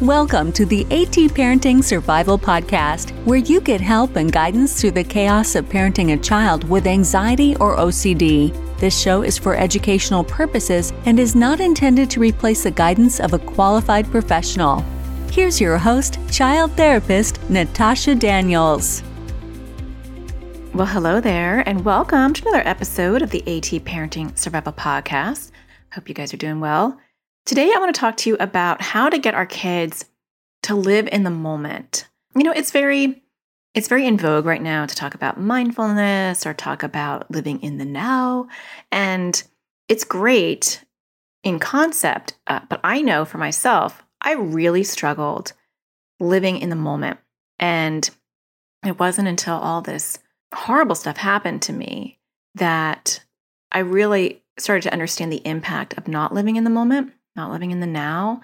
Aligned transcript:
Welcome 0.00 0.50
to 0.54 0.66
the 0.66 0.82
AT 0.86 1.14
Parenting 1.36 1.82
Survival 1.82 2.36
Podcast, 2.36 3.12
where 3.24 3.38
you 3.38 3.60
get 3.60 3.80
help 3.80 4.16
and 4.16 4.32
guidance 4.32 4.80
through 4.80 4.90
the 4.90 5.04
chaos 5.04 5.54
of 5.54 5.66
parenting 5.66 6.14
a 6.14 6.16
child 6.16 6.68
with 6.68 6.88
anxiety 6.88 7.54
or 7.56 7.76
OCD. 7.76 8.52
This 8.80 8.98
show 8.98 9.22
is 9.22 9.38
for 9.38 9.54
educational 9.54 10.24
purposes 10.24 10.92
and 11.06 11.20
is 11.20 11.36
not 11.36 11.60
intended 11.60 12.10
to 12.10 12.18
replace 12.18 12.64
the 12.64 12.72
guidance 12.72 13.20
of 13.20 13.34
a 13.34 13.38
qualified 13.38 14.10
professional. 14.10 14.84
Here's 15.30 15.60
your 15.60 15.78
host, 15.78 16.18
child 16.28 16.72
therapist 16.72 17.38
Natasha 17.48 18.16
Daniels. 18.16 19.00
Well, 20.74 20.88
hello 20.88 21.20
there, 21.20 21.60
and 21.68 21.84
welcome 21.84 22.34
to 22.34 22.48
another 22.48 22.66
episode 22.68 23.22
of 23.22 23.30
the 23.30 23.42
AT 23.42 23.84
Parenting 23.84 24.36
Survival 24.36 24.72
Podcast. 24.72 25.52
Hope 25.92 26.08
you 26.08 26.16
guys 26.16 26.34
are 26.34 26.36
doing 26.36 26.58
well. 26.58 26.98
Today, 27.46 27.70
I 27.74 27.78
want 27.78 27.94
to 27.94 28.00
talk 28.00 28.16
to 28.18 28.30
you 28.30 28.36
about 28.40 28.80
how 28.80 29.10
to 29.10 29.18
get 29.18 29.34
our 29.34 29.44
kids 29.44 30.06
to 30.62 30.74
live 30.74 31.06
in 31.12 31.24
the 31.24 31.30
moment. 31.30 32.08
You 32.34 32.42
know, 32.42 32.52
it's 32.52 32.70
very 32.70 33.22
it's 33.74 33.88
very 33.88 34.06
in 34.06 34.16
vogue 34.16 34.46
right 34.46 34.62
now 34.62 34.86
to 34.86 34.94
talk 34.94 35.14
about 35.14 35.38
mindfulness 35.38 36.46
or 36.46 36.54
talk 36.54 36.82
about 36.82 37.30
living 37.30 37.60
in 37.62 37.76
the 37.76 37.84
now, 37.84 38.48
and 38.90 39.42
it's 39.88 40.04
great 40.04 40.82
in 41.42 41.58
concept, 41.58 42.38
uh, 42.46 42.60
but 42.70 42.80
I 42.82 43.02
know 43.02 43.26
for 43.26 43.36
myself, 43.36 44.02
I 44.22 44.32
really 44.32 44.82
struggled 44.82 45.52
living 46.20 46.56
in 46.56 46.70
the 46.70 46.76
moment. 46.76 47.18
And 47.58 48.08
it 48.86 48.98
wasn't 48.98 49.28
until 49.28 49.56
all 49.56 49.82
this 49.82 50.18
horrible 50.54 50.94
stuff 50.94 51.18
happened 51.18 51.60
to 51.62 51.74
me 51.74 52.18
that 52.54 53.22
I 53.70 53.80
really 53.80 54.42
started 54.56 54.82
to 54.82 54.92
understand 54.92 55.30
the 55.30 55.46
impact 55.46 55.98
of 55.98 56.08
not 56.08 56.32
living 56.32 56.56
in 56.56 56.64
the 56.64 56.70
moment 56.70 57.12
not 57.36 57.50
living 57.50 57.70
in 57.70 57.80
the 57.80 57.86
now. 57.86 58.40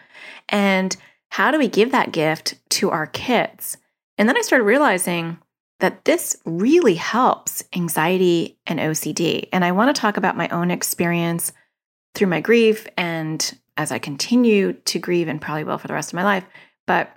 And 0.48 0.96
how 1.30 1.50
do 1.50 1.58
we 1.58 1.68
give 1.68 1.92
that 1.92 2.12
gift 2.12 2.54
to 2.70 2.90
our 2.90 3.06
kids? 3.06 3.76
And 4.18 4.28
then 4.28 4.36
I 4.36 4.42
started 4.42 4.64
realizing 4.64 5.38
that 5.78 6.04
this 6.04 6.36
really 6.44 6.94
helps 6.94 7.64
anxiety 7.74 8.58
and 8.66 8.78
OCD. 8.78 9.48
And 9.52 9.64
I 9.64 9.72
want 9.72 9.94
to 9.94 9.98
talk 9.98 10.16
about 10.16 10.36
my 10.36 10.48
own 10.48 10.70
experience 10.70 11.52
through 12.14 12.28
my 12.28 12.40
grief 12.40 12.86
and 12.96 13.58
as 13.76 13.90
I 13.90 13.98
continue 13.98 14.74
to 14.74 14.98
grieve 14.98 15.28
and 15.28 15.40
probably 15.40 15.64
will 15.64 15.78
for 15.78 15.88
the 15.88 15.94
rest 15.94 16.10
of 16.10 16.16
my 16.16 16.24
life, 16.24 16.44
but 16.86 17.10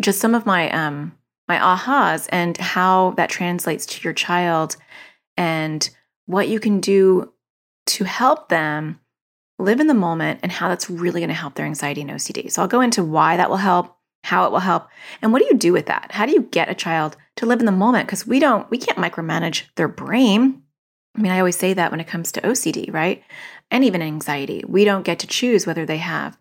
just 0.00 0.20
some 0.20 0.34
of 0.34 0.46
my 0.46 0.70
um 0.70 1.16
my 1.48 1.58
ahas 1.58 2.28
and 2.30 2.56
how 2.56 3.12
that 3.12 3.30
translates 3.30 3.86
to 3.86 4.02
your 4.02 4.12
child 4.12 4.76
and 5.36 5.90
what 6.26 6.48
you 6.48 6.60
can 6.60 6.80
do 6.80 7.32
to 7.86 8.04
help 8.04 8.48
them 8.48 9.00
live 9.58 9.80
in 9.80 9.86
the 9.86 9.94
moment 9.94 10.40
and 10.42 10.52
how 10.52 10.68
that's 10.68 10.90
really 10.90 11.20
going 11.20 11.28
to 11.28 11.34
help 11.34 11.54
their 11.54 11.66
anxiety 11.66 12.02
and 12.02 12.10
OCD. 12.10 12.50
So 12.50 12.62
I'll 12.62 12.68
go 12.68 12.80
into 12.80 13.02
why 13.02 13.36
that 13.36 13.48
will 13.48 13.56
help, 13.56 13.96
how 14.24 14.44
it 14.46 14.52
will 14.52 14.58
help, 14.58 14.88
and 15.22 15.32
what 15.32 15.40
do 15.40 15.48
you 15.48 15.56
do 15.56 15.72
with 15.72 15.86
that? 15.86 16.12
How 16.12 16.26
do 16.26 16.32
you 16.32 16.42
get 16.42 16.68
a 16.68 16.74
child 16.74 17.16
to 17.36 17.46
live 17.46 17.60
in 17.60 17.66
the 17.66 17.72
moment 17.72 18.06
because 18.06 18.26
we 18.26 18.38
don't 18.38 18.68
we 18.70 18.78
can't 18.78 18.98
micromanage 18.98 19.64
their 19.76 19.88
brain. 19.88 20.62
I 21.16 21.20
mean, 21.20 21.32
I 21.32 21.38
always 21.38 21.56
say 21.56 21.72
that 21.72 21.90
when 21.90 22.00
it 22.00 22.06
comes 22.06 22.32
to 22.32 22.40
OCD, 22.42 22.92
right? 22.92 23.22
And 23.70 23.84
even 23.84 24.02
anxiety. 24.02 24.62
We 24.66 24.84
don't 24.84 25.04
get 25.04 25.18
to 25.20 25.26
choose 25.26 25.66
whether 25.66 25.86
they 25.86 25.96
have 25.98 26.38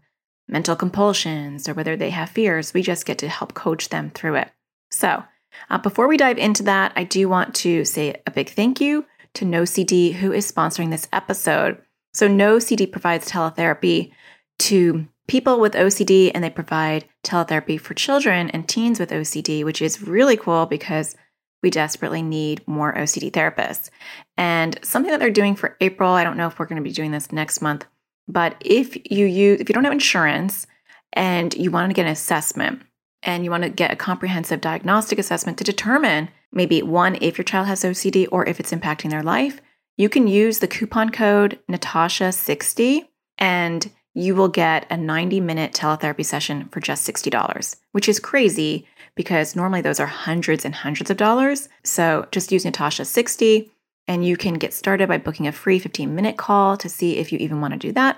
mental 0.47 0.75
compulsions 0.75 1.69
or 1.69 1.73
whether 1.73 1.95
they 1.95 2.09
have 2.09 2.29
fears. 2.29 2.73
We 2.73 2.81
just 2.81 3.05
get 3.05 3.17
to 3.19 3.29
help 3.29 3.53
coach 3.53 3.89
them 3.89 4.11
through 4.11 4.35
it. 4.35 4.51
So, 4.91 5.23
uh, 5.69 5.77
before 5.77 6.07
we 6.07 6.17
dive 6.17 6.37
into 6.37 6.63
that, 6.63 6.91
I 6.95 7.03
do 7.05 7.29
want 7.29 7.55
to 7.55 7.85
say 7.85 8.21
a 8.27 8.31
big 8.31 8.49
thank 8.49 8.81
you 8.81 9.05
to 9.35 9.45
NoCD, 9.45 10.13
who 10.13 10.31
is 10.31 10.49
sponsoring 10.49 10.91
this 10.91 11.07
episode. 11.11 11.81
So, 12.15 12.29
No 12.29 12.55
NoCD 12.55 12.89
provides 12.89 13.29
teletherapy 13.29 14.13
to 14.59 15.05
people 15.27 15.59
with 15.59 15.73
OCD, 15.73 16.31
and 16.33 16.41
they 16.41 16.49
provide 16.49 17.09
teletherapy 17.25 17.77
for 17.77 17.93
children 17.93 18.49
and 18.51 18.69
teens 18.69 19.01
with 19.01 19.09
OCD, 19.09 19.65
which 19.65 19.81
is 19.81 20.01
really 20.01 20.37
cool 20.37 20.65
because 20.65 21.17
we 21.61 21.69
desperately 21.69 22.21
need 22.21 22.65
more 22.69 22.93
OCD 22.93 23.29
therapists. 23.31 23.89
And 24.37 24.79
something 24.81 25.11
that 25.11 25.19
they're 25.19 25.29
doing 25.29 25.57
for 25.57 25.75
April, 25.81 26.11
I 26.11 26.23
don't 26.23 26.37
know 26.37 26.47
if 26.47 26.57
we're 26.57 26.67
going 26.67 26.81
to 26.81 26.89
be 26.89 26.93
doing 26.93 27.11
this 27.11 27.33
next 27.33 27.61
month, 27.61 27.85
but 28.29 28.55
if 28.61 28.95
you 29.11 29.25
use 29.25 29.59
if 29.59 29.67
you 29.67 29.73
don't 29.73 29.83
have 29.83 29.91
insurance 29.91 30.67
and 31.11 31.53
you 31.53 31.69
want 31.69 31.89
to 31.89 31.93
get 31.93 32.05
an 32.05 32.13
assessment 32.13 32.81
and 33.23 33.43
you 33.43 33.51
want 33.51 33.63
to 33.63 33.69
get 33.69 33.91
a 33.91 33.97
comprehensive 33.97 34.61
diagnostic 34.61 35.19
assessment 35.19 35.57
to 35.57 35.65
determine 35.65 36.29
maybe 36.53 36.81
one 36.81 37.17
if 37.19 37.37
your 37.37 37.43
child 37.43 37.67
has 37.67 37.83
OCD 37.83 38.25
or 38.31 38.47
if 38.47 38.61
it's 38.61 38.71
impacting 38.71 39.09
their 39.09 39.23
life, 39.23 39.59
you 39.97 40.09
can 40.09 40.27
use 40.27 40.59
the 40.59 40.67
coupon 40.67 41.09
code 41.09 41.59
Natasha60 41.69 43.07
and 43.37 43.91
you 44.13 44.35
will 44.35 44.47
get 44.47 44.85
a 44.89 44.97
90 44.97 45.41
minute 45.41 45.73
teletherapy 45.73 46.25
session 46.25 46.69
for 46.69 46.79
just 46.79 47.07
$60, 47.07 47.75
which 47.91 48.07
is 48.07 48.19
crazy 48.19 48.87
because 49.15 49.55
normally 49.55 49.81
those 49.81 49.99
are 49.99 50.07
hundreds 50.07 50.65
and 50.65 50.75
hundreds 50.75 51.09
of 51.09 51.17
dollars. 51.17 51.69
So 51.83 52.27
just 52.31 52.51
use 52.51 52.65
Natasha60 52.65 53.69
and 54.07 54.25
you 54.25 54.37
can 54.37 54.55
get 54.55 54.73
started 54.73 55.09
by 55.09 55.17
booking 55.17 55.47
a 55.47 55.51
free 55.51 55.79
15 55.79 56.13
minute 56.13 56.37
call 56.37 56.77
to 56.77 56.89
see 56.89 57.17
if 57.17 57.31
you 57.31 57.39
even 57.39 57.61
want 57.61 57.73
to 57.73 57.79
do 57.79 57.91
that 57.93 58.17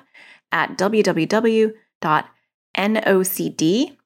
at 0.52 0.78
www.nocd, 0.78 1.74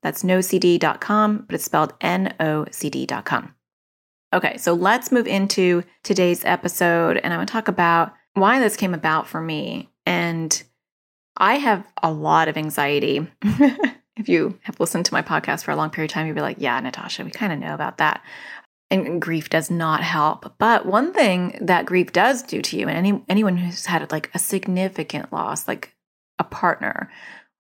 that's 0.01 0.23
nocd.com, 0.23 1.45
but 1.45 1.55
it's 1.55 1.65
spelled 1.65 1.99
nocd.com. 1.99 3.55
Okay, 4.33 4.57
so 4.57 4.73
let's 4.73 5.11
move 5.11 5.27
into 5.27 5.83
today's 6.03 6.45
episode, 6.45 7.17
and 7.17 7.33
I'm 7.33 7.37
going 7.39 7.47
to 7.47 7.51
talk 7.51 7.67
about 7.67 8.13
why 8.33 8.59
this 8.59 8.77
came 8.77 8.93
about 8.93 9.27
for 9.27 9.41
me. 9.41 9.89
And 10.05 10.63
I 11.35 11.55
have 11.55 11.85
a 12.01 12.11
lot 12.11 12.47
of 12.47 12.57
anxiety. 12.57 13.27
if 14.15 14.29
you 14.29 14.57
have 14.63 14.79
listened 14.79 15.05
to 15.05 15.13
my 15.13 15.21
podcast 15.21 15.63
for 15.63 15.71
a 15.71 15.75
long 15.75 15.89
period 15.89 16.11
of 16.11 16.13
time, 16.13 16.27
you'd 16.27 16.35
be 16.35 16.41
like, 16.41 16.57
yeah, 16.59 16.79
Natasha, 16.79 17.25
we 17.25 17.31
kind 17.31 17.51
of 17.51 17.59
know 17.59 17.73
about 17.73 17.97
that. 17.97 18.21
And 18.89 19.21
grief 19.21 19.49
does 19.49 19.69
not 19.69 20.01
help. 20.01 20.53
But 20.57 20.85
one 20.85 21.13
thing 21.13 21.57
that 21.61 21.85
grief 21.85 22.13
does 22.13 22.41
do 22.41 22.61
to 22.61 22.77
you, 22.77 22.87
and 22.87 22.97
any 22.97 23.23
anyone 23.29 23.57
who's 23.57 23.85
had 23.85 24.11
like 24.11 24.29
a 24.33 24.39
significant 24.39 25.31
loss, 25.31 25.67
like 25.67 25.95
a 26.39 26.43
partner 26.43 27.09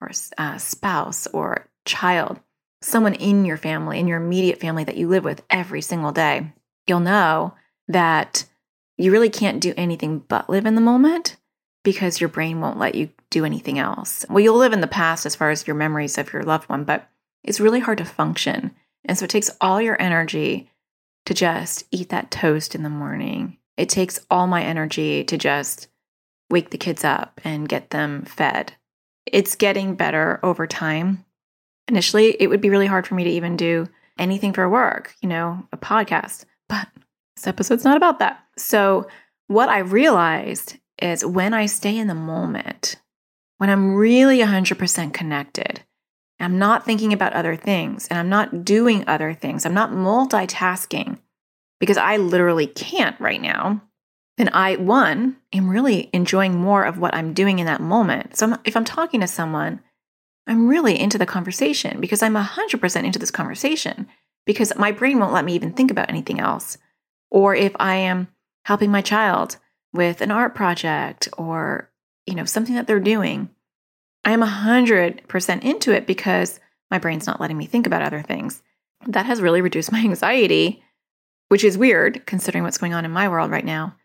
or 0.01 0.09
a 0.09 0.41
uh, 0.41 0.57
spouse 0.57 1.27
or 1.27 1.69
child, 1.85 2.39
someone 2.81 3.13
in 3.13 3.45
your 3.45 3.57
family, 3.57 3.99
in 3.99 4.07
your 4.07 4.21
immediate 4.21 4.59
family 4.59 4.83
that 4.83 4.97
you 4.97 5.07
live 5.07 5.23
with 5.23 5.41
every 5.49 5.81
single 5.81 6.11
day, 6.11 6.51
you'll 6.87 6.99
know 6.99 7.53
that 7.87 8.45
you 8.97 9.11
really 9.11 9.29
can't 9.29 9.61
do 9.61 9.73
anything 9.77 10.19
but 10.19 10.49
live 10.49 10.65
in 10.65 10.75
the 10.75 10.81
moment 10.81 11.37
because 11.83 12.21
your 12.21 12.29
brain 12.29 12.61
won't 12.61 12.77
let 12.77 12.95
you 12.95 13.09
do 13.29 13.45
anything 13.45 13.79
else. 13.79 14.25
Well, 14.29 14.39
you'll 14.39 14.57
live 14.57 14.73
in 14.73 14.81
the 14.81 14.87
past 14.87 15.25
as 15.25 15.35
far 15.35 15.49
as 15.49 15.65
your 15.65 15.75
memories 15.75 16.17
of 16.17 16.31
your 16.31 16.43
loved 16.43 16.69
one, 16.69 16.83
but 16.83 17.09
it's 17.43 17.59
really 17.59 17.79
hard 17.79 17.97
to 17.97 18.05
function. 18.05 18.71
And 19.05 19.17
so 19.17 19.25
it 19.25 19.29
takes 19.29 19.49
all 19.59 19.81
your 19.81 19.99
energy 19.99 20.69
to 21.25 21.33
just 21.33 21.85
eat 21.91 22.09
that 22.09 22.31
toast 22.31 22.75
in 22.75 22.83
the 22.83 22.89
morning. 22.89 23.57
It 23.77 23.89
takes 23.89 24.19
all 24.29 24.47
my 24.47 24.63
energy 24.63 25.23
to 25.23 25.37
just 25.37 25.87
wake 26.49 26.69
the 26.69 26.77
kids 26.77 27.03
up 27.03 27.41
and 27.43 27.69
get 27.69 27.89
them 27.89 28.25
fed. 28.25 28.73
It's 29.25 29.55
getting 29.55 29.95
better 29.95 30.39
over 30.43 30.67
time. 30.67 31.25
Initially, 31.87 32.35
it 32.39 32.47
would 32.47 32.61
be 32.61 32.69
really 32.69 32.87
hard 32.87 33.07
for 33.07 33.15
me 33.15 33.23
to 33.23 33.29
even 33.29 33.55
do 33.55 33.87
anything 34.19 34.53
for 34.53 34.69
work, 34.69 35.15
you 35.21 35.29
know, 35.29 35.67
a 35.71 35.77
podcast. 35.77 36.45
But 36.71 36.87
this 37.35 37.47
episode's 37.47 37.83
not 37.83 37.97
about 37.97 38.19
that. 38.19 38.45
So, 38.57 39.07
what 39.47 39.67
I 39.67 39.79
realized 39.79 40.77
is 41.01 41.25
when 41.25 41.53
I 41.53 41.65
stay 41.65 41.97
in 41.97 42.07
the 42.07 42.15
moment, 42.15 42.95
when 43.57 43.69
I'm 43.69 43.95
really 43.95 44.39
100% 44.39 45.13
connected, 45.13 45.81
I'm 46.39 46.57
not 46.57 46.85
thinking 46.85 47.11
about 47.11 47.33
other 47.33 47.57
things 47.57 48.07
and 48.07 48.17
I'm 48.17 48.29
not 48.29 48.63
doing 48.63 49.03
other 49.05 49.33
things, 49.33 49.65
I'm 49.65 49.73
not 49.73 49.91
multitasking 49.91 51.19
because 51.81 51.97
I 51.97 52.15
literally 52.15 52.67
can't 52.67 53.19
right 53.19 53.41
now, 53.41 53.81
then 54.37 54.49
I, 54.53 54.77
one, 54.77 55.35
am 55.51 55.69
really 55.69 56.09
enjoying 56.13 56.55
more 56.55 56.85
of 56.85 56.99
what 56.99 57.13
I'm 57.13 57.33
doing 57.33 57.59
in 57.59 57.65
that 57.65 57.81
moment. 57.81 58.37
So 58.37 58.57
if 58.63 58.77
I'm 58.77 58.85
talking 58.85 59.19
to 59.19 59.27
someone, 59.27 59.81
I'm 60.47 60.69
really 60.69 60.97
into 60.97 61.17
the 61.17 61.25
conversation 61.25 61.99
because 61.99 62.23
I'm 62.23 62.35
100% 62.35 63.03
into 63.03 63.19
this 63.19 63.31
conversation 63.31 64.07
because 64.45 64.73
my 64.77 64.91
brain 64.91 65.19
won't 65.19 65.33
let 65.33 65.45
me 65.45 65.53
even 65.53 65.73
think 65.73 65.91
about 65.91 66.09
anything 66.09 66.39
else. 66.39 66.77
Or 67.29 67.55
if 67.55 67.73
I 67.79 67.95
am 67.95 68.27
helping 68.65 68.91
my 68.91 69.01
child 69.01 69.57
with 69.93 70.21
an 70.21 70.31
art 70.31 70.55
project 70.55 71.29
or, 71.37 71.89
you 72.25 72.35
know, 72.35 72.45
something 72.45 72.75
that 72.75 72.87
they're 72.87 72.99
doing, 72.99 73.49
I 74.25 74.31
am 74.31 74.41
100% 74.41 75.63
into 75.63 75.91
it 75.91 76.05
because 76.05 76.59
my 76.89 76.99
brain's 76.99 77.27
not 77.27 77.39
letting 77.41 77.57
me 77.57 77.65
think 77.65 77.87
about 77.87 78.01
other 78.01 78.21
things. 78.21 78.61
That 79.07 79.25
has 79.25 79.41
really 79.41 79.61
reduced 79.61 79.91
my 79.91 79.99
anxiety, 79.99 80.83
which 81.49 81.63
is 81.63 81.77
weird 81.77 82.25
considering 82.25 82.63
what's 82.63 82.77
going 82.77 82.93
on 82.93 83.05
in 83.05 83.11
my 83.11 83.29
world 83.29 83.51
right 83.51 83.65
now. 83.65 83.95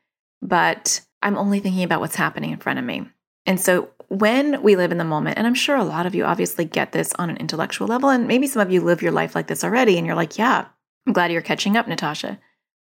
But 0.43 1.01
I'm 1.23 1.37
only 1.37 1.61
thinking 1.61 1.83
about 1.83 2.01
what's 2.01 2.17
happening 2.17 2.51
in 2.53 2.59
front 2.59 2.79
of 2.79 2.85
me. 2.85 3.09
And 3.47 3.61
so 3.61 3.91
when 4.09 4.63
we 4.63 4.77
live 4.77 4.93
in 4.93 4.99
the 4.99 5.05
moment, 5.05 5.39
and 5.39 5.47
I'm 5.47 5.55
sure 5.55 5.77
a 5.77 5.85
lot 5.85 6.07
of 6.07 6.15
you 6.15 6.25
obviously 6.25 6.65
get 6.65 6.93
this 6.93 7.13
on 7.15 7.31
an 7.31 7.37
intellectual 7.39 7.89
level, 7.89 8.09
and 8.09 8.27
maybe 8.29 8.47
some 8.47 8.63
of 8.63 8.71
you 8.73 8.81
live 8.81 9.03
your 9.03 9.13
life 9.13 9.35
like 9.35 9.47
this 9.47 9.65
already, 9.65 9.97
and 9.97 10.07
you're 10.07 10.17
like, 10.17 10.39
yeah, 10.39 10.67
I'm 11.07 11.13
glad 11.13 11.33
you're 11.33 11.43
catching 11.43 11.77
up, 11.77 11.89
Natasha. 11.89 12.39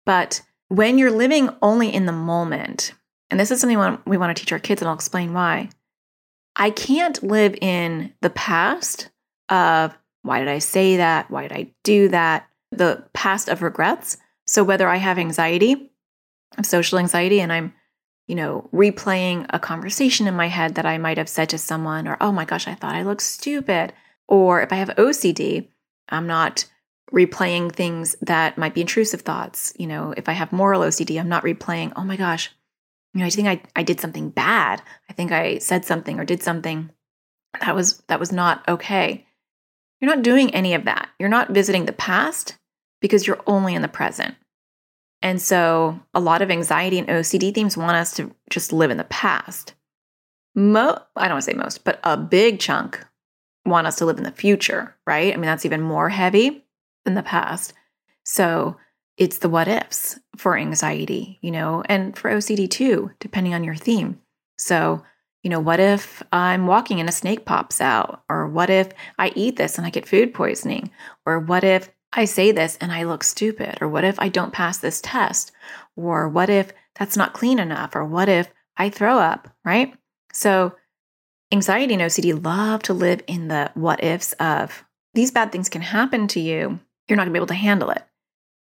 But 0.04 0.42
when 0.68 0.98
you're 0.98 1.10
living 1.10 1.50
only 1.62 1.92
in 1.92 2.06
the 2.06 2.12
moment, 2.12 2.92
and 3.30 3.38
this 3.38 3.50
is 3.50 3.60
something 3.60 4.00
we 4.06 4.16
want 4.16 4.36
to 4.36 4.40
teach 4.40 4.52
our 4.52 4.58
kids, 4.58 4.82
and 4.82 4.88
I'll 4.88 4.94
explain 4.94 5.32
why. 5.32 5.70
I 6.56 6.70
can't 6.70 7.22
live 7.22 7.54
in 7.60 8.12
the 8.20 8.30
past 8.30 9.10
of 9.48 9.96
Why 10.22 10.40
did 10.40 10.48
I 10.48 10.58
say 10.58 10.96
that? 10.98 11.30
Why 11.30 11.42
did 11.42 11.52
I 11.52 11.72
do 11.84 12.08
that? 12.08 12.48
The 12.70 13.04
past 13.14 13.48
of 13.48 13.62
regrets. 13.62 14.18
So 14.46 14.64
whether 14.64 14.88
I 14.88 14.96
have 14.96 15.18
anxiety, 15.18 15.90
social 16.62 16.98
anxiety, 16.98 17.40
and 17.40 17.52
I'm, 17.52 17.72
you 18.28 18.34
know, 18.34 18.68
replaying 18.72 19.46
a 19.50 19.58
conversation 19.58 20.26
in 20.26 20.34
my 20.34 20.46
head 20.46 20.76
that 20.76 20.86
I 20.86 20.98
might 20.98 21.18
have 21.18 21.28
said 21.28 21.48
to 21.48 21.58
someone, 21.58 22.06
or, 22.06 22.16
oh 22.20 22.30
my 22.30 22.44
gosh, 22.44 22.68
I 22.68 22.74
thought 22.74 22.94
I 22.94 23.02
looked 23.02 23.22
stupid. 23.22 23.92
Or 24.28 24.60
if 24.60 24.72
I 24.72 24.76
have 24.76 24.90
OCD, 24.90 25.68
I'm 26.10 26.26
not 26.26 26.66
replaying 27.12 27.72
things 27.72 28.14
that 28.20 28.58
might 28.58 28.74
be 28.74 28.82
intrusive 28.82 29.22
thoughts. 29.22 29.72
You 29.78 29.86
know, 29.86 30.12
if 30.16 30.28
I 30.28 30.32
have 30.32 30.52
moral 30.52 30.82
OCD, 30.82 31.18
I'm 31.18 31.30
not 31.30 31.42
replaying, 31.42 31.94
oh 31.96 32.04
my 32.04 32.16
gosh, 32.16 32.50
you 33.14 33.20
know, 33.20 33.26
I 33.26 33.30
think 33.30 33.48
I, 33.48 33.62
I 33.74 33.82
did 33.82 33.98
something 33.98 34.28
bad. 34.28 34.82
I 35.08 35.14
think 35.14 35.32
I 35.32 35.58
said 35.58 35.86
something 35.86 36.20
or 36.20 36.24
did 36.26 36.42
something 36.42 36.90
that 37.60 37.74
was 37.74 38.02
that 38.08 38.20
was 38.20 38.30
not 38.30 38.62
okay. 38.68 39.26
You're 40.00 40.14
not 40.14 40.22
doing 40.22 40.54
any 40.54 40.74
of 40.74 40.84
that. 40.84 41.08
You're 41.18 41.30
not 41.30 41.50
visiting 41.50 41.86
the 41.86 41.92
past 41.92 42.56
because 43.00 43.26
you're 43.26 43.40
only 43.46 43.74
in 43.74 43.82
the 43.82 43.88
present. 43.88 44.34
And 45.22 45.40
so 45.40 45.98
a 46.14 46.20
lot 46.20 46.42
of 46.42 46.50
anxiety 46.50 46.98
and 46.98 47.08
OCD 47.08 47.52
themes 47.54 47.76
want 47.76 47.96
us 47.96 48.14
to 48.14 48.34
just 48.50 48.72
live 48.72 48.90
in 48.90 48.98
the 48.98 49.04
past. 49.04 49.74
Mo 50.54 50.98
I 51.16 51.24
don't 51.24 51.34
want 51.34 51.44
to 51.44 51.50
say 51.50 51.56
most, 51.56 51.84
but 51.84 52.00
a 52.04 52.16
big 52.16 52.60
chunk 52.60 53.04
want 53.64 53.86
us 53.86 53.96
to 53.96 54.06
live 54.06 54.18
in 54.18 54.24
the 54.24 54.32
future, 54.32 54.96
right? 55.06 55.32
I 55.32 55.36
mean, 55.36 55.46
that's 55.46 55.66
even 55.66 55.82
more 55.82 56.08
heavy 56.08 56.64
than 57.04 57.14
the 57.14 57.22
past. 57.22 57.72
So 58.24 58.76
it's 59.16 59.38
the 59.38 59.48
what 59.48 59.68
ifs 59.68 60.18
for 60.36 60.56
anxiety, 60.56 61.38
you 61.42 61.50
know, 61.50 61.82
and 61.86 62.16
for 62.16 62.30
OCD 62.30 62.70
too, 62.70 63.10
depending 63.18 63.54
on 63.54 63.64
your 63.64 63.74
theme. 63.74 64.20
So, 64.56 65.02
you 65.42 65.50
know, 65.50 65.60
what 65.60 65.80
if 65.80 66.22
I'm 66.32 66.66
walking 66.66 67.00
and 67.00 67.08
a 67.08 67.12
snake 67.12 67.44
pops 67.44 67.80
out? 67.80 68.22
Or 68.28 68.46
what 68.48 68.70
if 68.70 68.90
I 69.18 69.32
eat 69.34 69.56
this 69.56 69.76
and 69.76 69.86
I 69.86 69.90
get 69.90 70.08
food 70.08 70.34
poisoning? 70.34 70.90
Or 71.26 71.40
what 71.40 71.64
if 71.64 71.90
I 72.12 72.24
say 72.24 72.52
this 72.52 72.76
and 72.80 72.90
I 72.90 73.04
look 73.04 73.22
stupid? 73.22 73.78
Or 73.80 73.88
what 73.88 74.04
if 74.04 74.18
I 74.18 74.28
don't 74.28 74.52
pass 74.52 74.78
this 74.78 75.00
test? 75.00 75.52
Or 75.96 76.28
what 76.28 76.48
if 76.50 76.72
that's 76.98 77.16
not 77.16 77.34
clean 77.34 77.58
enough? 77.58 77.94
Or 77.94 78.04
what 78.04 78.28
if 78.28 78.48
I 78.76 78.90
throw 78.90 79.18
up, 79.18 79.48
right? 79.64 79.94
So, 80.32 80.74
anxiety 81.50 81.94
and 81.94 82.02
OCD 82.02 82.44
love 82.44 82.82
to 82.84 82.94
live 82.94 83.22
in 83.26 83.48
the 83.48 83.70
what 83.74 84.02
ifs 84.04 84.32
of 84.34 84.84
these 85.14 85.30
bad 85.30 85.50
things 85.50 85.68
can 85.68 85.82
happen 85.82 86.28
to 86.28 86.40
you. 86.40 86.78
You're 87.08 87.16
not 87.16 87.24
gonna 87.24 87.32
be 87.32 87.38
able 87.38 87.46
to 87.48 87.54
handle 87.54 87.90
it. 87.90 88.02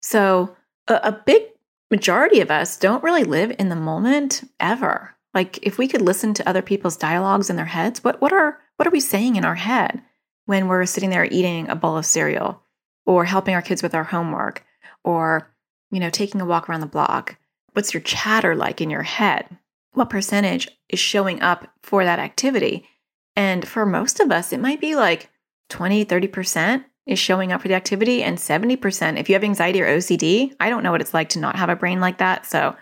So, 0.01 0.55
a, 0.87 0.99
a 1.03 1.11
big 1.11 1.43
majority 1.91 2.41
of 2.41 2.51
us 2.51 2.77
don't 2.77 3.03
really 3.03 3.23
live 3.23 3.55
in 3.59 3.69
the 3.69 3.75
moment 3.75 4.49
ever. 4.59 5.15
Like 5.33 5.59
if 5.61 5.77
we 5.77 5.87
could 5.87 6.01
listen 6.01 6.33
to 6.35 6.49
other 6.49 6.61
people's 6.61 6.97
dialogues 6.97 7.49
in 7.49 7.55
their 7.55 7.65
heads, 7.65 8.03
what 8.03 8.21
what 8.21 8.33
are 8.33 8.59
what 8.77 8.87
are 8.87 8.91
we 8.91 8.99
saying 8.99 9.35
in 9.35 9.45
our 9.45 9.55
head 9.55 10.01
when 10.45 10.67
we're 10.67 10.85
sitting 10.85 11.09
there 11.09 11.25
eating 11.25 11.69
a 11.69 11.75
bowl 11.75 11.97
of 11.97 12.05
cereal 12.05 12.63
or 13.09 13.25
helping 13.25 13.55
our 13.55 13.61
kids 13.63 13.81
with 13.81 13.95
our 13.95 14.03
homework 14.03 14.63
or 15.03 15.51
you 15.89 15.99
know 15.99 16.11
taking 16.11 16.39
a 16.39 16.45
walk 16.45 16.69
around 16.69 16.81
the 16.81 16.85
block? 16.85 17.37
What's 17.73 17.91
your 17.91 18.01
chatter 18.01 18.55
like 18.55 18.81
in 18.81 18.91
your 18.91 19.01
head? 19.01 19.57
What 19.93 20.11
percentage 20.11 20.67
is 20.89 20.99
showing 20.99 21.41
up 21.41 21.67
for 21.81 22.03
that 22.03 22.19
activity? 22.19 22.87
And 23.35 23.67
for 23.67 23.83
most 23.83 24.19
of 24.19 24.31
us, 24.31 24.53
it 24.53 24.59
might 24.59 24.79
be 24.79 24.95
like 24.95 25.31
20, 25.69 26.05
30% 26.05 26.85
is 27.07 27.17
showing 27.17 27.51
up 27.51 27.63
for 27.63 27.67
the 27.67 27.73
activity 27.73 28.21
and 28.21 28.37
70% 28.37 29.17
if 29.17 29.27
you 29.27 29.33
have 29.33 29.43
anxiety 29.43 29.81
or 29.81 29.87
OCD, 29.87 30.53
I 30.59 30.69
don't 30.69 30.83
know 30.83 30.91
what 30.91 31.01
it's 31.01 31.13
like 31.13 31.29
to 31.29 31.39
not 31.39 31.55
have 31.55 31.69
a 31.69 31.75
brain 31.75 31.99
like 31.99 32.19
that. 32.19 32.45
So 32.45 32.75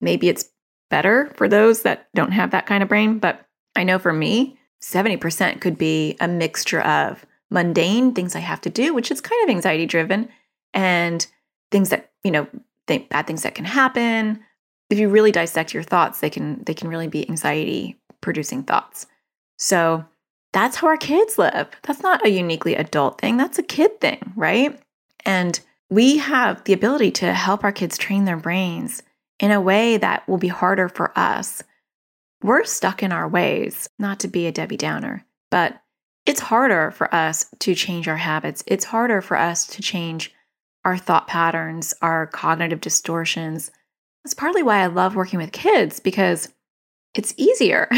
maybe 0.00 0.28
it's 0.28 0.50
better 0.90 1.30
for 1.36 1.48
those 1.48 1.82
that 1.82 2.08
don't 2.16 2.32
have 2.32 2.50
that 2.50 2.66
kind 2.66 2.82
of 2.82 2.88
brain, 2.88 3.20
but 3.20 3.46
I 3.76 3.84
know 3.84 4.00
for 4.00 4.12
me, 4.12 4.58
70% 4.82 5.60
could 5.60 5.78
be 5.78 6.16
a 6.18 6.26
mixture 6.26 6.80
of 6.80 7.24
mundane 7.50 8.14
things 8.14 8.36
I 8.36 8.40
have 8.40 8.60
to 8.62 8.70
do, 8.70 8.94
which 8.94 9.10
is 9.10 9.20
kind 9.20 9.42
of 9.44 9.50
anxiety 9.50 9.86
driven, 9.86 10.28
and 10.74 11.26
things 11.70 11.90
that, 11.90 12.10
you 12.24 12.30
know, 12.30 12.46
think 12.86 13.08
bad 13.08 13.26
things 13.26 13.42
that 13.42 13.54
can 13.54 13.64
happen. 13.64 14.40
If 14.90 14.98
you 14.98 15.08
really 15.08 15.32
dissect 15.32 15.74
your 15.74 15.82
thoughts, 15.82 16.20
they 16.20 16.30
can 16.30 16.62
they 16.64 16.74
can 16.74 16.88
really 16.88 17.08
be 17.08 17.28
anxiety 17.28 17.98
producing 18.20 18.62
thoughts. 18.62 19.06
So 19.58 20.04
that's 20.52 20.76
how 20.76 20.88
our 20.88 20.96
kids 20.96 21.38
live. 21.38 21.68
That's 21.82 22.02
not 22.02 22.24
a 22.24 22.30
uniquely 22.30 22.74
adult 22.74 23.20
thing, 23.20 23.36
that's 23.36 23.58
a 23.58 23.62
kid 23.62 24.00
thing, 24.00 24.32
right? 24.34 24.78
And 25.24 25.58
we 25.90 26.18
have 26.18 26.64
the 26.64 26.72
ability 26.72 27.10
to 27.12 27.32
help 27.32 27.64
our 27.64 27.72
kids 27.72 27.96
train 27.98 28.24
their 28.24 28.36
brains 28.36 29.02
in 29.40 29.50
a 29.50 29.60
way 29.60 29.96
that 29.96 30.28
will 30.28 30.38
be 30.38 30.48
harder 30.48 30.88
for 30.88 31.16
us. 31.18 31.62
We're 32.42 32.64
stuck 32.64 33.02
in 33.02 33.12
our 33.12 33.28
ways, 33.28 33.88
not 33.98 34.20
to 34.20 34.28
be 34.28 34.46
a 34.46 34.52
Debbie 34.52 34.76
Downer, 34.76 35.24
but 35.50 35.80
it's 36.28 36.40
harder 36.40 36.90
for 36.90 37.12
us 37.14 37.46
to 37.58 37.74
change 37.74 38.06
our 38.06 38.18
habits. 38.18 38.62
It's 38.66 38.84
harder 38.84 39.22
for 39.22 39.34
us 39.34 39.66
to 39.68 39.80
change 39.80 40.30
our 40.84 40.98
thought 40.98 41.26
patterns, 41.26 41.94
our 42.02 42.26
cognitive 42.26 42.82
distortions. 42.82 43.70
That's 44.22 44.34
partly 44.34 44.62
why 44.62 44.80
I 44.82 44.88
love 44.88 45.16
working 45.16 45.38
with 45.38 45.52
kids 45.52 46.00
because 46.00 46.52
it's 47.14 47.32
easier. 47.38 47.88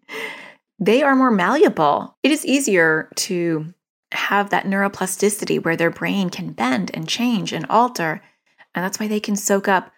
they 0.78 1.02
are 1.02 1.14
more 1.14 1.30
malleable. 1.30 2.16
It 2.22 2.30
is 2.30 2.46
easier 2.46 3.10
to 3.16 3.74
have 4.12 4.48
that 4.48 4.64
neuroplasticity 4.64 5.62
where 5.62 5.76
their 5.76 5.90
brain 5.90 6.30
can 6.30 6.52
bend 6.52 6.90
and 6.94 7.06
change 7.06 7.52
and 7.52 7.66
alter. 7.68 8.22
And 8.74 8.82
that's 8.82 8.98
why 8.98 9.08
they 9.08 9.20
can 9.20 9.36
soak 9.36 9.68
up 9.68 9.92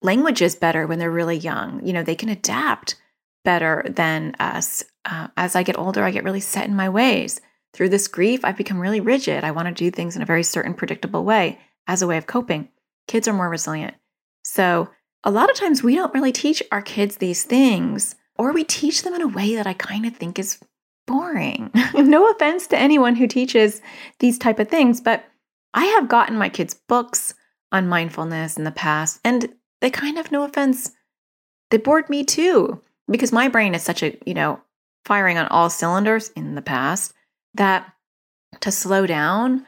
languages 0.00 0.56
better 0.56 0.86
when 0.86 0.98
they're 0.98 1.10
really 1.10 1.36
young. 1.36 1.86
You 1.86 1.92
know, 1.92 2.02
they 2.02 2.16
can 2.16 2.30
adapt 2.30 2.96
better 3.44 3.84
than 3.88 4.34
us. 4.38 4.84
Uh, 5.04 5.28
as 5.36 5.54
I 5.54 5.62
get 5.62 5.78
older, 5.78 6.02
I 6.02 6.10
get 6.10 6.24
really 6.24 6.40
set 6.40 6.66
in 6.66 6.74
my 6.74 6.88
ways. 6.88 7.40
Through 7.72 7.90
this 7.90 8.08
grief, 8.08 8.44
I've 8.44 8.56
become 8.56 8.80
really 8.80 9.00
rigid. 9.00 9.44
I 9.44 9.50
want 9.50 9.68
to 9.68 9.74
do 9.74 9.90
things 9.90 10.16
in 10.16 10.22
a 10.22 10.26
very 10.26 10.42
certain, 10.42 10.74
predictable 10.74 11.24
way 11.24 11.58
as 11.86 12.02
a 12.02 12.06
way 12.06 12.16
of 12.16 12.26
coping. 12.26 12.68
Kids 13.08 13.28
are 13.28 13.32
more 13.32 13.48
resilient. 13.48 13.94
So, 14.42 14.88
a 15.24 15.30
lot 15.30 15.50
of 15.50 15.56
times 15.56 15.82
we 15.82 15.94
don't 15.94 16.12
really 16.12 16.32
teach 16.32 16.62
our 16.70 16.82
kids 16.82 17.16
these 17.16 17.44
things 17.44 18.14
or 18.36 18.52
we 18.52 18.62
teach 18.62 19.02
them 19.02 19.14
in 19.14 19.22
a 19.22 19.28
way 19.28 19.56
that 19.56 19.66
I 19.66 19.72
kind 19.72 20.04
of 20.04 20.14
think 20.14 20.38
is 20.38 20.58
boring. 21.06 21.70
no 21.94 22.30
offense 22.30 22.66
to 22.68 22.78
anyone 22.78 23.16
who 23.16 23.26
teaches 23.26 23.80
these 24.18 24.38
type 24.38 24.58
of 24.58 24.68
things, 24.68 25.00
but 25.00 25.24
I 25.72 25.86
have 25.86 26.08
gotten 26.08 26.36
my 26.36 26.48
kids 26.48 26.74
books 26.74 27.34
on 27.72 27.88
mindfulness 27.88 28.56
in 28.56 28.64
the 28.64 28.70
past 28.70 29.20
and 29.24 29.52
they 29.80 29.90
kind 29.90 30.16
of 30.16 30.30
no 30.30 30.44
offense 30.44 30.92
they 31.70 31.76
bored 31.76 32.08
me 32.08 32.22
too 32.22 32.80
because 33.10 33.32
my 33.32 33.48
brain 33.48 33.74
is 33.74 33.82
such 33.82 34.02
a, 34.02 34.16
you 34.26 34.34
know, 34.34 34.60
firing 35.04 35.38
on 35.38 35.46
all 35.48 35.70
cylinders 35.70 36.30
in 36.30 36.54
the 36.54 36.62
past 36.62 37.12
that 37.54 37.92
to 38.60 38.70
slow 38.70 39.06
down 39.06 39.64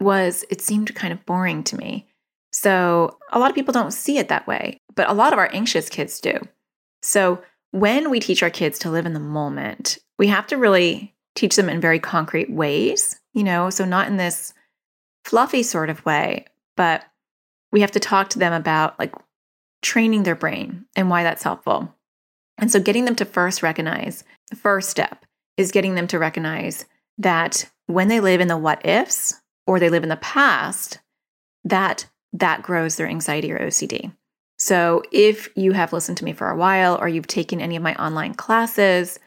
was 0.00 0.44
it 0.50 0.60
seemed 0.60 0.94
kind 0.94 1.12
of 1.12 1.24
boring 1.26 1.62
to 1.64 1.76
me. 1.76 2.08
So, 2.52 3.18
a 3.30 3.38
lot 3.38 3.50
of 3.50 3.54
people 3.54 3.72
don't 3.72 3.92
see 3.92 4.18
it 4.18 4.28
that 4.28 4.46
way, 4.46 4.80
but 4.96 5.08
a 5.08 5.14
lot 5.14 5.32
of 5.32 5.38
our 5.38 5.48
anxious 5.52 5.88
kids 5.88 6.18
do. 6.20 6.36
So, 7.02 7.42
when 7.70 8.10
we 8.10 8.18
teach 8.18 8.42
our 8.42 8.50
kids 8.50 8.78
to 8.80 8.90
live 8.90 9.06
in 9.06 9.12
the 9.12 9.20
moment, 9.20 9.98
we 10.18 10.26
have 10.26 10.48
to 10.48 10.56
really 10.56 11.14
teach 11.36 11.54
them 11.54 11.68
in 11.68 11.80
very 11.80 12.00
concrete 12.00 12.50
ways, 12.50 13.20
you 13.32 13.44
know, 13.44 13.70
so 13.70 13.84
not 13.84 14.08
in 14.08 14.16
this 14.16 14.52
fluffy 15.24 15.62
sort 15.62 15.90
of 15.90 16.04
way, 16.04 16.46
but 16.76 17.04
we 17.70 17.82
have 17.82 17.92
to 17.92 18.00
talk 18.00 18.30
to 18.30 18.38
them 18.38 18.52
about 18.52 18.98
like 18.98 19.14
training 19.82 20.24
their 20.24 20.34
brain 20.34 20.86
and 20.96 21.08
why 21.08 21.22
that's 21.22 21.44
helpful. 21.44 21.94
And 22.60 22.70
so 22.70 22.78
getting 22.78 23.06
them 23.06 23.16
to 23.16 23.24
first 23.24 23.62
recognize, 23.62 24.22
the 24.50 24.56
first 24.56 24.90
step 24.90 25.24
is 25.56 25.72
getting 25.72 25.94
them 25.94 26.06
to 26.08 26.18
recognize 26.18 26.84
that 27.18 27.70
when 27.86 28.08
they 28.08 28.20
live 28.20 28.40
in 28.40 28.48
the 28.48 28.56
what 28.56 28.84
ifs 28.86 29.34
or 29.66 29.80
they 29.80 29.88
live 29.88 30.02
in 30.02 30.08
the 30.08 30.16
past, 30.16 30.98
that 31.64 32.06
that 32.32 32.62
grows 32.62 32.96
their 32.96 33.08
anxiety 33.08 33.52
or 33.52 33.58
OCD. 33.58 34.14
So, 34.56 35.02
if 35.10 35.48
you 35.56 35.72
have 35.72 35.92
listened 35.92 36.18
to 36.18 36.24
me 36.24 36.32
for 36.32 36.48
a 36.48 36.56
while 36.56 36.96
or 37.00 37.08
you've 37.08 37.26
taken 37.26 37.60
any 37.60 37.74
of 37.76 37.82
my 37.82 37.94
online 37.94 38.34
classes, 38.34 39.18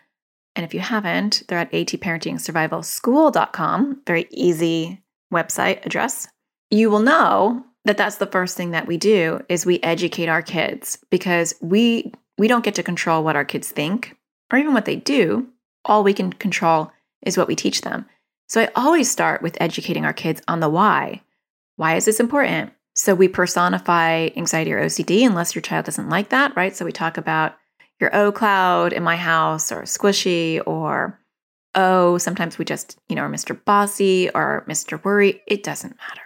and 0.56 0.64
if 0.64 0.74
you 0.74 0.80
haven't, 0.80 1.44
they're 1.48 1.58
at 1.58 1.72
atparentingsurvivalschool.com, 1.72 4.02
very 4.06 4.28
easy 4.30 5.02
website 5.34 5.84
address. 5.86 6.28
You 6.70 6.92
will 6.92 7.00
know 7.00 7.66
that 7.86 7.98
that's 7.98 8.18
the 8.18 8.28
first 8.28 8.56
thing 8.56 8.72
that 8.72 8.88
we 8.88 8.98
do 8.98 9.42
is 9.50 9.66
we 9.66 9.82
educate 9.82 10.30
our 10.30 10.42
kids 10.42 10.98
because 11.10 11.54
we 11.62 12.14
we 12.38 12.48
don't 12.48 12.64
get 12.64 12.76
to 12.76 12.84
control 12.84 13.24
what 13.24 13.36
our 13.36 13.46
kids 13.46 13.72
think 13.72 14.16
or 14.52 14.60
even 14.60 14.74
what 14.74 14.86
they 14.86 14.96
do. 14.96 15.48
All 15.86 16.04
we 16.04 16.14
can 16.14 16.32
control 16.34 16.92
is 17.26 17.38
what 17.38 17.48
we 17.48 17.56
teach 17.56 17.82
them. 17.82 18.06
So 18.48 18.62
I 18.62 18.70
always 18.76 19.10
start 19.10 19.42
with 19.42 19.58
educating 19.60 20.06
our 20.06 20.14
kids 20.14 20.42
on 20.48 20.60
the 20.60 20.70
why. 20.70 21.22
Why 21.76 21.96
is 21.96 22.06
this 22.06 22.20
important? 22.20 22.72
So 22.96 23.16
we 23.16 23.28
personify 23.28 24.30
anxiety 24.36 24.72
or 24.74 24.82
OCD 24.82 25.26
unless 25.26 25.56
your 25.56 25.62
child 25.62 25.86
doesn't 25.86 26.10
like 26.10 26.30
that, 26.30 26.56
right? 26.56 26.76
So 26.76 26.86
we 26.86 26.92
talk 26.92 27.18
about 27.18 27.56
your 28.00 28.16
O 28.16 28.32
cloud 28.32 28.94
in 28.94 29.04
my 29.04 29.16
house 29.16 29.72
or 29.72 29.84
squishy 29.84 30.62
or 30.66 31.20
oh, 31.76 32.18
sometimes 32.20 32.58
we 32.58 32.66
just, 32.66 33.00
you 33.10 33.16
know, 33.16 33.24
are 33.24 33.32
Mr. 33.32 33.60
Bossy 33.66 34.30
or 34.30 34.64
Mr. 34.68 35.04
Worry. 35.04 35.42
It 35.48 35.64
doesn't 35.64 35.98
matter. 35.98 36.22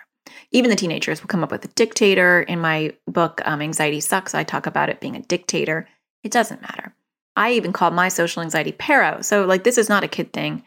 Even 0.52 0.70
the 0.70 0.76
teenagers 0.76 1.22
will 1.22 1.28
come 1.28 1.44
up 1.44 1.52
with 1.52 1.66
a 1.66 1.70
dictator. 1.70 2.42
In 2.42 2.60
my 2.60 2.94
book, 3.08 3.42
um, 3.46 3.62
Anxiety 3.62 4.00
Sucks, 4.00 4.36
I 4.36 4.44
talk 4.44 4.66
about 4.66 4.90
it 4.90 5.00
being 5.00 5.16
a 5.16 5.22
dictator. 5.22 5.88
It 6.24 6.32
doesn't 6.32 6.62
matter. 6.62 6.94
I 7.36 7.54
even 7.54 7.72
call 7.72 7.92
my 7.92 8.10
social 8.10 8.42
anxiety 8.42 8.72
paro. 8.72 9.24
So, 9.24 9.46
like, 9.46 9.64
this 9.64 9.78
is 9.78 9.90
not 9.90 10.04
a 10.04 10.08
kid 10.08 10.34
thing. 10.34 10.64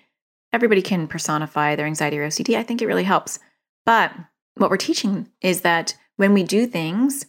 everybody 0.53 0.83
can 0.83 1.07
personify 1.07 1.77
their 1.77 1.87
anxiety 1.87 2.19
or 2.19 2.27
OCD. 2.27 2.57
I 2.57 2.65
think 2.65 2.83
it 2.83 2.87
really 2.87 3.05
helps. 3.05 3.39
But 3.87 4.13
what 4.57 4.69
we're 4.69 4.77
teaching 4.77 5.29
is 5.41 5.61
that 5.61 5.97
when 6.17 6.35
we 6.35 6.43
do 6.43 6.67
things, 6.67 7.27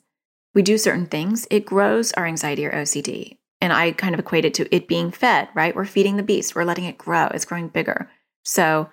we 0.54 0.62
do 0.62 0.78
certain 0.78 1.06
things, 1.06 1.48
it 1.50 1.66
grows 1.66 2.12
our 2.14 2.26
anxiety 2.26 2.66
or 2.66 2.72
OCD. 2.72 3.38
And 3.62 3.72
I 3.72 3.92
kind 3.92 4.14
of 4.14 4.20
equate 4.20 4.46
it 4.46 4.54
to 4.56 4.76
it 4.76 4.88
being 4.88 5.12
fed, 5.12 5.50
right? 5.54 5.76
We're 5.76 5.86
feeding 5.86 6.18
the 6.18 6.24
beast, 6.24 6.56
we're 6.56 6.64
letting 6.64 6.86
it 6.86 6.98
grow, 6.98 7.28
it's 7.28 7.46
growing 7.46 7.68
bigger. 7.68 8.10
So 8.44 8.90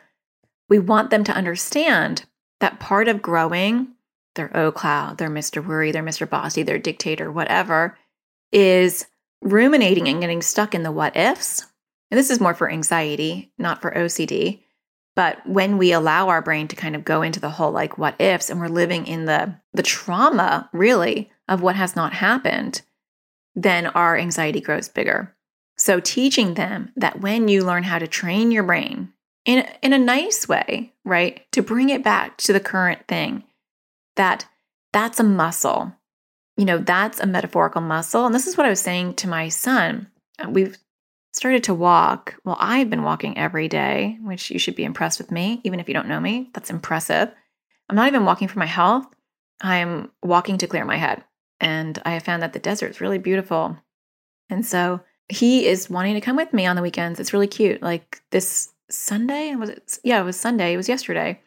we 0.69 0.79
want 0.79 1.11
them 1.11 1.25
to 1.25 1.33
understand 1.33 2.27
that 2.61 2.79
part 2.79 3.09
of 3.09 3.23
growing, 3.23 3.89
their 4.35 4.55
O 4.57 4.71
cloud, 4.71 5.19
their 5.19 5.31
Mr. 5.31 5.67
Worry, 5.67 5.91
their 5.91 6.03
Mr. 6.03 6.29
Bossy, 6.29 6.63
their 6.63 6.79
dictator, 6.79 7.33
whatever, 7.33 7.97
is 8.53 9.07
ruminating 9.43 10.09
and 10.09 10.21
getting 10.21 10.43
stuck 10.43 10.75
in 10.75 10.83
the 10.83 10.93
what 10.93 11.17
ifs. 11.17 11.67
And 12.11 12.19
this 12.19 12.31
is 12.31 12.41
more 12.41 12.55
for 12.55 12.71
anxiety, 12.71 13.53
not 13.59 13.83
for 13.83 13.91
OCD. 13.93 14.63
But 15.15 15.45
when 15.47 15.79
we 15.79 15.93
allow 15.93 16.29
our 16.29 16.41
brain 16.41 16.69
to 16.69 16.77
kind 16.77 16.95
of 16.95 17.05
go 17.05 17.23
into 17.23 17.41
the 17.41 17.51
whole 17.51 17.73
like 17.73 17.99
what 17.99 18.21
ifs 18.21 18.51
and 18.51 18.61
we're 18.61 18.69
living 18.69 19.07
in 19.07 19.25
the 19.25 19.55
the 19.73 19.83
trauma 19.83 20.71
really 20.73 21.31
of 21.49 21.61
what 21.61 21.75
has 21.77 21.97
not 21.97 22.13
happened, 22.13 22.83
then 23.55 23.89
our 23.89 24.17
anxiety 24.17 24.61
grows 24.61 24.89
bigger. 24.89 25.35
So 25.77 25.99
teaching 25.99 26.55
them 26.55 26.93
that 26.97 27.21
when 27.21 27.49
you 27.49 27.65
learn 27.65 27.83
how 27.83 27.99
to 27.99 28.07
train 28.07 28.53
your 28.53 28.63
brain 28.63 29.13
in 29.45 29.67
in 29.83 29.93
a 29.93 29.99
nice 29.99 30.47
way, 30.47 30.93
right, 31.05 31.51
to 31.53 31.63
bring 31.63 31.89
it 31.89 32.05
back 32.05 32.37
to 32.39 32.53
the 32.53 32.61
current 32.61 33.09
thing, 33.09 33.43
that 34.15 34.47
that's 34.93 35.19
a 35.19 35.25
muscle. 35.25 35.95
You 36.59 36.65
know, 36.65 36.79
that's 36.79 37.21
a 37.21 37.27
metaphorical 37.27 37.81
muscle. 37.81 38.27
And 38.27 38.35
this 38.35 38.47
is 38.47 38.57
what 38.57 38.67
I 38.67 38.71
was 38.71 38.81
saying 38.81 39.15
to 39.15 39.29
my 39.29 39.49
son. 39.49 40.09
Uh, 40.39 40.51
we've 40.51 40.77
started 41.33 41.63
to 41.65 41.75
walk. 41.75 42.35
Well, 42.45 42.57
I've 42.59 42.91
been 42.91 43.05
walking 43.05 43.39
every 43.39 43.69
day, 43.69 44.19
which 44.23 44.51
you 44.51 44.59
should 44.59 44.75
be 44.75 44.85
impressed 44.85 45.19
with 45.19 45.31
me, 45.31 45.61
even 45.63 45.79
if 45.79 45.89
you 45.89 45.95
don't 45.95 46.09
know 46.09 46.21
me. 46.21 46.51
That's 46.53 46.69
impressive. 46.69 47.31
I'm 47.89 47.97
not 47.97 48.09
even 48.09 48.25
walking 48.25 48.49
for 48.49 48.59
my 48.59 48.67
health. 48.67 49.07
I'm 49.61 50.11
walking 50.23 50.59
to 50.59 50.67
clear 50.67 50.85
my 50.85 50.97
head. 50.97 51.25
And 51.61 52.03
I 52.05 52.11
have 52.11 52.25
found 52.25 52.43
that 52.43 52.53
the 52.53 52.59
desert 52.59 52.91
is 52.91 53.01
really 53.01 53.19
beautiful. 53.19 53.77
And 54.51 54.67
so 54.67 55.01
he 55.29 55.67
is 55.67 55.89
wanting 55.89 56.15
to 56.15 56.21
come 56.21 56.37
with 56.37 56.53
me 56.53 56.67
on 56.67 56.75
the 56.75 56.83
weekends. 56.83 57.21
It's 57.21 57.33
really 57.33 57.47
cute. 57.47 57.83
Like 57.83 58.21
this 58.31 58.73
Sunday, 58.91 59.55
was 59.55 59.71
it? 59.71 59.99
Yeah, 60.03 60.21
it 60.21 60.25
was 60.25 60.39
Sunday. 60.39 60.73
It 60.73 60.77
was 60.77 60.89
yesterday. 60.89 61.41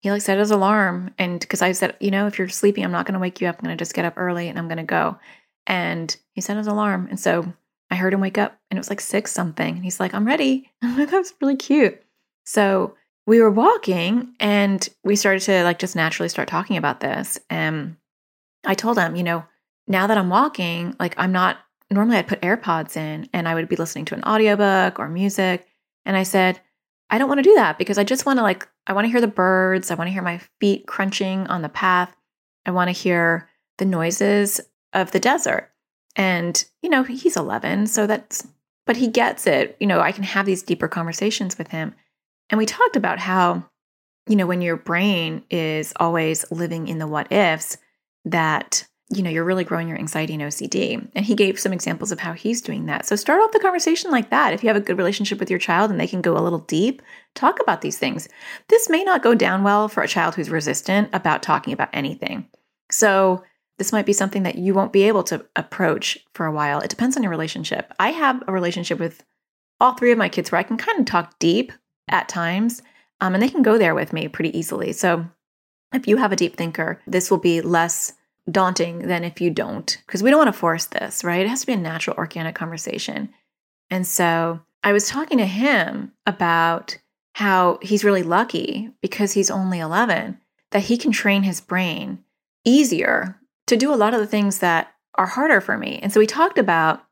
He 0.00 0.10
like 0.10 0.22
set 0.22 0.38
his 0.38 0.50
alarm, 0.50 1.12
and 1.18 1.40
because 1.40 1.62
I 1.62 1.72
said, 1.72 1.96
you 2.00 2.10
know, 2.10 2.26
if 2.26 2.38
you're 2.38 2.48
sleeping, 2.48 2.84
I'm 2.84 2.92
not 2.92 3.06
going 3.06 3.14
to 3.14 3.20
wake 3.20 3.40
you 3.40 3.48
up. 3.48 3.56
I'm 3.58 3.64
going 3.64 3.76
to 3.76 3.82
just 3.82 3.94
get 3.94 4.04
up 4.04 4.14
early 4.16 4.48
and 4.48 4.58
I'm 4.58 4.68
going 4.68 4.78
to 4.78 4.84
go. 4.84 5.18
And 5.66 6.16
he 6.32 6.40
set 6.40 6.56
his 6.56 6.66
alarm, 6.66 7.08
and 7.10 7.18
so 7.18 7.52
I 7.90 7.96
heard 7.96 8.14
him 8.14 8.20
wake 8.20 8.38
up, 8.38 8.58
and 8.70 8.78
it 8.78 8.80
was 8.80 8.90
like 8.90 9.00
six 9.00 9.32
something. 9.32 9.76
And 9.76 9.84
he's 9.84 10.00
like, 10.00 10.14
I'm 10.14 10.26
ready. 10.26 10.70
I'm 10.82 10.98
like, 10.98 11.10
that 11.10 11.18
was 11.18 11.34
really 11.40 11.56
cute. 11.56 12.00
So 12.44 12.94
we 13.26 13.40
were 13.40 13.50
walking, 13.50 14.34
and 14.40 14.88
we 15.04 15.16
started 15.16 15.42
to 15.42 15.64
like 15.64 15.78
just 15.78 15.96
naturally 15.96 16.28
start 16.28 16.48
talking 16.48 16.76
about 16.76 17.00
this, 17.00 17.38
and 17.50 17.96
I 18.64 18.74
told 18.74 18.98
him, 18.98 19.16
you 19.16 19.22
know, 19.22 19.44
now 19.86 20.06
that 20.06 20.18
I'm 20.18 20.28
walking, 20.28 20.94
like 21.00 21.14
I'm 21.16 21.32
not 21.32 21.58
normally 21.90 22.18
I'd 22.18 22.28
put 22.28 22.42
AirPods 22.42 22.96
in 22.96 23.28
and 23.32 23.48
I 23.48 23.54
would 23.54 23.68
be 23.68 23.76
listening 23.76 24.04
to 24.06 24.14
an 24.14 24.24
audiobook 24.24 24.98
or 24.98 25.08
music. 25.08 25.66
And 26.04 26.16
I 26.16 26.22
said, 26.22 26.60
I 27.10 27.18
don't 27.18 27.28
want 27.28 27.38
to 27.38 27.50
do 27.50 27.54
that 27.54 27.78
because 27.78 27.98
I 27.98 28.04
just 28.04 28.26
want 28.26 28.38
to 28.38 28.42
like 28.42 28.68
I 28.86 28.92
want 28.92 29.06
to 29.06 29.10
hear 29.10 29.20
the 29.20 29.26
birds, 29.26 29.90
I 29.90 29.94
want 29.94 30.08
to 30.08 30.12
hear 30.12 30.22
my 30.22 30.40
feet 30.60 30.86
crunching 30.86 31.46
on 31.46 31.62
the 31.62 31.68
path. 31.68 32.14
I 32.66 32.70
want 32.70 32.88
to 32.88 32.92
hear 32.92 33.48
the 33.78 33.84
noises 33.84 34.60
of 34.92 35.10
the 35.12 35.20
desert. 35.20 35.70
And 36.16 36.62
you 36.82 36.90
know, 36.90 37.02
he's 37.04 37.36
11, 37.36 37.86
so 37.86 38.06
that's 38.06 38.46
but 38.86 38.96
he 38.96 39.08
gets 39.08 39.46
it. 39.46 39.76
You 39.80 39.86
know, 39.86 40.00
I 40.00 40.12
can 40.12 40.24
have 40.24 40.46
these 40.46 40.62
deeper 40.62 40.88
conversations 40.88 41.58
with 41.58 41.68
him. 41.68 41.94
And 42.50 42.58
we 42.58 42.66
talked 42.66 42.96
about 42.96 43.18
how 43.18 43.64
you 44.28 44.36
know, 44.36 44.46
when 44.46 44.60
your 44.60 44.76
brain 44.76 45.42
is 45.50 45.92
always 45.96 46.44
living 46.50 46.88
in 46.88 46.98
the 46.98 47.06
what 47.06 47.32
ifs, 47.32 47.78
that 48.26 48.86
you 49.10 49.22
know 49.22 49.30
you're 49.30 49.44
really 49.44 49.64
growing 49.64 49.88
your 49.88 49.98
anxiety 49.98 50.34
and 50.34 50.42
OCD. 50.42 51.08
And 51.14 51.24
he 51.24 51.34
gave 51.34 51.58
some 51.58 51.72
examples 51.72 52.12
of 52.12 52.20
how 52.20 52.34
he's 52.34 52.60
doing 52.60 52.86
that. 52.86 53.06
So 53.06 53.16
start 53.16 53.40
off 53.40 53.52
the 53.52 53.58
conversation 53.58 54.10
like 54.10 54.30
that. 54.30 54.52
If 54.52 54.62
you 54.62 54.68
have 54.68 54.76
a 54.76 54.80
good 54.80 54.98
relationship 54.98 55.38
with 55.40 55.48
your 55.48 55.58
child 55.58 55.90
and 55.90 55.98
they 55.98 56.06
can 56.06 56.20
go 56.20 56.36
a 56.36 56.42
little 56.42 56.58
deep, 56.58 57.00
talk 57.34 57.58
about 57.60 57.80
these 57.80 57.98
things. 57.98 58.28
This 58.68 58.90
may 58.90 59.04
not 59.04 59.22
go 59.22 59.34
down 59.34 59.62
well 59.62 59.88
for 59.88 60.02
a 60.02 60.08
child 60.08 60.34
who's 60.34 60.50
resistant 60.50 61.08
about 61.14 61.42
talking 61.42 61.72
about 61.72 61.88
anything. 61.94 62.48
So 62.90 63.44
this 63.78 63.92
might 63.92 64.06
be 64.06 64.12
something 64.12 64.42
that 64.42 64.56
you 64.58 64.74
won't 64.74 64.92
be 64.92 65.04
able 65.04 65.22
to 65.24 65.44
approach 65.56 66.18
for 66.34 66.44
a 66.44 66.52
while. 66.52 66.80
It 66.80 66.90
depends 66.90 67.16
on 67.16 67.22
your 67.22 67.30
relationship. 67.30 67.94
I 67.98 68.10
have 68.10 68.42
a 68.46 68.52
relationship 68.52 68.98
with 68.98 69.24
all 69.80 69.94
three 69.94 70.12
of 70.12 70.18
my 70.18 70.28
kids 70.28 70.50
where 70.50 70.58
I 70.58 70.64
can 70.64 70.76
kind 70.76 70.98
of 70.98 71.06
talk 71.06 71.38
deep 71.38 71.72
at 72.08 72.28
times, 72.28 72.82
um, 73.20 73.34
and 73.34 73.42
they 73.42 73.48
can 73.48 73.62
go 73.62 73.78
there 73.78 73.94
with 73.94 74.12
me 74.12 74.28
pretty 74.28 74.56
easily. 74.58 74.92
So 74.92 75.26
if 75.94 76.08
you 76.08 76.16
have 76.16 76.32
a 76.32 76.36
deep 76.36 76.56
thinker, 76.56 77.00
this 77.06 77.30
will 77.30 77.38
be 77.38 77.60
less 77.60 78.12
daunting 78.50 79.08
than 79.08 79.24
if 79.24 79.40
you 79.40 79.50
don't, 79.50 80.00
because 80.06 80.22
we 80.22 80.30
don't 80.30 80.38
want 80.38 80.52
to 80.52 80.58
force 80.58 80.86
this, 80.86 81.24
right? 81.24 81.40
It 81.40 81.48
has 81.48 81.60
to 81.60 81.66
be 81.66 81.72
a 81.74 81.76
natural, 81.76 82.16
organic 82.16 82.54
conversation. 82.54 83.30
And 83.90 84.06
so 84.06 84.60
I 84.82 84.92
was 84.92 85.08
talking 85.08 85.38
to 85.38 85.46
him 85.46 86.12
about 86.26 86.98
how 87.34 87.78
he's 87.82 88.04
really 88.04 88.22
lucky 88.22 88.90
because 89.00 89.32
he's 89.32 89.50
only 89.50 89.78
11 89.78 90.38
that 90.70 90.84
he 90.84 90.96
can 90.96 91.12
train 91.12 91.42
his 91.42 91.60
brain 91.60 92.18
easier 92.64 93.38
to 93.66 93.76
do 93.76 93.92
a 93.92 93.96
lot 93.96 94.14
of 94.14 94.20
the 94.20 94.26
things 94.26 94.58
that 94.58 94.92
are 95.14 95.26
harder 95.26 95.60
for 95.60 95.76
me. 95.76 95.98
And 96.02 96.12
so 96.12 96.20
we 96.20 96.26
talked 96.26 96.58
about, 96.58 97.04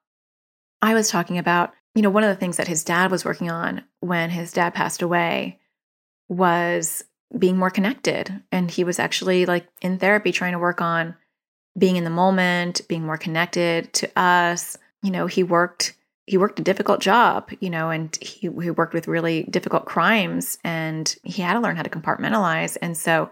I 0.83 0.95
was 0.95 1.09
talking 1.09 1.39
about, 1.39 1.73
you 1.95 2.03
know, 2.03 2.11
one 2.11 2.25
of 2.25 2.29
the 2.29 2.37
things 2.37 2.57
that 2.57 2.69
his 2.69 2.85
dad 2.85 3.11
was 3.11 3.25
working 3.25 3.51
on 3.51 3.83
when 4.01 4.31
his 4.31 4.53
dad 4.53 4.75
passed 4.75 5.03
away 5.03 5.59
was 6.29 7.05
being 7.37 7.57
more 7.57 7.71
connected. 7.71 8.43
And 8.53 8.71
he 8.71 8.85
was 8.85 8.99
actually 8.99 9.47
like 9.47 9.67
in 9.81 9.99
therapy 9.99 10.33
trying 10.33 10.53
to 10.53 10.59
work 10.59 10.81
on 10.81 11.15
being 11.79 11.97
in 11.97 12.05
the 12.05 12.11
moment, 12.11 12.81
being 12.89 13.05
more 13.05 13.19
connected 13.19 13.93
to 13.95 14.11
us. 14.19 14.77
You 15.03 15.11
know, 15.11 15.27
he 15.27 15.43
worked 15.43 15.95
he 16.29 16.37
worked 16.37 16.59
a 16.59 16.65
difficult 16.65 17.01
job, 17.01 17.53
you 17.61 17.71
know, 17.71 17.91
and 17.91 18.17
he 18.21 18.49
he 18.49 18.71
worked 18.71 18.95
with 18.95 19.09
really 19.09 19.45
difficult 19.45 19.85
crimes 19.85 20.59
and 20.65 21.15
he 21.23 21.43
had 21.43 21.55
to 21.55 21.61
learn 21.61 21.77
how 21.77 21.83
to 21.83 21.91
compartmentalize. 21.91 22.77
And 22.83 22.97
so 22.97 23.31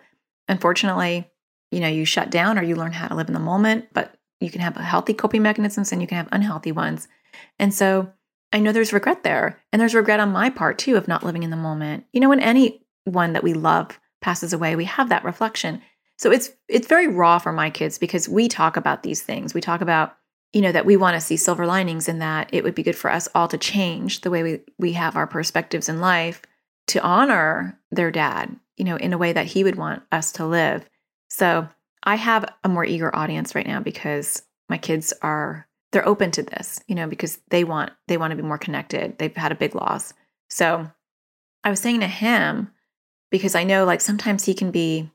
unfortunately, 0.49 1.31
you 1.73 1.81
know, 1.81 1.89
you 1.89 2.05
shut 2.05 2.31
down 2.31 2.59
or 2.59 2.63
you 2.63 2.77
learn 2.77 2.93
how 2.93 3.09
to 3.09 3.15
live 3.15 3.29
in 3.29 3.35
the 3.35 3.41
moment, 3.41 3.87
but 3.93 4.15
you 4.41 4.51
can 4.51 4.61
have 4.61 4.77
healthy 4.77 5.15
coping 5.15 5.43
mechanisms 5.43 5.91
and 5.91 6.01
you 6.01 6.07
can 6.07 6.19
have 6.19 6.29
unhealthy 6.31 6.71
ones. 6.71 7.09
And 7.59 7.75
so 7.75 8.13
I 8.53 8.61
know 8.61 8.71
there's 8.71 8.93
regret 8.93 9.25
there. 9.25 9.61
And 9.73 9.81
there's 9.81 9.95
regret 9.95 10.21
on 10.21 10.31
my 10.31 10.51
part 10.51 10.79
too 10.79 10.97
of 10.97 11.09
not 11.09 11.25
living 11.25 11.43
in 11.43 11.51
the 11.51 11.57
moment. 11.57 12.05
You 12.13 12.21
know, 12.21 12.29
when 12.29 12.41
anyone 12.41 13.33
that 13.33 13.43
we 13.43 13.55
love 13.55 13.99
passes 14.21 14.53
away, 14.53 14.77
we 14.77 14.85
have 14.85 15.09
that 15.09 15.25
reflection. 15.25 15.83
So 16.17 16.31
it's 16.31 16.51
it's 16.69 16.87
very 16.87 17.09
raw 17.09 17.39
for 17.39 17.53
my 17.53 17.71
kids 17.71 17.99
because 17.99 18.29
we 18.29 18.49
talk 18.49 18.77
about 18.77 19.03
these 19.03 19.23
things. 19.23 19.55
We 19.55 19.61
talk 19.61 19.81
about, 19.81 20.17
you 20.53 20.61
know, 20.61 20.73
that 20.73 20.87
we 20.87 20.97
want 20.97 21.15
to 21.15 21.21
see 21.21 21.37
silver 21.37 21.67
linings 21.67 22.09
in 22.09 22.21
that 22.21 22.49
it 22.53 22.63
would 22.65 22.75
be 22.75 22.83
good 22.83 22.97
for 22.97 23.11
us 23.11 23.29
all 23.35 23.49
to 23.49 23.59
change 23.59 24.21
the 24.21 24.31
way 24.31 24.43
we 24.43 24.61
we 24.79 24.93
have 24.93 25.17
our 25.17 25.27
perspectives 25.27 25.89
in 25.89 26.01
life 26.01 26.43
to 26.89 27.03
honor 27.03 27.79
their 27.91 28.11
dad, 28.11 28.55
you 28.77 28.85
know, 28.85 28.97
in 28.97 29.13
a 29.13 29.19
way 29.19 29.33
that 29.33 29.47
he 29.47 29.65
would 29.65 29.77
want 29.77 30.03
us 30.13 30.33
to 30.33 30.47
live. 30.47 30.89
So 31.29 31.69
I 32.05 32.17
have 32.17 32.45
a 32.63 32.69
more 32.69 32.85
eager 32.85 33.15
audience 33.15 33.55
right 33.55 33.67
now 33.67 33.81
because 33.81 34.43
my 34.69 34.79
kids 34.79 35.13
are 35.23 35.67
they're 35.93 36.07
open 36.07 36.31
to 36.33 36.43
this, 36.43 36.81
you 36.89 36.95
know, 36.95 37.09
because 37.09 37.39
they 37.49 37.65
want 37.65 37.93
they 38.09 38.17
want 38.17 38.33
to 38.33 38.37
be 38.37 38.43
more 38.43 38.59
connected. 38.59 39.19
They've 39.19 39.35
had 39.35 39.53
a 39.53 39.57
big 39.57 39.75
loss. 39.75 40.13
So 40.49 40.91
I 41.63 41.71
was 41.71 41.81
saying 41.81 42.01
to 42.01 42.07
him 42.07 42.71
because 43.31 43.55
I 43.55 43.65
know 43.65 43.85
like 43.85 44.01
sometimes 44.01 44.45
he 44.45 44.55
can 44.55 44.71
be 44.71 45.11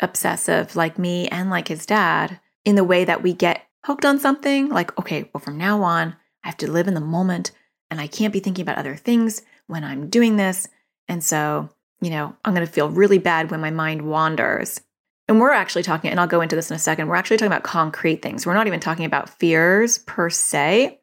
obsessive 0.00 0.76
like 0.76 0.98
me 0.98 1.28
and 1.28 1.50
like 1.50 1.68
his 1.68 1.86
dad 1.86 2.40
in 2.64 2.74
the 2.74 2.84
way 2.84 3.04
that 3.04 3.22
we 3.22 3.32
get 3.32 3.62
hooked 3.84 4.04
on 4.04 4.18
something 4.18 4.68
like, 4.68 4.96
okay, 4.98 5.30
well, 5.32 5.40
from 5.40 5.56
now 5.56 5.82
on, 5.82 6.16
I 6.42 6.48
have 6.48 6.56
to 6.58 6.70
live 6.70 6.88
in 6.88 6.94
the 6.94 7.00
moment 7.00 7.52
and 7.90 8.00
I 8.00 8.06
can't 8.06 8.32
be 8.32 8.40
thinking 8.40 8.62
about 8.62 8.78
other 8.78 8.96
things 8.96 9.42
when 9.66 9.84
I'm 9.84 10.08
doing 10.08 10.36
this. 10.36 10.68
And 11.08 11.22
so, 11.22 11.70
you 12.00 12.10
know, 12.10 12.34
I'm 12.44 12.54
going 12.54 12.66
to 12.66 12.72
feel 12.72 12.90
really 12.90 13.18
bad 13.18 13.50
when 13.50 13.60
my 13.60 13.70
mind 13.70 14.02
wanders. 14.02 14.80
And 15.28 15.40
we're 15.40 15.52
actually 15.52 15.82
talking, 15.82 16.10
and 16.10 16.20
I'll 16.20 16.26
go 16.26 16.40
into 16.40 16.56
this 16.56 16.70
in 16.70 16.76
a 16.76 16.80
second, 16.80 17.08
we're 17.08 17.16
actually 17.16 17.36
talking 17.36 17.52
about 17.52 17.62
concrete 17.62 18.22
things. 18.22 18.46
We're 18.46 18.54
not 18.54 18.66
even 18.66 18.80
talking 18.80 19.04
about 19.04 19.30
fears 19.30 19.98
per 19.98 20.30
se. 20.30 21.00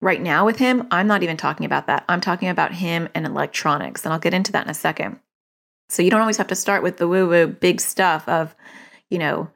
Right 0.00 0.20
now 0.20 0.44
with 0.44 0.58
him, 0.58 0.86
I'm 0.90 1.06
not 1.06 1.22
even 1.22 1.36
talking 1.36 1.66
about 1.66 1.86
that. 1.86 2.04
I'm 2.08 2.20
talking 2.20 2.48
about 2.48 2.74
him 2.74 3.08
and 3.14 3.26
electronics. 3.26 4.04
And 4.04 4.12
I'll 4.12 4.20
get 4.20 4.34
into 4.34 4.52
that 4.52 4.64
in 4.64 4.70
a 4.70 4.74
second. 4.74 5.18
So 5.88 6.02
you 6.02 6.10
don't 6.10 6.20
always 6.20 6.38
have 6.38 6.48
to 6.48 6.54
start 6.54 6.82
with 6.82 6.96
the 6.96 7.08
woo 7.08 7.28
woo 7.28 7.46
big 7.46 7.80
stuff 7.80 8.28
of, 8.28 8.54
you 9.10 9.18
know, 9.18 9.50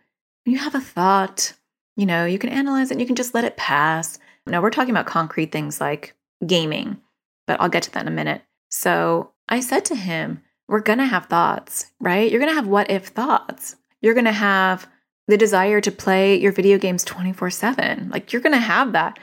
you 0.44 0.58
have 0.58 0.74
a 0.74 0.80
thought, 0.80 1.54
you 1.96 2.06
know, 2.06 2.24
you 2.24 2.38
can 2.38 2.50
analyze 2.50 2.90
it, 2.90 3.00
you 3.00 3.06
can 3.06 3.16
just 3.16 3.34
let 3.34 3.44
it 3.44 3.56
pass. 3.56 4.18
No, 4.46 4.60
we're 4.60 4.70
talking 4.70 4.90
about 4.90 5.06
concrete 5.06 5.52
things 5.52 5.80
like 5.80 6.14
gaming, 6.46 6.98
but 7.46 7.60
I'll 7.60 7.68
get 7.68 7.82
to 7.84 7.90
that 7.92 8.02
in 8.02 8.08
a 8.08 8.12
minute. 8.12 8.42
So 8.70 9.32
I 9.48 9.60
said 9.60 9.84
to 9.86 9.94
him, 9.94 10.42
we're 10.68 10.80
going 10.80 10.98
to 10.98 11.06
have 11.06 11.26
thoughts, 11.26 11.92
right? 12.00 12.30
You're 12.30 12.40
going 12.40 12.50
to 12.50 12.56
have 12.56 12.66
what 12.66 12.90
if 12.90 13.06
thoughts. 13.06 13.76
You're 14.00 14.14
going 14.14 14.26
to 14.26 14.32
have 14.32 14.86
the 15.26 15.36
desire 15.36 15.80
to 15.80 15.90
play 15.90 16.38
your 16.38 16.52
video 16.52 16.78
games 16.78 17.04
24 17.04 17.50
7. 17.50 18.10
Like 18.10 18.32
you're 18.32 18.42
going 18.42 18.54
to 18.54 18.58
have 18.58 18.92
that. 18.92 19.18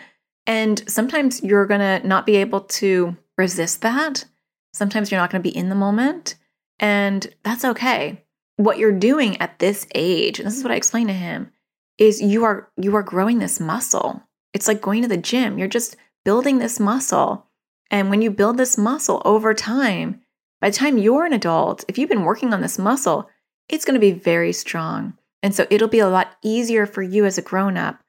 And 0.47 0.83
sometimes 0.89 1.43
you're 1.43 1.65
going 1.65 1.81
to 1.81 2.07
not 2.07 2.25
be 2.25 2.35
able 2.37 2.61
to 2.61 3.15
resist 3.37 3.81
that. 3.81 4.25
Sometimes 4.73 5.11
you're 5.11 5.19
not 5.19 5.31
going 5.31 5.41
to 5.41 5.49
be 5.49 5.55
in 5.55 5.69
the 5.69 5.75
moment, 5.75 6.35
and 6.79 7.27
that's 7.43 7.65
okay. 7.65 8.23
What 8.57 8.77
you're 8.77 8.91
doing 8.91 9.39
at 9.41 9.59
this 9.59 9.85
age, 9.95 10.39
and 10.39 10.47
this 10.47 10.57
is 10.57 10.63
what 10.63 10.71
I 10.71 10.75
explained 10.75 11.09
to 11.09 11.13
him, 11.13 11.51
is 11.97 12.21
you 12.21 12.43
are 12.43 12.69
you 12.77 12.95
are 12.95 13.03
growing 13.03 13.39
this 13.39 13.59
muscle. 13.59 14.23
It's 14.53 14.67
like 14.67 14.81
going 14.81 15.01
to 15.01 15.07
the 15.07 15.17
gym. 15.17 15.57
You're 15.57 15.67
just 15.67 15.95
building 16.23 16.59
this 16.59 16.79
muscle. 16.79 17.47
And 17.91 18.09
when 18.09 18.21
you 18.21 18.31
build 18.31 18.57
this 18.57 18.77
muscle 18.77 19.21
over 19.25 19.53
time, 19.53 20.21
by 20.61 20.69
the 20.69 20.75
time 20.75 20.97
you're 20.97 21.25
an 21.25 21.33
adult, 21.33 21.85
if 21.87 21.97
you've 21.97 22.09
been 22.09 22.23
working 22.23 22.53
on 22.53 22.61
this 22.61 22.79
muscle, 22.79 23.29
it's 23.69 23.85
going 23.85 23.93
to 23.93 23.99
be 23.99 24.11
very 24.11 24.51
strong. 24.53 25.17
And 25.43 25.53
so 25.53 25.67
it'll 25.69 25.87
be 25.87 25.99
a 25.99 26.07
lot 26.07 26.37
easier 26.41 26.85
for 26.85 27.03
you 27.03 27.25
as 27.25 27.37
a 27.37 27.41
grown 27.41 27.77
up 27.77 27.99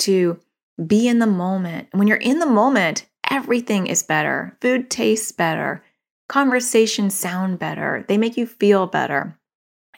to 0.00 0.40
be 0.84 1.08
in 1.08 1.18
the 1.18 1.26
moment. 1.26 1.88
When 1.92 2.08
you're 2.08 2.16
in 2.16 2.38
the 2.38 2.46
moment, 2.46 3.06
everything 3.30 3.86
is 3.86 4.02
better. 4.02 4.56
Food 4.60 4.90
tastes 4.90 5.32
better. 5.32 5.82
Conversations 6.28 7.14
sound 7.14 7.58
better. 7.58 8.04
They 8.08 8.18
make 8.18 8.36
you 8.36 8.46
feel 8.46 8.86
better. 8.86 9.38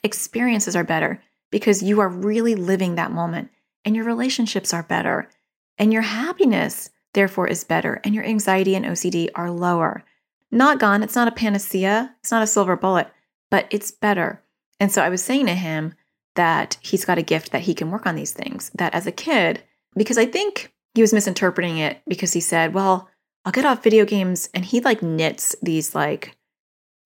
Experiences 0.02 0.76
are 0.76 0.84
better 0.84 1.22
because 1.50 1.82
you 1.82 2.00
are 2.00 2.08
really 2.08 2.54
living 2.54 2.94
that 2.94 3.12
moment. 3.12 3.50
And 3.84 3.96
your 3.96 4.04
relationships 4.04 4.74
are 4.74 4.82
better. 4.82 5.30
And 5.78 5.92
your 5.92 6.02
happiness, 6.02 6.90
therefore, 7.14 7.46
is 7.46 7.64
better. 7.64 8.00
And 8.04 8.14
your 8.14 8.24
anxiety 8.24 8.74
and 8.74 8.84
OCD 8.84 9.28
are 9.34 9.50
lower. 9.50 10.04
Not 10.50 10.78
gone. 10.78 11.02
It's 11.02 11.14
not 11.14 11.28
a 11.28 11.32
panacea. 11.32 12.14
It's 12.20 12.30
not 12.30 12.42
a 12.42 12.46
silver 12.46 12.76
bullet, 12.76 13.08
but 13.50 13.66
it's 13.70 13.90
better. 13.90 14.42
And 14.80 14.92
so 14.92 15.02
I 15.02 15.08
was 15.08 15.22
saying 15.22 15.46
to 15.46 15.54
him 15.54 15.94
that 16.34 16.78
he's 16.80 17.04
got 17.04 17.18
a 17.18 17.22
gift 17.22 17.52
that 17.52 17.62
he 17.62 17.74
can 17.74 17.90
work 17.90 18.06
on 18.06 18.14
these 18.14 18.32
things. 18.32 18.70
That 18.74 18.94
as 18.94 19.06
a 19.06 19.12
kid, 19.12 19.62
because 19.96 20.18
I 20.18 20.26
think 20.26 20.72
he 20.94 21.00
was 21.00 21.12
misinterpreting 21.12 21.78
it 21.78 22.00
because 22.06 22.32
he 22.32 22.40
said, 22.40 22.74
well, 22.74 23.08
I'll 23.48 23.52
get 23.52 23.64
off 23.64 23.82
video 23.82 24.04
games. 24.04 24.50
And 24.52 24.62
he 24.62 24.80
like 24.80 25.02
knits 25.02 25.56
these 25.62 25.94
like, 25.94 26.36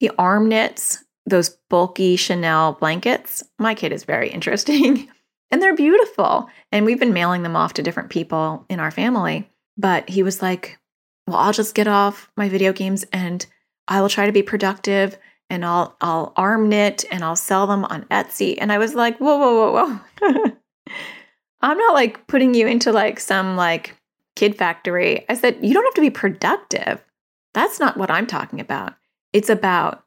he 0.01 0.11
arm 0.19 0.49
knits 0.49 1.05
those 1.25 1.51
bulky 1.71 2.17
chenille 2.17 2.77
blankets. 2.81 3.45
My 3.61 3.77
kid 3.77 3.93
is 3.93 4.03
very 4.03 4.29
interesting 4.33 5.09
and 5.53 5.63
they're 5.63 5.77
beautiful. 5.77 6.49
And 6.73 6.85
we've 6.85 6.99
been 6.99 7.13
mailing 7.13 7.45
them 7.45 7.55
off 7.55 7.75
to 7.75 7.83
different 7.85 8.11
people 8.11 8.67
in 8.69 8.81
our 8.81 8.91
family. 8.91 9.49
But 9.77 10.11
he 10.11 10.25
was 10.25 10.43
like, 10.43 10.81
well, 11.29 11.37
I'll 11.37 11.53
just 11.53 11.77
get 11.77 11.87
off 11.87 12.29
my 12.37 12.49
video 12.49 12.73
games 12.73 13.05
and 13.13 13.47
I 13.87 14.01
will 14.01 14.09
try 14.09 14.27
to 14.27 14.33
be 14.33 14.43
productive 14.43 15.17
and 15.49 15.65
I'll 15.65 15.97
I'll 16.01 16.33
arm 16.35 16.69
knit 16.69 17.05
and 17.13 17.23
I'll 17.23 17.37
sell 17.37 17.69
them 17.69 17.85
on 17.85 18.03
Etsy. 18.07 18.59
And 18.61 18.73
I 18.73 18.79
was 18.79 18.97
like, 18.97 19.17
whoa, 19.19 19.39
whoa, 19.39 19.71
whoa, 19.71 20.01
whoa. 20.21 20.53
I'm 21.61 21.79
not 21.79 21.95
like 21.95 22.27
putting 22.27 22.53
you 22.55 22.67
into 22.67 22.91
like 22.91 23.21
some 23.21 23.55
like 23.55 23.97
kid 24.37 24.57
factory. 24.57 25.25
I 25.29 25.35
said, 25.35 25.59
you 25.63 25.75
don't 25.75 25.85
have 25.85 25.95
to 25.95 26.01
be 26.01 26.11
productive. 26.11 27.05
That's 27.55 27.79
not 27.79 27.97
what 27.97 28.11
I'm 28.11 28.27
talking 28.27 28.61
about. 28.61 28.95
It's 29.33 29.51
about 29.51 30.05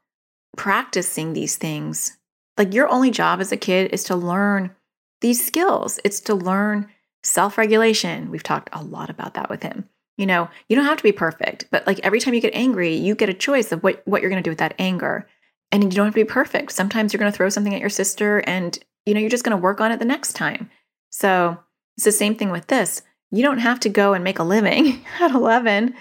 practicing 0.58 1.34
these 1.34 1.55
things. 1.55 2.17
Like 2.58 2.74
your 2.74 2.89
only 2.89 3.12
job 3.12 3.41
as 3.41 3.51
a 3.51 3.58
kid 3.58 3.91
is 3.94 4.03
to 4.05 4.15
learn 4.15 4.75
these 5.22 5.46
skills. 5.46 6.00
It's 6.03 6.20
to 6.22 6.36
learn 6.36 6.89
self-regulation. 7.24 8.32
We've 8.32 8.44
talked 8.44 8.70
a 8.72 8.84
lot 8.84 9.10
about 9.10 9.34
that 9.34 9.50
with 9.50 9.63
him. 9.63 9.89
You 10.17 10.25
know, 10.25 10.50
you 10.70 10.75
don't 10.75 10.86
have 10.86 10.98
to 10.98 11.03
be 11.03 11.12
perfect, 11.12 11.65
but 11.72 11.86
like 11.86 12.00
every 12.00 12.22
time 12.22 12.34
you 12.34 12.41
get 12.41 12.55
angry, 12.55 12.96
you 12.96 13.15
get 13.15 13.27
a 13.27 13.34
choice 13.34 13.74
of 13.74 13.84
what 13.84 14.01
what 14.05 14.22
you're 14.22 14.29
going 14.29 14.41
to 14.41 14.48
do 14.48 14.51
with 14.51 14.60
that 14.60 14.75
anger. 14.79 15.27
And 15.72 15.84
you 15.84 15.89
don't 15.89 16.05
have 16.05 16.13
to 16.13 16.24
be 16.24 16.29
perfect. 16.29 16.72
Sometimes 16.72 17.12
you're 17.12 17.20
going 17.20 17.32
to 17.32 17.36
throw 17.36 17.50
something 17.50 17.74
at 17.74 17.82
your 17.82 17.89
sister 17.89 18.41
and 18.48 18.79
you 19.05 19.13
know, 19.13 19.20
you're 19.20 19.29
just 19.29 19.44
going 19.44 19.55
to 19.55 19.62
work 19.62 19.82
on 19.82 19.91
it 19.91 20.00
the 20.00 20.05
next 20.05 20.34
time. 20.34 20.70
So, 21.12 21.58
it's 21.98 22.05
the 22.05 22.12
same 22.12 22.36
thing 22.36 22.50
with 22.50 22.67
this. 22.67 23.01
You 23.36 23.44
don't 23.44 23.58
have 23.60 23.82
to 23.82 23.89
go 23.89 24.13
and 24.13 24.24
make 24.24 24.39
a 24.39 24.44
living 24.44 25.04
at 25.20 25.32
11. 25.32 25.94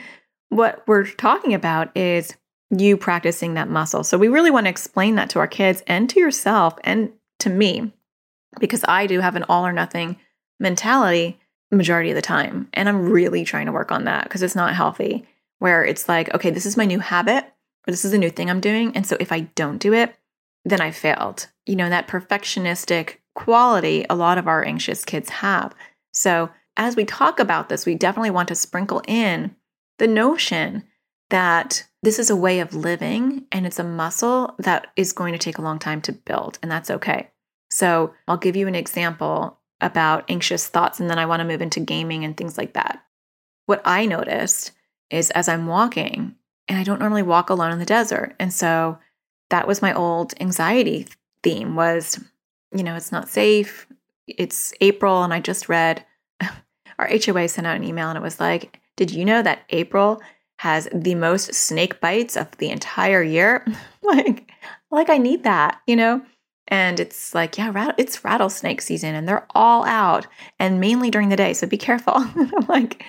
What 0.51 0.85
we're 0.87 1.07
talking 1.07 1.53
about 1.55 1.95
is 1.97 2.35
you 2.71 2.97
practicing 2.97 3.55
that 3.55 3.69
muscle. 3.69 4.05
So, 4.05 4.17
we 4.17 4.29
really 4.29 4.51
want 4.51 4.67
to 4.67 4.71
explain 4.71 5.17
that 5.17 5.31
to 5.31 5.39
our 5.41 5.47
kids 5.47 5.83
and 5.87 6.09
to 6.11 6.21
yourself 6.21 6.75
and 6.85 7.13
to 7.41 7.51
me 7.51 7.93
because 8.61 8.85
I 8.87 9.07
do 9.07 9.21
have 9.21 9.37
an 9.37 9.45
all 9.49 9.67
or 9.67 9.73
nothing 9.73 10.17
mentality 10.61 11.39
majority 11.73 12.11
of 12.11 12.17
the 12.17 12.23
time. 12.23 12.69
And 12.73 12.89
I'm 12.89 13.09
really 13.09 13.45
trying 13.45 13.67
to 13.67 13.73
work 13.73 13.91
on 13.91 14.05
that 14.05 14.25
because 14.25 14.43
it's 14.43 14.55
not 14.55 14.75
healthy 14.75 15.27
where 15.59 15.85
it's 15.85 16.09
like, 16.09 16.33
okay, 16.35 16.51
this 16.51 16.67
is 16.67 16.77
my 16.77 16.85
new 16.85 17.01
habit 17.01 17.45
or 17.45 17.91
this 17.91 18.05
is 18.05 18.13
a 18.13 18.19
new 18.19 18.31
thing 18.31 18.49
I'm 18.49 18.61
doing. 18.61 18.95
And 18.95 19.07
so 19.07 19.17
if 19.19 19.33
I 19.33 19.41
don't 19.41 19.79
do 19.79 19.93
it, 19.93 20.15
then 20.65 20.81
I 20.81 20.91
failed. 20.91 21.49
You 21.67 21.75
know, 21.75 21.89
that 21.89 22.07
perfectionistic 22.07 23.17
quality 23.35 24.07
a 24.09 24.15
lot 24.15 24.39
of 24.39 24.47
our 24.47 24.65
anxious 24.65 25.05
kids 25.05 25.29
have. 25.31 25.75
So 26.13 26.51
as 26.77 26.97
we 26.97 27.05
talk 27.05 27.39
about 27.39 27.69
this, 27.69 27.87
we 27.87 27.95
definitely 27.95 28.31
want 28.31 28.49
to 28.49 28.55
sprinkle 28.55 29.03
in 29.07 29.55
the 29.99 30.09
notion 30.09 30.85
that 31.31 31.87
this 32.03 32.19
is 32.19 32.31
a 32.31 32.37
way 32.37 32.61
of 32.61 32.75
living 32.75 33.47
and 33.51 33.67
it's 33.67 33.79
a 33.79 33.85
muscle 33.85 34.55
that 34.59 34.89
is 34.97 35.13
going 35.13 35.33
to 35.33 35.39
take 35.39 35.59
a 35.59 35.63
long 35.63 35.79
time 35.79 36.01
to 36.03 36.13
build, 36.13 36.59
and 36.63 36.71
that's 36.71 36.91
okay. 36.91 37.31
So 37.71 38.13
I'll 38.29 38.37
give 38.37 38.57
you 38.57 38.69
an 38.69 38.75
example 38.75 39.59
about 39.81 40.25
anxious 40.29 40.69
thoughts, 40.69 41.01
and 41.01 41.09
then 41.09 41.19
I 41.19 41.27
want 41.27 41.41
to 41.41 41.47
move 41.47 41.63
into 41.63 41.81
gaming 41.81 42.25
and 42.25 42.37
things 42.37 42.59
like 42.59 42.75
that. 42.75 43.03
What 43.67 43.83
I 43.85 44.07
noticed 44.07 44.73
is 45.11 45.31
as 45.31 45.49
I'm 45.49 45.67
walking, 45.67 46.37
and 46.69 46.79
I 46.79 46.85
don't 46.85 47.01
normally 47.01 47.23
walk 47.23 47.51
alone 47.51 47.73
in 47.73 47.79
the 47.79 47.85
desert. 47.85 48.35
And 48.39 48.53
so 48.53 48.99
that 49.51 49.67
was 49.67 49.83
my 49.83 49.93
old 49.93 50.35
anxiety 50.41 51.07
theme 51.43 51.77
was, 51.77 52.19
you 52.75 52.83
know, 52.83 52.97
it's 52.97 53.13
not 53.13 53.29
safe. 53.29 53.87
It's 54.27 54.73
April 54.81 55.23
and 55.23 55.35
I 55.35 55.41
just 55.41 55.69
read 55.69 56.05
our 56.99 57.09
HOA 57.09 57.49
sent 57.49 57.67
out 57.67 57.77
an 57.77 57.85
email 57.85 58.09
and 58.09 58.19
it 58.19 58.23
was 58.23 58.41
like, 58.41 58.81
did 58.97 59.11
you 59.11 59.25
know 59.25 59.43
that 59.43 59.63
April 59.71 60.21
has 60.59 60.89
the 60.95 61.15
most 61.15 61.53
snake 61.55 62.01
bites 62.01 62.37
of 62.37 62.51
the 62.59 62.71
entire 62.71 63.23
year? 63.23 63.67
like 64.03 64.51
like 64.91 65.11
I 65.11 65.19
need 65.19 65.45
that, 65.45 65.81
you 65.87 65.97
know? 65.97 66.23
And 66.69 66.99
it's 66.99 67.35
like, 67.35 67.59
yeah, 67.59 67.71
rat- 67.73 67.97
it's 67.99 68.25
rattlesnake 68.25 68.81
season 68.81 69.15
and 69.15 69.29
they're 69.29 69.47
all 69.55 69.85
out 69.85 70.27
and 70.59 70.81
mainly 70.81 71.11
during 71.11 71.29
the 71.29 71.37
day. 71.37 71.53
So 71.53 71.67
be 71.67 71.77
careful. 71.77 72.25
like, 72.69 73.05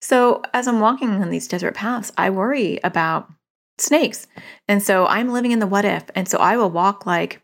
so 0.00 0.42
as 0.52 0.68
I'm 0.68 0.80
walking 0.80 1.08
on 1.10 1.30
these 1.30 1.48
desert 1.48 1.74
paths, 1.74 2.12
I 2.18 2.30
worry 2.30 2.78
about 2.84 3.30
snakes. 3.78 4.26
And 4.68 4.82
so 4.82 5.06
I'm 5.06 5.32
living 5.32 5.52
in 5.52 5.60
the 5.60 5.66
what 5.66 5.84
if. 5.84 6.04
And 6.14 6.28
so 6.28 6.38
I 6.38 6.56
will 6.56 6.70
walk 6.70 7.06
like, 7.06 7.42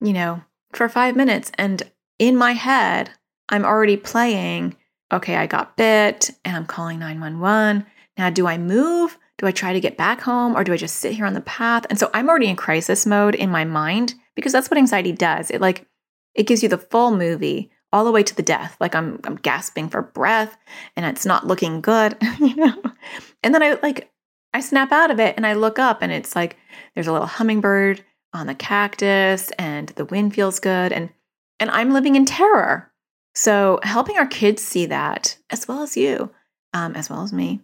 you 0.00 0.12
know, 0.12 0.42
for 0.72 0.88
five 0.88 1.16
minutes. 1.16 1.50
And 1.54 1.82
in 2.18 2.36
my 2.36 2.52
head, 2.52 3.10
I'm 3.48 3.64
already 3.64 3.96
playing, 3.96 4.76
okay, 5.12 5.36
I 5.36 5.46
got 5.46 5.76
bit 5.76 6.30
and 6.44 6.56
I'm 6.56 6.66
calling 6.66 6.98
911. 6.98 7.86
Now, 8.18 8.30
do 8.30 8.46
I 8.46 8.58
move? 8.58 9.18
Do 9.38 9.46
I 9.46 9.50
try 9.52 9.72
to 9.72 9.80
get 9.80 9.96
back 9.96 10.20
home 10.20 10.56
or 10.56 10.64
do 10.64 10.72
I 10.72 10.76
just 10.76 10.96
sit 10.96 11.12
here 11.12 11.26
on 11.26 11.34
the 11.34 11.40
path? 11.40 11.86
And 11.90 11.98
so 11.98 12.10
I'm 12.14 12.28
already 12.28 12.48
in 12.48 12.56
crisis 12.56 13.06
mode 13.06 13.34
in 13.34 13.50
my 13.50 13.64
mind 13.64 14.14
because 14.34 14.52
that's 14.52 14.70
what 14.70 14.78
anxiety 14.78 15.12
does. 15.12 15.50
It 15.50 15.60
like 15.60 15.86
it 16.34 16.46
gives 16.46 16.62
you 16.62 16.68
the 16.68 16.78
full 16.78 17.16
movie 17.16 17.70
all 17.92 18.04
the 18.04 18.12
way 18.12 18.22
to 18.22 18.34
the 18.34 18.42
death. 18.42 18.76
Like 18.80 18.94
I'm 18.94 19.20
I'm 19.24 19.36
gasping 19.36 19.88
for 19.88 20.02
breath 20.02 20.56
and 20.96 21.04
it's 21.04 21.26
not 21.26 21.46
looking 21.46 21.80
good, 21.80 22.16
you 22.38 22.56
know. 22.56 22.82
And 23.42 23.54
then 23.54 23.62
I 23.62 23.78
like 23.82 24.10
I 24.54 24.60
snap 24.60 24.92
out 24.92 25.10
of 25.10 25.18
it 25.18 25.36
and 25.36 25.46
I 25.46 25.54
look 25.54 25.78
up 25.78 26.02
and 26.02 26.12
it's 26.12 26.36
like 26.36 26.56
there's 26.94 27.06
a 27.06 27.12
little 27.12 27.26
hummingbird 27.26 28.04
on 28.32 28.46
the 28.46 28.54
cactus 28.54 29.50
and 29.58 29.88
the 29.90 30.04
wind 30.04 30.34
feels 30.34 30.60
good 30.60 30.92
and 30.92 31.10
and 31.58 31.70
I'm 31.70 31.92
living 31.92 32.16
in 32.16 32.24
terror. 32.24 32.91
So 33.34 33.80
helping 33.82 34.18
our 34.18 34.26
kids 34.26 34.62
see 34.62 34.86
that 34.86 35.36
as 35.50 35.66
well 35.66 35.82
as 35.82 35.96
you, 35.96 36.30
um, 36.72 36.94
as 36.94 37.08
well 37.08 37.22
as 37.22 37.32
me, 37.32 37.60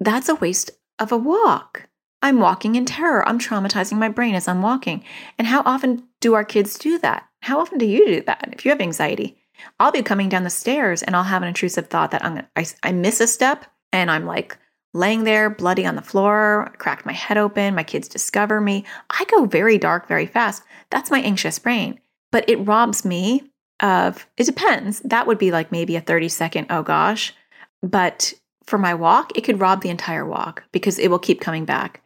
that's 0.00 0.28
a 0.28 0.34
waste 0.36 0.70
of 0.98 1.12
a 1.12 1.16
walk. 1.16 1.88
I'm 2.22 2.38
walking 2.38 2.76
in 2.76 2.84
terror. 2.84 3.28
I'm 3.28 3.38
traumatizing 3.38 3.98
my 3.98 4.08
brain 4.08 4.34
as 4.34 4.46
I'm 4.46 4.62
walking. 4.62 5.04
And 5.38 5.46
how 5.46 5.62
often 5.64 6.04
do 6.20 6.34
our 6.34 6.44
kids 6.44 6.78
do 6.78 6.98
that? 6.98 7.26
How 7.40 7.58
often 7.58 7.78
do 7.78 7.86
you 7.86 8.06
do 8.06 8.22
that? 8.22 8.48
If 8.52 8.64
you 8.64 8.70
have 8.70 8.80
anxiety, 8.80 9.36
I'll 9.80 9.90
be 9.90 10.02
coming 10.02 10.28
down 10.28 10.44
the 10.44 10.50
stairs 10.50 11.02
and 11.02 11.16
I'll 11.16 11.24
have 11.24 11.42
an 11.42 11.48
intrusive 11.48 11.88
thought 11.88 12.12
that 12.12 12.24
I'm 12.24 12.46
I, 12.54 12.66
I 12.82 12.92
miss 12.92 13.20
a 13.20 13.26
step 13.26 13.66
and 13.92 14.10
I'm 14.10 14.24
like 14.24 14.56
laying 14.94 15.24
there 15.24 15.50
bloody 15.50 15.84
on 15.84 15.96
the 15.96 16.02
floor, 16.02 16.72
cracked 16.78 17.06
my 17.06 17.12
head 17.12 17.38
open, 17.38 17.74
my 17.74 17.82
kids 17.82 18.08
discover 18.08 18.60
me. 18.60 18.84
I 19.10 19.24
go 19.24 19.46
very 19.46 19.78
dark 19.78 20.06
very 20.06 20.26
fast. 20.26 20.62
That's 20.90 21.10
my 21.10 21.20
anxious 21.20 21.58
brain. 21.58 21.98
But 22.30 22.48
it 22.48 22.56
robs 22.56 23.04
me 23.04 23.51
of, 23.82 24.26
it 24.36 24.44
depends. 24.44 25.00
That 25.00 25.26
would 25.26 25.38
be 25.38 25.50
like 25.50 25.72
maybe 25.72 25.96
a 25.96 26.00
30 26.00 26.28
second, 26.28 26.66
oh 26.70 26.82
gosh. 26.82 27.34
But 27.82 28.32
for 28.64 28.78
my 28.78 28.94
walk, 28.94 29.36
it 29.36 29.42
could 29.42 29.60
rob 29.60 29.82
the 29.82 29.90
entire 29.90 30.24
walk 30.24 30.64
because 30.72 30.98
it 30.98 31.08
will 31.08 31.18
keep 31.18 31.40
coming 31.40 31.64
back. 31.64 32.02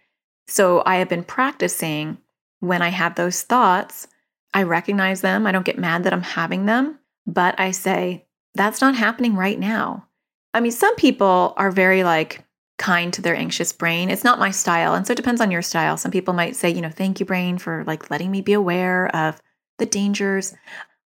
So 0.49 0.83
I 0.87 0.97
have 0.97 1.09
been 1.09 1.25
practicing 1.25 2.19
when 2.61 2.83
I 2.83 2.89
have 2.89 3.15
those 3.15 3.43
thoughts, 3.43 4.09
I 4.55 4.63
recognize 4.63 5.21
them. 5.21 5.47
I 5.47 5.53
don't 5.53 5.67
get 5.67 5.79
mad 5.79 6.05
that 6.05 6.13
I'm 6.13 6.23
having 6.23 6.67
them, 6.67 6.99
but 7.27 7.59
I 7.61 7.73
say, 7.73 8.25
that's 8.55 8.81
not 8.81 8.95
happening 8.95 9.37
right 9.37 9.59
now. 9.59 10.07
I 10.55 10.61
mean, 10.61 10.73
some 10.73 10.97
people 10.97 11.53
are 11.59 11.71
very 11.71 12.03
like 12.03 12.43
kind 12.79 13.13
to 13.13 13.23
their 13.23 13.37
anxious 13.37 13.73
brain. 13.73 14.09
It's 14.09 14.25
not 14.25 14.39
my 14.39 14.51
style. 14.51 14.95
And 14.95 15.07
so 15.07 15.13
it 15.13 15.17
depends 15.17 15.41
on 15.41 15.51
your 15.51 15.63
style. 15.63 15.97
Some 15.97 16.11
people 16.11 16.33
might 16.33 16.57
say, 16.57 16.71
you 16.71 16.81
know, 16.81 16.91
thank 16.91 17.21
you, 17.21 17.27
brain, 17.27 17.59
for 17.59 17.85
like 17.87 18.11
letting 18.11 18.31
me 18.31 18.41
be 18.41 18.55
aware 18.55 19.15
of 19.15 19.41
the 19.79 19.87
dangers. 19.87 20.55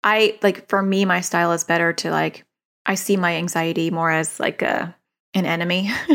I 0.04 0.38
like, 0.42 0.70
for 0.70 0.82
me, 0.82 1.06
my 1.06 1.22
style 1.22 1.52
is 1.52 1.64
better 1.64 1.94
to 1.94 2.12
like, 2.12 2.46
I 2.86 2.96
see 2.96 3.18
my 3.18 3.36
anxiety 3.36 3.92
more 3.92 4.12
as 4.12 4.40
like 4.40 4.62
a, 4.62 4.96
an 5.34 5.46
enemy. 5.46 5.92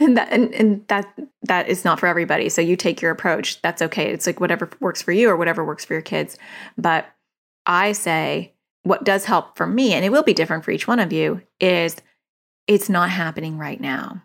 and 0.00 0.16
that 0.16 0.28
and, 0.30 0.54
and 0.54 0.86
that 0.88 1.12
that 1.42 1.68
is 1.68 1.84
not 1.84 2.00
for 2.00 2.06
everybody. 2.06 2.48
So 2.48 2.60
you 2.60 2.76
take 2.76 3.02
your 3.02 3.10
approach. 3.10 3.60
That's 3.62 3.82
okay. 3.82 4.10
It's 4.10 4.26
like 4.26 4.40
whatever 4.40 4.70
works 4.80 5.02
for 5.02 5.12
you 5.12 5.28
or 5.28 5.36
whatever 5.36 5.64
works 5.64 5.84
for 5.84 5.94
your 5.94 6.02
kids. 6.02 6.38
But 6.76 7.06
I 7.66 7.92
say 7.92 8.54
what 8.84 9.04
does 9.04 9.24
help 9.24 9.56
for 9.56 9.66
me, 9.66 9.92
and 9.92 10.04
it 10.04 10.10
will 10.10 10.22
be 10.22 10.32
different 10.32 10.64
for 10.64 10.70
each 10.70 10.88
one 10.88 11.00
of 11.00 11.12
you, 11.12 11.42
is 11.60 11.96
it's 12.66 12.88
not 12.88 13.10
happening 13.10 13.58
right 13.58 13.80
now. 13.80 14.22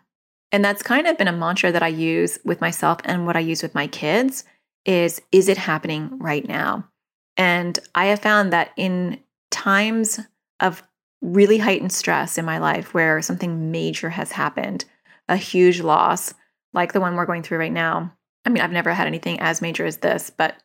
And 0.52 0.64
that's 0.64 0.82
kind 0.82 1.06
of 1.06 1.18
been 1.18 1.28
a 1.28 1.32
mantra 1.32 1.72
that 1.72 1.82
I 1.82 1.88
use 1.88 2.38
with 2.44 2.60
myself 2.60 3.00
and 3.04 3.26
what 3.26 3.36
I 3.36 3.40
use 3.40 3.62
with 3.62 3.74
my 3.74 3.86
kids 3.86 4.44
is 4.84 5.20
is 5.32 5.48
it 5.48 5.58
happening 5.58 6.18
right 6.18 6.46
now? 6.46 6.88
And 7.36 7.78
I 7.94 8.06
have 8.06 8.20
found 8.20 8.52
that 8.52 8.70
in 8.76 9.20
times 9.50 10.20
of 10.60 10.82
really 11.20 11.58
heightened 11.58 11.92
stress 11.92 12.38
in 12.38 12.44
my 12.44 12.58
life 12.58 12.94
where 12.94 13.22
something 13.22 13.70
major 13.70 14.10
has 14.10 14.32
happened, 14.32 14.84
a 15.28 15.36
huge 15.36 15.80
loss 15.80 16.34
like 16.72 16.92
the 16.92 17.00
one 17.00 17.14
we're 17.14 17.26
going 17.26 17.42
through 17.42 17.58
right 17.58 17.72
now. 17.72 18.12
I 18.44 18.50
mean, 18.50 18.62
I've 18.62 18.72
never 18.72 18.92
had 18.92 19.06
anything 19.06 19.40
as 19.40 19.62
major 19.62 19.86
as 19.86 19.98
this, 19.98 20.30
but 20.30 20.56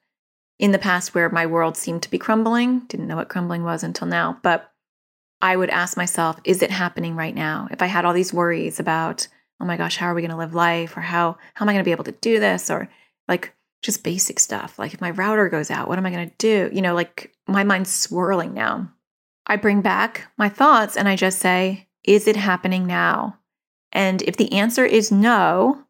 in 0.60 0.71
the 0.71 0.79
past 0.79 1.15
where 1.15 1.29
my 1.29 1.45
world 1.45 1.77
seemed 1.77 2.03
to 2.03 2.12
be 2.12 2.17
crumbling, 2.17 2.82
didn't 2.82 3.08
know 3.08 3.15
what 3.15 3.29
crumbling 3.29 3.63
was 3.63 3.84
until 3.84 4.08
now, 4.08 4.38
but 4.43 4.71
I 5.41 5.55
would 5.55 5.69
ask 5.69 5.95
myself, 5.95 6.38
is 6.43 6.62
it 6.62 6.71
happening 6.71 7.15
right 7.15 7.34
now? 7.34 7.69
If 7.71 7.82
I 7.82 7.86
had 7.86 8.03
all 8.03 8.13
these 8.13 8.34
worries 8.34 8.79
about, 8.79 9.27
oh 9.62 9.65
my 9.65 9.77
gosh, 9.77 9.95
how 9.95 10.08
are 10.08 10.13
we 10.13 10.21
going 10.21 10.32
to 10.32 10.38
live 10.38 10.53
life 10.53 10.97
or 10.97 11.01
how 11.01 11.38
how 11.53 11.63
am 11.63 11.69
I 11.69 11.73
going 11.73 11.84
to 11.84 11.88
be 11.88 11.93
able 11.93 12.03
to 12.05 12.12
do 12.12 12.39
this 12.41 12.69
or 12.69 12.89
like 13.29 13.53
just 13.82 14.04
basic 14.04 14.39
stuff. 14.39 14.78
Like 14.78 14.94
if 14.94 15.02
my 15.02 15.12
router 15.12 15.50
goes 15.50 15.72
out, 15.72 15.88
what 15.88 15.98
am 15.98 16.06
I 16.06 16.12
going 16.12 16.30
to 16.30 16.36
do? 16.38 16.70
You 16.76 16.82
know, 16.82 16.94
like 16.94 17.34
my 17.48 17.63
mind's 17.63 17.94
swirling 17.94 18.54
now. 18.54 18.92
I 19.48 19.56
bring 19.56 19.82
back 19.82 20.28
my 20.38 20.50
thoughts 20.50 20.96
and 20.98 21.08
I 21.08 21.15
just 21.15 21.39
say, 21.39 21.88
is 22.04 22.28
it 22.28 22.36
happening 22.36 22.86
now? 22.86 23.38
And 23.92 24.22
if 24.24 24.38
the 24.38 24.52
answer 24.54 24.86
is 24.86 25.12
no, 25.12 25.86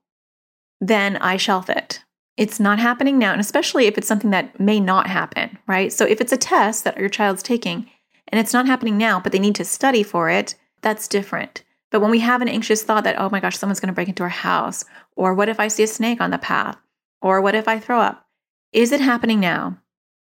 then 0.80 1.18
I 1.18 1.38
shelf 1.38 1.70
it. 1.70 2.02
It's 2.38 2.60
not 2.60 2.80
happening 2.80 3.20
now. 3.20 3.34
And 3.34 3.42
especially 3.42 3.86
if 3.88 3.98
it's 3.98 4.08
something 4.08 4.32
that 4.32 4.60
may 4.60 4.80
not 4.80 5.08
happen, 5.08 5.58
right? 5.68 5.92
So 5.92 6.06
if 6.06 6.22
it's 6.22 6.32
a 6.32 6.38
test 6.38 6.86
that 6.86 6.98
your 6.98 7.10
child's 7.10 7.44
taking 7.44 7.90
and 8.30 8.40
it's 8.40 8.54
not 8.54 8.66
happening 8.66 8.98
now, 8.98 9.20
but 9.20 9.34
they 9.34 9.40
need 9.40 9.56
to 9.56 9.66
study 9.66 10.04
for 10.04 10.30
it, 10.30 10.56
that's 10.82 11.10
different. 11.10 11.64
But 11.92 12.00
when 12.00 12.12
we 12.12 12.20
have 12.20 12.42
an 12.42 12.48
anxious 12.48 12.84
thought 12.84 13.04
that, 13.04 13.20
oh 13.20 13.30
my 13.30 13.40
gosh, 13.40 13.58
someone's 13.58 13.80
going 13.80 13.88
to 13.88 13.94
break 13.94 14.08
into 14.08 14.24
our 14.24 14.30
house, 14.30 14.86
or 15.16 15.34
what 15.34 15.50
if 15.50 15.60
I 15.60 15.68
see 15.68 15.84
a 15.84 15.88
snake 15.88 16.22
on 16.22 16.32
the 16.32 16.38
path, 16.38 16.78
or 17.22 17.42
what 17.42 17.56
if 17.56 17.68
I 17.68 17.80
throw 17.80 18.00
up? 18.00 18.28
Is 18.72 18.92
it 18.92 19.02
happening 19.02 19.40
now? 19.40 19.78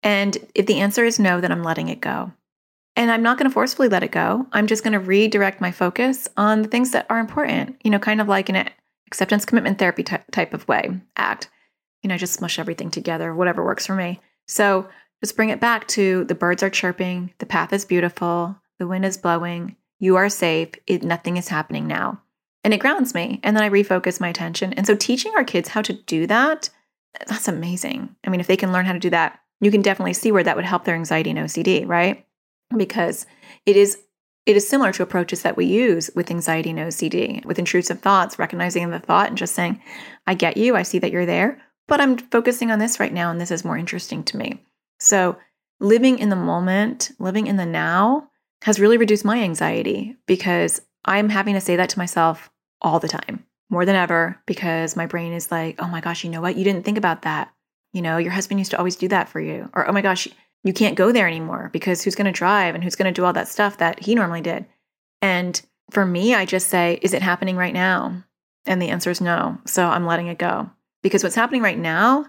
And 0.04 0.38
if 0.54 0.66
the 0.66 0.80
answer 0.80 1.04
is 1.06 1.20
no, 1.20 1.42
then 1.42 1.52
I'm 1.52 1.64
letting 1.64 1.90
it 1.90 2.02
go. 2.02 2.32
And 2.96 3.12
I'm 3.12 3.22
not 3.22 3.38
going 3.38 3.50
to 3.50 3.54
forcefully 3.54 3.90
let 3.90 4.04
it 4.04 4.12
go. 4.12 4.48
I'm 4.52 4.68
just 4.68 4.84
going 4.84 4.94
to 4.94 5.00
redirect 5.00 5.62
my 5.62 5.72
focus 5.72 6.28
on 6.38 6.62
the 6.62 6.68
things 6.68 6.92
that 6.92 7.06
are 7.10 7.20
important, 7.20 7.80
you 7.84 7.92
know, 7.92 8.00
kind 8.00 8.22
of 8.22 8.28
like 8.28 8.50
an 8.50 8.70
acceptance 9.08 9.46
commitment 9.46 9.78
therapy 9.78 10.04
t- 10.04 10.18
type 10.32 10.54
of 10.54 10.68
way, 10.68 11.00
act. 11.16 11.50
You 12.02 12.10
know, 12.10 12.18
just 12.18 12.34
smush 12.34 12.60
everything 12.60 12.90
together, 12.90 13.34
whatever 13.36 13.64
works 13.64 13.86
for 13.86 13.96
me. 13.96 14.20
So 14.48 14.88
just 15.24 15.36
bring 15.36 15.50
it 15.50 15.60
back 15.60 15.88
to 15.90 16.24
the 16.26 16.36
birds 16.36 16.64
are 16.64 16.70
chirping, 16.70 17.34
the 17.40 17.46
path 17.46 17.74
is 17.74 17.86
beautiful, 17.86 18.56
the 18.80 18.88
wind 18.88 19.04
is 19.06 19.18
blowing, 19.18 19.76
you 20.00 20.16
are 20.16 20.30
safe, 20.30 20.70
it, 20.86 21.04
nothing 21.04 21.38
is 21.38 21.48
happening 21.48 21.88
now. 21.88 22.22
And 22.64 22.74
it 22.74 22.80
grounds 22.80 23.14
me. 23.14 23.40
And 23.44 23.56
then 23.56 23.64
I 23.64 23.70
refocus 23.70 24.20
my 24.20 24.30
attention. 24.30 24.74
And 24.74 24.86
so 24.86 24.96
teaching 24.96 25.34
our 25.36 25.44
kids 25.44 25.70
how 25.70 25.82
to 25.82 25.94
do 25.94 26.28
that 26.28 26.70
that's 27.28 27.48
amazing. 27.48 28.16
I 28.26 28.30
mean, 28.30 28.40
if 28.40 28.48
they 28.48 28.58
can 28.58 28.72
learn 28.72 28.86
how 28.86 28.94
to 28.94 29.00
do 29.00 29.10
that, 29.10 29.40
you 29.60 29.72
can 29.72 29.82
definitely 29.82 30.14
see 30.14 30.32
where 30.32 30.44
that 30.44 30.56
would 30.56 30.66
help 30.66 30.86
their 30.86 30.96
anxiety 30.96 31.32
and 31.32 31.40
OCD, 31.40 31.88
right? 31.88 32.26
Because 32.76 33.26
it 33.66 33.76
is 33.76 34.00
it 34.46 34.56
is 34.56 34.68
similar 34.68 34.94
to 34.94 35.04
approaches 35.04 35.42
that 35.42 35.58
we 35.58 35.66
use 35.66 36.10
with 36.16 36.32
anxiety 36.32 36.70
and 36.70 36.80
OCD, 36.80 37.44
with 37.44 37.60
intrusive 37.60 38.00
thoughts, 38.00 38.40
recognizing 38.40 38.90
the 38.90 39.00
thought 39.00 39.28
and 39.28 39.38
just 39.38 39.54
saying, 39.54 39.82
I 40.26 40.36
get 40.36 40.56
you, 40.56 40.74
I 40.78 40.84
see 40.84 41.00
that 41.00 41.12
you're 41.12 41.26
there, 41.26 41.62
but 41.86 42.00
I'm 42.00 42.18
focusing 42.18 42.72
on 42.72 42.80
this 42.80 42.98
right 42.98 43.12
now 43.12 43.30
and 43.30 43.42
this 43.42 43.52
is 43.52 43.66
more 43.66 43.78
interesting 43.78 44.24
to 44.24 44.38
me. 44.38 44.64
So, 45.00 45.38
living 45.82 46.18
in 46.20 46.30
the 46.30 46.38
moment, 46.38 47.12
living 47.20 47.48
in 47.48 47.58
the 47.58 47.66
now 47.66 48.30
has 48.62 48.80
really 48.80 48.98
reduced 48.98 49.26
my 49.26 49.40
anxiety 49.40 50.16
because 50.28 50.82
I'm 51.04 51.28
having 51.28 51.54
to 51.56 51.62
say 51.62 51.76
that 51.76 51.90
to 51.90 52.00
myself 52.00 52.50
all 52.82 53.00
the 53.00 53.10
time 53.10 53.44
more 53.70 53.86
than 53.86 53.96
ever 53.96 54.42
because 54.46 54.96
my 54.96 55.06
brain 55.06 55.34
is 55.34 55.52
like, 55.52 55.76
oh 55.80 55.88
my 55.88 56.02
gosh, 56.02 56.24
you 56.24 56.30
know 56.30 56.42
what? 56.42 56.56
You 56.56 56.64
didn't 56.64 56.84
think 56.84 56.98
about 56.98 57.24
that. 57.24 57.54
You 57.94 58.02
know, 58.02 58.18
your 58.18 58.32
husband 58.32 58.60
used 58.60 58.72
to 58.72 58.78
always 58.78 58.96
do 58.96 59.08
that 59.10 59.30
for 59.30 59.40
you. 59.40 59.70
Or, 59.74 59.88
oh 59.88 59.92
my 59.92 60.02
gosh, 60.02 60.28
you 60.64 60.74
can't 60.74 60.96
go 60.96 61.12
there 61.12 61.28
anymore 61.28 61.70
because 61.74 62.04
who's 62.04 62.16
going 62.16 62.26
to 62.26 62.32
drive 62.32 62.76
and 62.76 62.84
who's 62.84 62.96
going 62.96 63.12
to 63.12 63.18
do 63.18 63.26
all 63.26 63.34
that 63.34 63.48
stuff 63.48 63.78
that 63.78 64.04
he 64.04 64.16
normally 64.16 64.42
did? 64.42 64.66
And 65.22 65.60
for 65.92 66.06
me, 66.06 66.34
I 66.34 66.46
just 66.46 66.68
say, 66.68 67.00
is 67.02 67.14
it 67.14 67.22
happening 67.22 67.56
right 67.56 67.74
now? 67.74 68.24
And 68.66 68.82
the 68.82 68.90
answer 68.90 69.10
is 69.10 69.22
no. 69.22 69.58
So 69.66 69.86
I'm 69.86 70.06
letting 70.06 70.28
it 70.28 70.38
go 70.38 70.70
because 71.02 71.24
what's 71.24 71.36
happening 71.36 71.62
right 71.62 71.78
now 71.78 72.26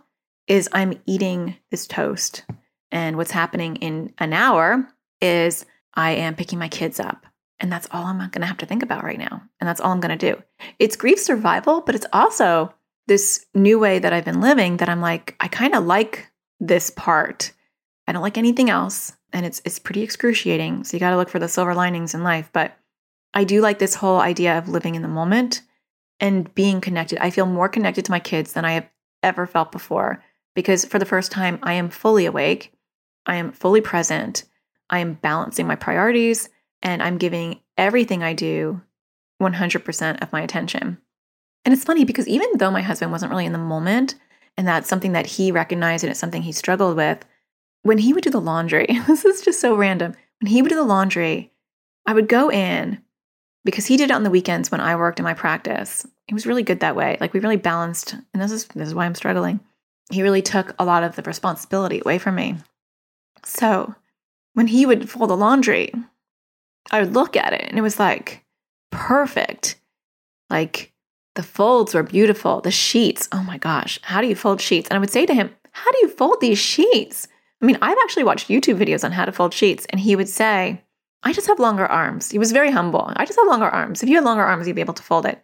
is 0.47 0.69
I'm 0.73 1.01
eating 1.07 1.57
this 1.71 1.87
toast. 1.87 2.45
And 2.91 3.17
what's 3.17 3.33
happening 3.33 3.77
in 3.77 4.15
an 4.19 4.33
hour 4.33 4.89
is 5.21 5.67
I 5.95 6.13
am 6.13 6.37
picking 6.37 6.59
my 6.59 6.69
kids 6.69 6.99
up 6.99 7.27
and 7.61 7.73
that's 7.73 7.89
all 7.91 8.05
I'm 8.05 8.19
not 8.19 8.33
going 8.33 8.43
to 8.43 8.47
have 8.47 8.59
to 8.59 8.67
think 8.67 8.83
about 8.83 9.05
right 9.05 9.19
now. 9.19 9.43
And 9.61 9.69
that's 9.69 9.81
all 9.81 9.93
I'm 9.93 10.01
going 10.01 10.17
to 10.17 10.35
do. 10.35 10.43
It's 10.79 10.97
grief 10.97 11.19
survival, 11.19 11.81
but 11.81 11.95
it's 11.95 12.07
also 12.13 12.73
this 13.09 13.47
new 13.55 13.79
way 13.79 13.99
that 13.99 14.13
I've 14.13 14.25
been 14.25 14.41
living 14.41 14.77
that 14.77 14.89
I'm 14.89 15.01
like, 15.01 15.35
I 15.41 15.49
kind 15.49 15.75
of 15.75 15.85
like 15.85 16.31
this 16.61 16.91
part. 16.91 17.53
I 18.07 18.13
don't 18.13 18.23
like 18.23 18.39
anything 18.39 18.71
else. 18.71 19.13
And 19.33 19.45
it's 19.45 19.61
it's 19.65 19.79
pretty 19.79 20.03
excruciating. 20.03 20.85
So 20.85 20.97
you 20.97 21.01
got 21.01 21.11
to 21.11 21.17
look 21.17 21.29
for 21.29 21.39
the 21.39 21.49
silver 21.49 21.75
linings 21.75 22.15
in 22.15 22.23
life. 22.23 22.49
But 22.53 22.77
I 23.35 23.45
do 23.45 23.61
like 23.61 23.79
this 23.79 23.95
whole 23.95 24.21
idea 24.21 24.57
of 24.57 24.69
living 24.69 24.95
in 24.95 25.03
the 25.03 25.09
moment 25.09 25.63
and 26.21 26.53
being 26.55 26.81
connected. 26.81 27.19
I 27.19 27.31
feel 27.31 27.47
more 27.47 27.69
connected 27.69 28.05
to 28.05 28.11
my 28.11 28.21
kids 28.21 28.53
than 28.53 28.65
I 28.65 28.73
have 28.73 28.89
ever 29.23 29.47
felt 29.47 29.73
before 29.73 30.23
because 30.55 30.85
for 30.85 30.99
the 30.99 31.05
first 31.05 31.31
time, 31.31 31.59
I 31.63 31.75
am 31.75 31.91
fully 31.91 32.25
awake. 32.25 32.73
I 33.27 33.37
am 33.37 33.53
fully 33.53 33.81
present. 33.81 34.45
I 34.89 35.01
am 35.01 35.15
balancing 35.15 35.67
my 35.67 35.77
priorities 35.77 36.49
and 36.83 37.03
I'm 37.03 37.19
giving 37.19 37.61
everything 37.77 38.23
I 38.23 38.33
do 38.33 38.81
100% 39.43 40.23
of 40.23 40.33
my 40.33 40.41
attention. 40.41 40.99
And 41.65 41.75
it's 41.75 41.85
funny 41.85 42.05
because 42.05 42.29
even 42.29 42.49
though 42.55 42.71
my 42.71 42.83
husband 42.83 43.13
wasn't 43.13 43.31
really 43.31 43.47
in 43.47 43.53
the 43.53 43.59
moment, 43.59 44.15
and 44.57 44.67
that's 44.67 44.89
something 44.89 45.13
that 45.13 45.27
he 45.27 45.53
recognized 45.53 46.05
and 46.05 46.11
it's 46.11 46.21
something 46.21 46.43
he 46.43 46.53
struggled 46.53 46.97
with, 46.97 47.25
when 47.83 47.99
he 47.99 48.13
would 48.13 48.25
do 48.25 48.31
the 48.31 48.41
laundry, 48.41 48.87
this 49.07 49.25
is 49.25 49.43
just 49.43 49.61
so 49.61 49.77
random. 49.77 50.15
When 50.41 50.51
he 50.51 50.63
would 50.63 50.69
do 50.69 50.77
the 50.77 50.83
laundry, 50.83 51.53
I 52.07 52.13
would 52.13 52.29
go 52.29 52.51
in 52.51 53.03
because 53.65 53.87
he 53.87 53.97
did 53.97 54.11
it 54.11 54.15
on 54.15 54.23
the 54.23 54.31
weekends 54.31 54.71
when 54.71 54.81
I 54.81 54.97
worked 54.97 55.19
in 55.19 55.25
my 55.25 55.35
practice. 55.35 56.07
He 56.27 56.35
was 56.35 56.47
really 56.47 56.63
good 56.63 56.81
that 56.81 56.97
way. 56.97 57.17
Like 57.21 57.33
we 57.33 57.41
really 57.41 57.57
balanced, 57.57 58.15
and 58.33 58.43
this 58.43 58.51
is 58.51 58.67
this 58.69 58.89
is 58.89 58.95
why 58.95 59.05
I'm 59.05 59.15
struggling. 59.15 59.61
He 60.11 60.23
really 60.23 60.43
took 60.43 60.75
a 60.79 60.85
lot 60.85 61.03
of 61.03 61.17
the 61.17 61.23
responsibility 61.23 62.01
away 62.01 62.19
from 62.19 62.35
me. 62.35 62.57
So 63.45 63.95
when 64.55 64.69
he 64.69 64.87
would 64.87 65.11
fold 65.11 65.31
the 65.31 65.37
laundry, 65.37 65.93
I 66.91 67.01
would 67.01 67.15
look 67.15 67.37
at 67.37 67.53
it 67.53 67.67
and 67.69 67.79
it 67.79 67.83
was 67.83 67.99
like 67.99 68.45
perfect. 68.91 69.81
Like 70.51 70.93
the 71.35 71.43
folds 71.43 71.95
were 71.95 72.03
beautiful. 72.03 72.61
The 72.61 72.71
sheets, 72.71 73.29
oh 73.33 73.43
my 73.43 73.59
gosh, 73.59 74.01
how 74.03 74.21
do 74.21 74.27
you 74.27 74.35
fold 74.35 74.61
sheets? 74.61 74.89
And 74.89 74.97
I 74.97 75.01
would 75.01 75.11
say 75.11 75.27
to 75.27 75.35
him, 75.35 75.55
How 75.73 75.91
do 75.93 75.99
you 76.03 76.09
fold 76.09 76.41
these 76.41 76.59
sheets? 76.59 77.29
I 77.63 77.67
mean, 77.67 77.79
I've 77.83 77.99
actually 78.03 78.25
watched 78.25 78.49
YouTube 78.49 78.79
videos 78.79 79.05
on 79.05 79.13
how 79.13 79.25
to 79.25 79.33
fold 79.33 79.53
sheets, 79.53 79.85
and 79.91 80.01
he 80.01 80.15
would 80.15 80.29
say, 80.29 80.83
I 81.25 81.33
just 81.33 81.49
have 81.49 81.59
longer 81.59 81.87
arms. 81.87 82.31
He 82.31 82.39
was 82.39 82.53
very 82.53 82.71
humble. 82.71 83.13
I 83.17 83.25
just 83.25 83.39
have 83.39 83.49
longer 83.49 83.67
arms. 83.67 84.03
If 84.03 84.09
you 84.09 84.15
had 84.15 84.25
longer 84.25 84.45
arms, 84.45 84.67
you'd 84.67 84.77
be 84.77 84.81
able 84.81 84.95
to 84.95 85.03
fold 85.03 85.27
it. 85.27 85.43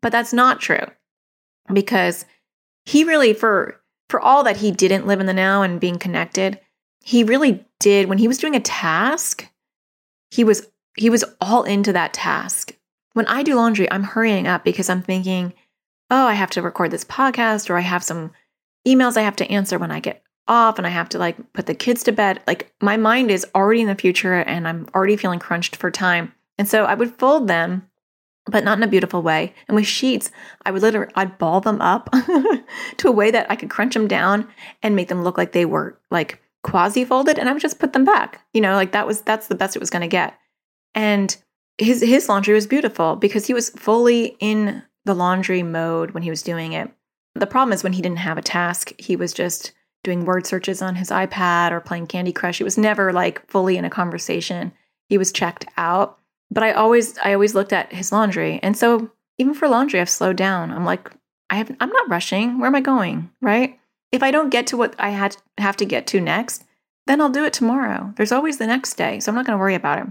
But 0.00 0.12
that's 0.12 0.32
not 0.32 0.60
true 0.60 0.86
because 1.72 2.24
he 2.86 3.04
really, 3.04 3.34
for 3.34 3.80
for 4.08 4.20
all 4.20 4.42
that 4.44 4.56
he 4.56 4.72
didn't 4.72 5.06
live 5.06 5.20
in 5.20 5.26
the 5.26 5.32
now 5.32 5.62
and 5.62 5.80
being 5.80 5.98
connected, 5.98 6.58
he 7.02 7.22
really 7.22 7.64
did. 7.78 8.08
When 8.08 8.18
he 8.18 8.28
was 8.28 8.38
doing 8.38 8.56
a 8.56 8.60
task, 8.60 9.48
he 10.30 10.44
was 10.44 10.68
he 10.96 11.10
was 11.10 11.24
all 11.40 11.62
into 11.64 11.92
that 11.92 12.12
task. 12.12 12.76
When 13.12 13.26
I 13.26 13.42
do 13.42 13.54
laundry, 13.54 13.90
I'm 13.90 14.04
hurrying 14.04 14.46
up 14.46 14.64
because 14.64 14.88
I'm 14.88 15.02
thinking, 15.02 15.52
oh, 16.10 16.26
I 16.26 16.34
have 16.34 16.50
to 16.50 16.62
record 16.62 16.90
this 16.90 17.04
podcast 17.04 17.70
or 17.70 17.76
I 17.76 17.80
have 17.80 18.04
some 18.04 18.32
emails 18.86 19.16
I 19.16 19.22
have 19.22 19.36
to 19.36 19.50
answer 19.50 19.78
when 19.78 19.90
I 19.90 20.00
get 20.00 20.22
off 20.48 20.78
and 20.78 20.86
I 20.86 20.90
have 20.90 21.08
to 21.10 21.18
like 21.18 21.52
put 21.52 21.66
the 21.66 21.74
kids 21.74 22.02
to 22.04 22.12
bed. 22.12 22.40
Like 22.46 22.72
my 22.80 22.96
mind 22.96 23.30
is 23.30 23.46
already 23.54 23.80
in 23.80 23.86
the 23.86 23.94
future 23.94 24.34
and 24.34 24.66
I'm 24.66 24.86
already 24.94 25.16
feeling 25.16 25.38
crunched 25.38 25.76
for 25.76 25.90
time. 25.90 26.34
And 26.58 26.68
so 26.68 26.84
I 26.84 26.94
would 26.94 27.18
fold 27.18 27.48
them, 27.48 27.88
but 28.46 28.64
not 28.64 28.78
in 28.78 28.82
a 28.82 28.88
beautiful 28.88 29.22
way. 29.22 29.54
And 29.68 29.76
with 29.76 29.86
sheets, 29.86 30.30
I 30.66 30.72
would 30.72 30.82
literally 30.82 31.12
I'd 31.14 31.38
ball 31.38 31.60
them 31.60 31.80
up 31.80 32.10
to 32.98 33.08
a 33.08 33.12
way 33.12 33.30
that 33.30 33.50
I 33.50 33.56
could 33.56 33.70
crunch 33.70 33.94
them 33.94 34.08
down 34.08 34.48
and 34.82 34.96
make 34.96 35.08
them 35.08 35.22
look 35.22 35.38
like 35.38 35.52
they 35.52 35.64
were 35.64 35.98
like 36.10 36.40
quasi 36.62 37.04
folded 37.04 37.38
and 37.38 37.48
I 37.48 37.52
would 37.52 37.62
just 37.62 37.78
put 37.78 37.92
them 37.92 38.04
back. 38.04 38.40
You 38.52 38.60
know, 38.60 38.74
like 38.74 38.92
that 38.92 39.06
was 39.06 39.22
that's 39.22 39.46
the 39.46 39.54
best 39.54 39.76
it 39.76 39.80
was 39.80 39.90
going 39.90 40.02
to 40.02 40.08
get. 40.08 40.36
And 40.94 41.36
his 41.78 42.02
his 42.02 42.28
laundry 42.28 42.54
was 42.54 42.66
beautiful 42.66 43.16
because 43.16 43.46
he 43.46 43.54
was 43.54 43.70
fully 43.70 44.36
in 44.40 44.82
the 45.04 45.14
laundry 45.14 45.62
mode 45.62 46.10
when 46.10 46.22
he 46.22 46.30
was 46.30 46.42
doing 46.42 46.72
it. 46.72 46.90
The 47.34 47.46
problem 47.46 47.72
is 47.72 47.82
when 47.82 47.92
he 47.94 48.02
didn't 48.02 48.18
have 48.18 48.38
a 48.38 48.42
task, 48.42 48.92
he 48.98 49.16
was 49.16 49.32
just 49.32 49.72
doing 50.02 50.24
word 50.24 50.46
searches 50.46 50.82
on 50.82 50.96
his 50.96 51.10
iPad 51.10 51.70
or 51.70 51.80
playing 51.80 52.06
Candy 52.06 52.32
Crush. 52.32 52.60
It 52.60 52.64
was 52.64 52.78
never 52.78 53.12
like 53.12 53.46
fully 53.50 53.76
in 53.76 53.84
a 53.84 53.90
conversation. 53.90 54.72
He 55.08 55.18
was 55.18 55.32
checked 55.32 55.66
out. 55.76 56.18
but 56.50 56.62
I 56.62 56.72
always 56.72 57.16
I 57.18 57.32
always 57.32 57.54
looked 57.54 57.72
at 57.72 57.92
his 57.92 58.12
laundry. 58.12 58.58
And 58.62 58.76
so 58.76 59.10
even 59.38 59.54
for 59.54 59.68
laundry, 59.68 60.00
I've 60.00 60.10
slowed 60.10 60.36
down. 60.36 60.70
I'm 60.70 60.84
like, 60.84 61.10
I 61.48 61.56
have 61.56 61.74
I'm 61.80 61.90
not 61.90 62.10
rushing. 62.10 62.58
Where 62.58 62.66
am 62.68 62.74
I 62.74 62.80
going? 62.80 63.30
Right? 63.40 63.78
If 64.12 64.22
I 64.22 64.30
don't 64.30 64.50
get 64.50 64.66
to 64.68 64.76
what 64.76 64.94
I 64.98 65.10
had 65.10 65.36
have 65.58 65.76
to 65.76 65.84
get 65.84 66.06
to 66.08 66.20
next, 66.20 66.64
then 67.06 67.20
I'll 67.20 67.30
do 67.30 67.44
it 67.44 67.52
tomorrow. 67.52 68.12
There's 68.16 68.32
always 68.32 68.58
the 68.58 68.66
next 68.66 68.94
day. 68.94 69.20
So 69.20 69.30
I'm 69.30 69.36
not 69.36 69.46
going 69.46 69.56
to 69.56 69.60
worry 69.60 69.74
about 69.74 69.98
it. 70.00 70.06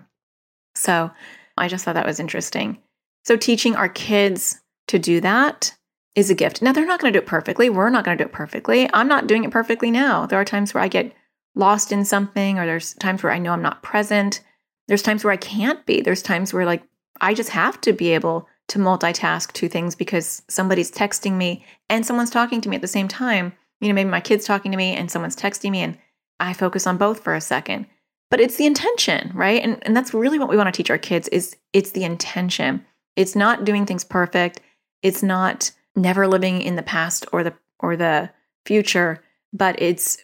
So 0.79 1.11
I 1.57 1.67
just 1.67 1.83
thought 1.83 1.95
that 1.95 2.05
was 2.05 2.19
interesting. 2.19 2.79
So 3.25 3.35
teaching 3.35 3.75
our 3.75 3.89
kids 3.89 4.61
to 4.87 4.97
do 4.97 5.21
that 5.21 5.75
is 6.15 6.29
a 6.29 6.35
gift. 6.35 6.61
Now, 6.61 6.71
they're 6.71 6.85
not 6.85 6.99
going 6.99 7.13
to 7.13 7.19
do 7.19 7.23
it 7.23 7.27
perfectly. 7.27 7.69
We're 7.69 7.89
not 7.89 8.03
going 8.03 8.17
to 8.17 8.23
do 8.23 8.27
it 8.27 8.33
perfectly. 8.33 8.89
I'm 8.93 9.07
not 9.07 9.27
doing 9.27 9.43
it 9.43 9.51
perfectly 9.51 9.91
now. 9.91 10.25
There 10.25 10.39
are 10.39 10.45
times 10.45 10.73
where 10.73 10.83
I 10.83 10.87
get 10.87 11.13
lost 11.55 11.91
in 11.91 12.05
something, 12.05 12.57
or 12.57 12.65
there's 12.65 12.93
times 12.95 13.21
where 13.21 13.31
I 13.31 13.37
know 13.37 13.51
I'm 13.51 13.61
not 13.61 13.83
present. 13.83 14.41
There's 14.87 15.03
times 15.03 15.23
where 15.23 15.33
I 15.33 15.37
can't 15.37 15.85
be. 15.85 16.01
There's 16.01 16.21
times 16.21 16.53
where, 16.53 16.65
like, 16.65 16.83
I 17.21 17.33
just 17.33 17.49
have 17.49 17.79
to 17.81 17.93
be 17.93 18.09
able 18.09 18.47
to 18.69 18.79
multitask 18.79 19.51
two 19.51 19.67
things 19.67 19.95
because 19.95 20.41
somebody's 20.47 20.91
texting 20.91 21.33
me 21.33 21.65
and 21.89 22.05
someone's 22.05 22.29
talking 22.29 22.61
to 22.61 22.69
me 22.69 22.77
at 22.77 22.81
the 22.81 22.87
same 22.87 23.07
time. 23.07 23.53
You 23.81 23.89
know, 23.89 23.93
maybe 23.93 24.09
my 24.09 24.21
kid's 24.21 24.45
talking 24.45 24.71
to 24.71 24.77
me 24.77 24.95
and 24.95 25.11
someone's 25.11 25.35
texting 25.35 25.71
me, 25.71 25.81
and 25.81 25.97
I 26.39 26.53
focus 26.53 26.87
on 26.87 26.97
both 26.97 27.23
for 27.23 27.35
a 27.35 27.41
second. 27.41 27.85
But 28.29 28.39
it's 28.39 28.57
the 28.57 28.65
intention, 28.65 29.31
right? 29.33 29.61
And, 29.63 29.81
and 29.85 29.95
that's 29.95 30.13
really 30.13 30.37
what 30.37 30.49
we 30.49 30.57
want 30.57 30.67
to 30.67 30.77
teach 30.77 30.91
our 30.91 30.97
kids 30.97 31.27
is 31.29 31.55
it's 31.73 31.91
the 31.91 32.03
intention. 32.03 32.85
It's 33.15 33.35
not 33.35 33.65
doing 33.65 33.85
things 33.85 34.03
perfect. 34.03 34.61
It's 35.01 35.23
not 35.23 35.71
never 35.95 36.27
living 36.27 36.61
in 36.61 36.75
the 36.75 36.83
past 36.83 37.25
or 37.31 37.43
the 37.43 37.53
or 37.79 37.95
the 37.95 38.29
future, 38.65 39.23
but 39.53 39.81
it's 39.81 40.23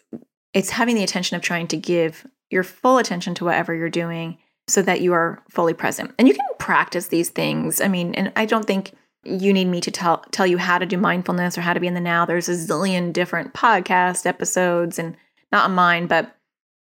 it's 0.52 0.70
having 0.70 0.94
the 0.94 1.02
attention 1.02 1.36
of 1.36 1.42
trying 1.42 1.66
to 1.68 1.76
give 1.76 2.26
your 2.50 2.62
full 2.62 2.98
attention 2.98 3.34
to 3.34 3.44
whatever 3.44 3.74
you're 3.74 3.90
doing 3.90 4.38
so 4.68 4.82
that 4.82 5.00
you 5.00 5.12
are 5.12 5.42
fully 5.50 5.74
present. 5.74 6.12
And 6.18 6.28
you 6.28 6.34
can 6.34 6.44
practice 6.58 7.08
these 7.08 7.30
things. 7.30 7.80
I 7.80 7.88
mean, 7.88 8.14
and 8.14 8.32
I 8.36 8.46
don't 8.46 8.64
think 8.64 8.92
you 9.24 9.52
need 9.52 9.66
me 9.66 9.80
to 9.80 9.90
tell 9.90 10.24
tell 10.30 10.46
you 10.46 10.58
how 10.58 10.78
to 10.78 10.86
do 10.86 10.96
mindfulness 10.96 11.58
or 11.58 11.60
how 11.60 11.72
to 11.72 11.80
be 11.80 11.86
in 11.86 11.94
the 11.94 12.00
now. 12.00 12.24
There's 12.24 12.48
a 12.48 12.52
zillion 12.52 13.12
different 13.12 13.54
podcast 13.54 14.26
episodes 14.26 14.98
and 14.98 15.16
not 15.50 15.70
mine, 15.70 16.06
but 16.06 16.36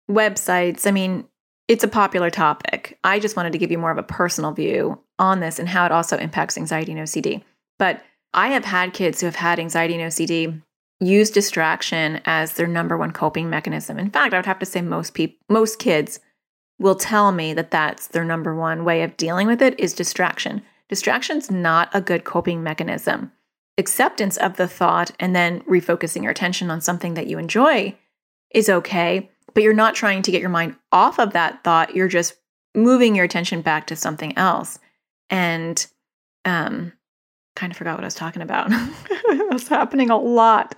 websites. 0.09 0.87
I 0.87 0.91
mean, 0.91 1.25
it's 1.67 1.83
a 1.83 1.89
popular 1.89 2.29
topic. 2.29 2.99
I 3.03 3.19
just 3.19 3.35
wanted 3.35 3.51
to 3.53 3.57
give 3.57 3.71
you 3.71 3.77
more 3.77 3.91
of 3.91 3.97
a 3.97 4.03
personal 4.03 4.51
view 4.51 4.99
on 5.17 5.39
this 5.39 5.59
and 5.59 5.67
how 5.67 5.85
it 5.85 5.91
also 5.91 6.17
impacts 6.17 6.57
anxiety 6.57 6.91
and 6.91 7.01
OCD. 7.01 7.43
But 7.79 8.03
I 8.33 8.49
have 8.49 8.65
had 8.65 8.93
kids 8.93 9.19
who 9.19 9.25
have 9.25 9.35
had 9.35 9.59
anxiety 9.59 9.95
and 9.95 10.11
OCD 10.11 10.61
use 10.99 11.29
distraction 11.29 12.21
as 12.25 12.53
their 12.53 12.67
number 12.67 12.97
one 12.97 13.11
coping 13.11 13.49
mechanism. 13.49 13.97
In 13.97 14.09
fact, 14.09 14.33
I 14.33 14.37
would 14.37 14.45
have 14.45 14.59
to 14.59 14.65
say 14.65 14.81
most 14.81 15.13
people 15.13 15.37
most 15.49 15.79
kids 15.79 16.19
will 16.79 16.95
tell 16.95 17.31
me 17.31 17.53
that 17.53 17.71
that's 17.71 18.07
their 18.07 18.25
number 18.25 18.55
one 18.55 18.83
way 18.83 19.01
of 19.01 19.17
dealing 19.17 19.47
with 19.47 19.61
it 19.61 19.79
is 19.79 19.93
distraction. 19.93 20.61
Distraction's 20.89 21.49
not 21.49 21.89
a 21.93 22.01
good 22.01 22.23
coping 22.23 22.61
mechanism. 22.61 23.31
Acceptance 23.77 24.37
of 24.37 24.57
the 24.57 24.67
thought 24.67 25.11
and 25.19 25.35
then 25.35 25.61
refocusing 25.61 26.21
your 26.21 26.31
attention 26.31 26.69
on 26.69 26.81
something 26.81 27.13
that 27.15 27.27
you 27.27 27.37
enjoy 27.37 27.97
is 28.53 28.69
okay, 28.69 29.29
but 29.55 29.63
you're 29.63 29.73
not 29.73 29.95
trying 29.95 30.21
to 30.21 30.31
get 30.31 30.41
your 30.41 30.49
mind 30.49 30.75
off 30.91 31.17
of 31.17 31.33
that 31.33 31.63
thought. 31.63 31.95
You're 31.95 32.07
just 32.07 32.35
moving 32.75 33.15
your 33.15 33.25
attention 33.25 33.61
back 33.61 33.87
to 33.87 33.95
something 33.95 34.37
else. 34.37 34.77
And 35.29 35.85
um, 36.43 36.93
kind 37.55 37.71
of 37.71 37.77
forgot 37.77 37.95
what 37.95 38.03
I 38.03 38.07
was 38.07 38.15
talking 38.15 38.41
about. 38.41 38.67
it 38.71 39.53
was 39.53 39.67
happening 39.67 40.09
a 40.11 40.17
lot. 40.17 40.77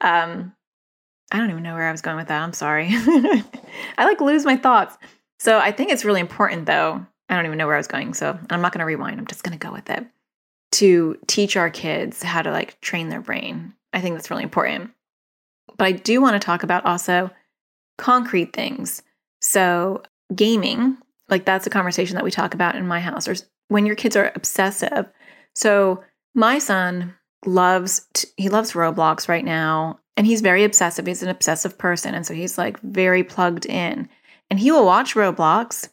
Um, 0.00 0.54
I 1.30 1.38
don't 1.38 1.50
even 1.50 1.62
know 1.62 1.74
where 1.74 1.88
I 1.88 1.92
was 1.92 2.00
going 2.00 2.16
with 2.16 2.28
that. 2.28 2.42
I'm 2.42 2.52
sorry. 2.52 2.88
I 2.92 3.44
like 3.98 4.20
lose 4.20 4.44
my 4.44 4.56
thoughts. 4.56 4.96
So 5.38 5.58
I 5.58 5.72
think 5.72 5.90
it's 5.90 6.04
really 6.04 6.20
important, 6.20 6.66
though. 6.66 7.04
I 7.28 7.36
don't 7.36 7.46
even 7.46 7.58
know 7.58 7.66
where 7.66 7.76
I 7.76 7.78
was 7.78 7.88
going. 7.88 8.14
So 8.14 8.38
I'm 8.50 8.60
not 8.60 8.72
going 8.72 8.80
to 8.80 8.86
rewind. 8.86 9.18
I'm 9.18 9.26
just 9.26 9.42
going 9.42 9.58
to 9.58 9.66
go 9.66 9.72
with 9.72 9.90
it 9.90 10.06
to 10.72 11.18
teach 11.26 11.56
our 11.56 11.70
kids 11.70 12.22
how 12.22 12.42
to 12.42 12.50
like 12.50 12.80
train 12.80 13.08
their 13.08 13.20
brain. 13.20 13.74
I 13.92 14.00
think 14.00 14.14
that's 14.14 14.30
really 14.30 14.42
important. 14.42 14.92
But 15.76 15.86
I 15.86 15.92
do 15.92 16.20
want 16.20 16.34
to 16.34 16.44
talk 16.44 16.62
about 16.62 16.86
also 16.86 17.30
concrete 18.02 18.52
things. 18.52 19.00
So 19.40 20.02
gaming, 20.34 20.98
like 21.28 21.44
that's 21.44 21.66
a 21.66 21.70
conversation 21.70 22.16
that 22.16 22.24
we 22.24 22.32
talk 22.32 22.52
about 22.52 22.74
in 22.74 22.86
my 22.86 23.00
house, 23.00 23.28
or 23.28 23.36
when 23.68 23.86
your 23.86 23.94
kids 23.94 24.16
are 24.16 24.32
obsessive. 24.34 25.06
So 25.54 26.02
my 26.34 26.58
son 26.58 27.14
loves 27.46 28.06
t- 28.12 28.28
he 28.36 28.48
loves 28.48 28.72
Roblox 28.72 29.28
right 29.28 29.44
now 29.44 30.00
and 30.16 30.26
he's 30.26 30.40
very 30.40 30.64
obsessive. 30.64 31.06
He's 31.06 31.22
an 31.22 31.28
obsessive 31.28 31.78
person 31.78 32.14
and 32.14 32.26
so 32.26 32.34
he's 32.34 32.58
like 32.58 32.80
very 32.80 33.22
plugged 33.22 33.66
in. 33.66 34.08
And 34.50 34.58
he 34.58 34.70
will 34.70 34.84
watch 34.84 35.14
Roblox 35.14 35.88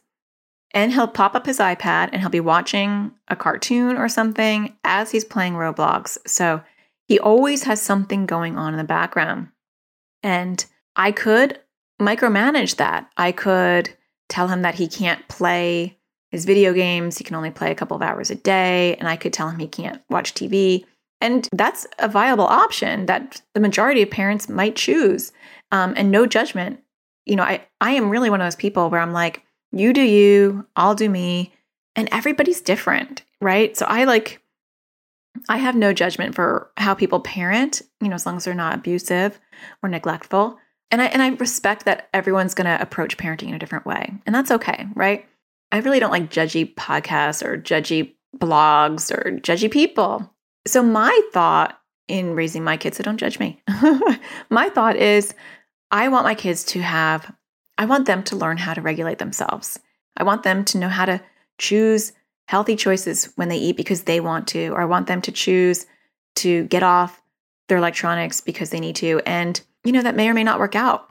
and 0.72 0.92
he'll 0.92 1.08
pop 1.08 1.34
up 1.34 1.46
his 1.46 1.58
iPad 1.58 2.10
and 2.12 2.20
he'll 2.20 2.28
be 2.28 2.40
watching 2.40 3.12
a 3.28 3.36
cartoon 3.36 3.96
or 3.96 4.08
something 4.08 4.76
as 4.84 5.10
he's 5.10 5.24
playing 5.24 5.54
Roblox. 5.54 6.18
So 6.26 6.60
he 7.06 7.18
always 7.18 7.62
has 7.64 7.80
something 7.80 8.26
going 8.26 8.58
on 8.58 8.74
in 8.74 8.78
the 8.78 8.84
background. 8.84 9.48
And 10.22 10.64
I 10.96 11.12
could 11.12 11.58
micromanage 12.00 12.76
that. 12.76 13.10
I 13.16 13.32
could 13.32 13.94
tell 14.28 14.48
him 14.48 14.62
that 14.62 14.74
he 14.74 14.88
can't 14.88 15.26
play 15.28 15.98
his 16.30 16.44
video 16.44 16.72
games. 16.72 17.18
He 17.18 17.24
can 17.24 17.36
only 17.36 17.50
play 17.50 17.70
a 17.70 17.74
couple 17.74 17.96
of 17.96 18.02
hours 18.02 18.30
a 18.30 18.36
day. 18.36 18.96
And 18.96 19.08
I 19.08 19.16
could 19.16 19.32
tell 19.32 19.48
him 19.48 19.58
he 19.58 19.66
can't 19.66 20.02
watch 20.08 20.34
TV. 20.34 20.84
And 21.20 21.48
that's 21.52 21.86
a 21.98 22.08
viable 22.08 22.46
option 22.46 23.06
that 23.06 23.42
the 23.52 23.60
majority 23.60 24.02
of 24.02 24.10
parents 24.10 24.48
might 24.48 24.76
choose. 24.76 25.32
Um, 25.72 25.94
and 25.96 26.10
no 26.10 26.26
judgment. 26.26 26.80
You 27.26 27.36
know, 27.36 27.42
I, 27.42 27.66
I 27.80 27.92
am 27.92 28.10
really 28.10 28.30
one 28.30 28.40
of 28.40 28.46
those 28.46 28.56
people 28.56 28.90
where 28.90 29.00
I'm 29.00 29.12
like, 29.12 29.42
you 29.72 29.92
do 29.92 30.02
you, 30.02 30.66
I'll 30.76 30.94
do 30.94 31.08
me. 31.08 31.52
And 31.94 32.08
everybody's 32.12 32.60
different, 32.60 33.24
right? 33.40 33.76
So 33.76 33.86
I 33.86 34.04
like, 34.04 34.42
I 35.48 35.58
have 35.58 35.76
no 35.76 35.92
judgment 35.92 36.34
for 36.34 36.70
how 36.76 36.94
people 36.94 37.20
parent, 37.20 37.82
you 38.00 38.08
know, 38.08 38.14
as 38.14 38.26
long 38.26 38.36
as 38.36 38.44
they're 38.44 38.54
not 38.54 38.74
abusive 38.74 39.38
or 39.82 39.88
neglectful. 39.88 40.58
And 40.90 41.00
I 41.00 41.06
and 41.06 41.22
I 41.22 41.28
respect 41.28 41.84
that 41.84 42.08
everyone's 42.12 42.54
going 42.54 42.66
to 42.66 42.80
approach 42.82 43.16
parenting 43.16 43.48
in 43.48 43.54
a 43.54 43.58
different 43.58 43.86
way. 43.86 44.12
And 44.26 44.34
that's 44.34 44.50
okay, 44.50 44.86
right? 44.94 45.26
I 45.72 45.78
really 45.78 46.00
don't 46.00 46.10
like 46.10 46.30
judgy 46.30 46.74
podcasts 46.74 47.44
or 47.46 47.56
judgy 47.56 48.14
blogs 48.36 49.10
or 49.10 49.38
judgy 49.38 49.70
people. 49.70 50.32
So, 50.66 50.82
my 50.82 51.20
thought 51.32 51.80
in 52.08 52.34
raising 52.34 52.64
my 52.64 52.76
kids, 52.76 52.96
so 52.96 53.02
don't 53.02 53.18
judge 53.18 53.38
me. 53.38 53.62
my 54.50 54.68
thought 54.68 54.96
is 54.96 55.34
I 55.90 56.08
want 56.08 56.24
my 56.24 56.34
kids 56.34 56.64
to 56.64 56.80
have, 56.80 57.32
I 57.78 57.84
want 57.84 58.06
them 58.06 58.22
to 58.24 58.36
learn 58.36 58.56
how 58.56 58.74
to 58.74 58.80
regulate 58.80 59.18
themselves. 59.18 59.78
I 60.16 60.24
want 60.24 60.42
them 60.42 60.64
to 60.66 60.78
know 60.78 60.88
how 60.88 61.04
to 61.04 61.20
choose 61.58 62.12
healthy 62.48 62.74
choices 62.74 63.32
when 63.36 63.48
they 63.48 63.58
eat 63.58 63.76
because 63.76 64.02
they 64.02 64.20
want 64.20 64.48
to, 64.48 64.68
or 64.68 64.80
I 64.80 64.86
want 64.86 65.06
them 65.06 65.22
to 65.22 65.32
choose 65.32 65.86
to 66.36 66.64
get 66.64 66.82
off 66.82 67.22
their 67.68 67.78
electronics 67.78 68.40
because 68.40 68.70
they 68.70 68.80
need 68.80 68.96
to. 68.96 69.20
And, 69.24 69.60
you 69.84 69.92
know, 69.92 70.02
that 70.02 70.16
may 70.16 70.28
or 70.28 70.34
may 70.34 70.44
not 70.44 70.58
work 70.58 70.74
out 70.74 71.08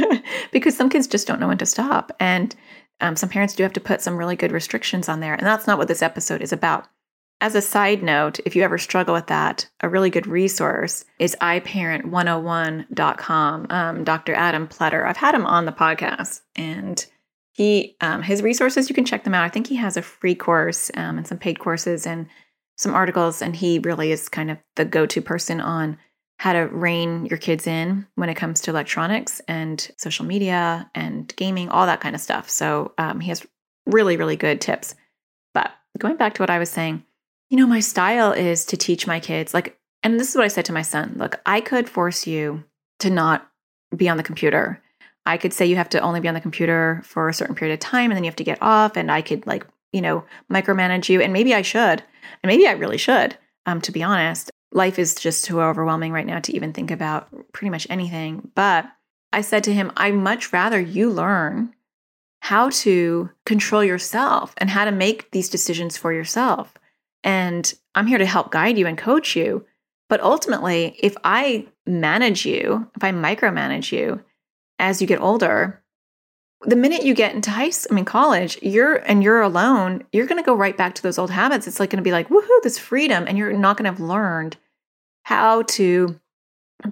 because 0.52 0.76
some 0.76 0.88
kids 0.88 1.06
just 1.06 1.26
don't 1.26 1.40
know 1.40 1.48
when 1.48 1.58
to 1.58 1.66
stop. 1.66 2.12
And 2.18 2.54
um, 3.00 3.16
some 3.16 3.28
parents 3.28 3.54
do 3.54 3.62
have 3.62 3.72
to 3.74 3.80
put 3.80 4.00
some 4.00 4.16
really 4.16 4.36
good 4.36 4.52
restrictions 4.52 5.08
on 5.08 5.20
there. 5.20 5.34
And 5.34 5.46
that's 5.46 5.66
not 5.66 5.78
what 5.78 5.88
this 5.88 6.02
episode 6.02 6.42
is 6.42 6.52
about. 6.52 6.86
As 7.40 7.54
a 7.54 7.62
side 7.62 8.02
note, 8.02 8.40
if 8.44 8.56
you 8.56 8.64
ever 8.64 8.78
struggle 8.78 9.14
with 9.14 9.28
that, 9.28 9.68
a 9.80 9.88
really 9.88 10.10
good 10.10 10.26
resource 10.26 11.04
is 11.20 11.36
iparent101.com. 11.40 13.66
Um, 13.70 14.02
Dr. 14.02 14.34
Adam 14.34 14.66
Pletter, 14.66 15.06
I've 15.06 15.16
had 15.16 15.36
him 15.36 15.46
on 15.46 15.64
the 15.64 15.70
podcast, 15.70 16.40
and 16.56 17.06
he 17.52 17.94
um, 18.00 18.22
his 18.22 18.42
resources 18.42 18.88
you 18.88 18.94
can 18.94 19.04
check 19.04 19.22
them 19.22 19.34
out. 19.34 19.44
I 19.44 19.50
think 19.50 19.68
he 19.68 19.76
has 19.76 19.96
a 19.96 20.02
free 20.02 20.34
course 20.34 20.90
um, 20.94 21.18
and 21.18 21.28
some 21.28 21.38
paid 21.38 21.60
courses 21.60 22.08
and 22.08 22.26
some 22.76 22.92
articles, 22.92 23.40
and 23.40 23.54
he 23.54 23.78
really 23.78 24.10
is 24.10 24.28
kind 24.28 24.50
of 24.50 24.58
the 24.74 24.84
go 24.84 25.06
to 25.06 25.22
person 25.22 25.60
on 25.60 25.96
how 26.38 26.52
to 26.52 26.60
rein 26.60 27.26
your 27.26 27.38
kids 27.38 27.66
in 27.66 28.06
when 28.14 28.28
it 28.28 28.36
comes 28.36 28.60
to 28.60 28.70
electronics 28.70 29.40
and 29.48 29.90
social 29.96 30.24
media 30.24 30.88
and 30.94 31.34
gaming, 31.36 31.68
all 31.68 31.86
that 31.86 32.00
kind 32.00 32.14
of 32.14 32.20
stuff. 32.20 32.48
So 32.48 32.92
um, 32.96 33.20
he 33.20 33.28
has 33.28 33.44
really, 33.86 34.16
really 34.16 34.36
good 34.36 34.60
tips. 34.60 34.94
But 35.52 35.72
going 35.98 36.16
back 36.16 36.34
to 36.34 36.42
what 36.42 36.50
I 36.50 36.60
was 36.60 36.70
saying, 36.70 37.04
you 37.50 37.56
know, 37.56 37.66
my 37.66 37.80
style 37.80 38.32
is 38.32 38.64
to 38.66 38.76
teach 38.76 39.06
my 39.06 39.18
kids, 39.18 39.52
like, 39.52 39.76
and 40.04 40.18
this 40.18 40.30
is 40.30 40.36
what 40.36 40.44
I 40.44 40.48
said 40.48 40.64
to 40.66 40.72
my 40.72 40.82
son 40.82 41.14
look, 41.16 41.40
I 41.44 41.60
could 41.60 41.88
force 41.88 42.26
you 42.26 42.62
to 43.00 43.10
not 43.10 43.48
be 43.96 44.08
on 44.08 44.16
the 44.16 44.22
computer. 44.22 44.80
I 45.26 45.38
could 45.38 45.52
say 45.52 45.66
you 45.66 45.76
have 45.76 45.88
to 45.90 46.00
only 46.00 46.20
be 46.20 46.28
on 46.28 46.34
the 46.34 46.40
computer 46.40 47.02
for 47.04 47.28
a 47.28 47.34
certain 47.34 47.56
period 47.56 47.74
of 47.74 47.80
time 47.80 48.10
and 48.10 48.16
then 48.16 48.22
you 48.22 48.28
have 48.28 48.36
to 48.36 48.44
get 48.44 48.62
off, 48.62 48.96
and 48.96 49.10
I 49.10 49.22
could, 49.22 49.44
like, 49.46 49.66
you 49.92 50.02
know, 50.02 50.24
micromanage 50.52 51.08
you. 51.08 51.20
And 51.20 51.32
maybe 51.32 51.52
I 51.52 51.62
should. 51.62 52.04
And 52.42 52.48
maybe 52.48 52.68
I 52.68 52.72
really 52.72 52.98
should, 52.98 53.36
um, 53.66 53.80
to 53.80 53.90
be 53.90 54.04
honest 54.04 54.52
life 54.72 54.98
is 54.98 55.14
just 55.14 55.44
too 55.44 55.60
overwhelming 55.60 56.12
right 56.12 56.26
now 56.26 56.40
to 56.40 56.54
even 56.54 56.72
think 56.72 56.90
about 56.90 57.28
pretty 57.52 57.70
much 57.70 57.86
anything. 57.90 58.50
But 58.54 58.86
I 59.32 59.40
said 59.40 59.64
to 59.64 59.74
him, 59.74 59.92
I 59.96 60.10
much 60.10 60.52
rather 60.52 60.80
you 60.80 61.10
learn 61.10 61.74
how 62.40 62.70
to 62.70 63.30
control 63.46 63.82
yourself 63.82 64.54
and 64.58 64.70
how 64.70 64.84
to 64.84 64.92
make 64.92 65.30
these 65.30 65.48
decisions 65.48 65.96
for 65.96 66.12
yourself. 66.12 66.72
And 67.24 67.72
I'm 67.94 68.06
here 68.06 68.18
to 68.18 68.26
help 68.26 68.50
guide 68.52 68.78
you 68.78 68.86
and 68.86 68.96
coach 68.96 69.34
you. 69.34 69.66
But 70.08 70.20
ultimately, 70.20 70.96
if 71.00 71.16
I 71.24 71.66
manage 71.86 72.46
you, 72.46 72.88
if 72.96 73.04
I 73.04 73.10
micromanage 73.10 73.92
you 73.92 74.22
as 74.78 75.00
you 75.00 75.06
get 75.06 75.20
older, 75.20 75.82
the 76.62 76.76
minute 76.76 77.04
you 77.04 77.14
get 77.14 77.34
into 77.34 77.50
high 77.50 77.70
school, 77.70 77.94
I 77.94 77.96
mean 77.96 78.04
college, 78.04 78.58
you're 78.62 78.96
and 78.96 79.22
you're 79.22 79.42
alone, 79.42 80.04
you're 80.12 80.26
going 80.26 80.42
to 80.42 80.46
go 80.46 80.54
right 80.54 80.76
back 80.76 80.94
to 80.96 81.02
those 81.02 81.18
old 81.18 81.30
habits. 81.30 81.66
It's 81.66 81.78
like 81.78 81.90
going 81.90 82.02
to 82.02 82.08
be 82.08 82.12
like, 82.12 82.28
woohoo, 82.28 82.62
this 82.62 82.78
freedom, 82.78 83.24
and 83.26 83.38
you're 83.38 83.52
not 83.52 83.76
going 83.76 83.84
to 83.84 83.90
have 83.90 84.00
learned 84.00 84.56
how 85.22 85.62
to 85.62 86.18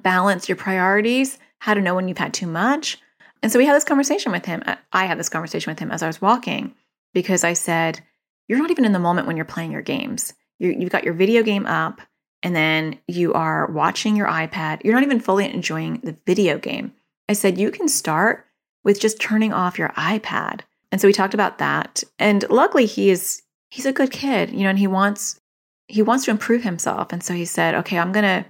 balance 0.03 0.49
your 0.49 0.57
priorities, 0.57 1.39
how 1.59 1.75
to 1.75 1.81
know 1.81 1.95
when 1.95 2.09
you've 2.09 2.19
had 2.19 2.35
too 2.35 2.47
much. 2.47 2.99
And 3.43 3.51
so 3.51 3.59
we 3.59 3.67
had 3.67 3.75
this 3.75 3.85
conversation 3.85 4.33
with 4.33 4.45
him. 4.45 4.63
I 4.93 5.07
had 5.07 5.19
this 5.19 5.29
conversation 5.29 5.71
with 5.71 5.79
him 5.79 5.91
as 5.91 6.03
I 6.03 6.07
was 6.07 6.23
walking 6.23 6.75
because 7.13 7.45
I 7.45 7.53
said, 7.55 8.01
You're 8.49 8.59
not 8.59 8.71
even 8.71 8.85
in 8.85 8.93
the 8.93 8.99
moment 8.99 9.27
when 9.27 9.37
you're 9.37 9.45
playing 9.45 9.73
your 9.73 9.83
games. 9.83 10.33
you 10.59 10.71
you've 10.71 10.91
got 10.91 11.05
your 11.05 11.15
video 11.15 11.43
game 11.43 11.67
up, 11.67 12.01
and 12.43 12.55
then 12.55 12.99
you 13.09 13.33
are 13.35 13.67
watching 13.71 14.15
your 14.15 14.29
iPad. 14.29 14.85
You're 14.85 14.95
not 14.95 15.03
even 15.03 15.21
fully 15.21 15.53
enjoying 15.53 16.01
the 16.05 16.17
video 16.25 16.59
game. 16.59 16.93
I 17.29 17.33
said, 17.33 17.59
You 17.59 17.71
can 17.71 17.89
start 17.89 18.46
with 18.87 19.01
just 19.01 19.21
turning 19.21 19.53
off 19.53 19.81
your 19.81 19.89
iPad. 19.91 20.61
And 20.93 21.01
so 21.01 21.09
we 21.09 21.13
talked 21.13 21.35
about 21.35 21.59
that. 21.59 22.05
And 22.21 22.49
luckily 22.49 22.87
he 22.87 23.11
is 23.11 23.43
he's 23.69 23.85
a 23.85 23.93
good 23.93 24.13
kid, 24.13 24.53
you 24.53 24.61
know, 24.61 24.71
and 24.71 24.79
he 24.79 24.87
wants 24.87 25.41
he 25.89 26.03
wants 26.03 26.25
to 26.25 26.31
improve 26.31 26.63
himself. 26.63 27.13
And 27.13 27.23
so 27.23 27.35
he 27.35 27.45
said, 27.45 27.75
"Okay, 27.75 27.99
I'm 27.99 28.13
going 28.13 28.25
to 28.25 28.47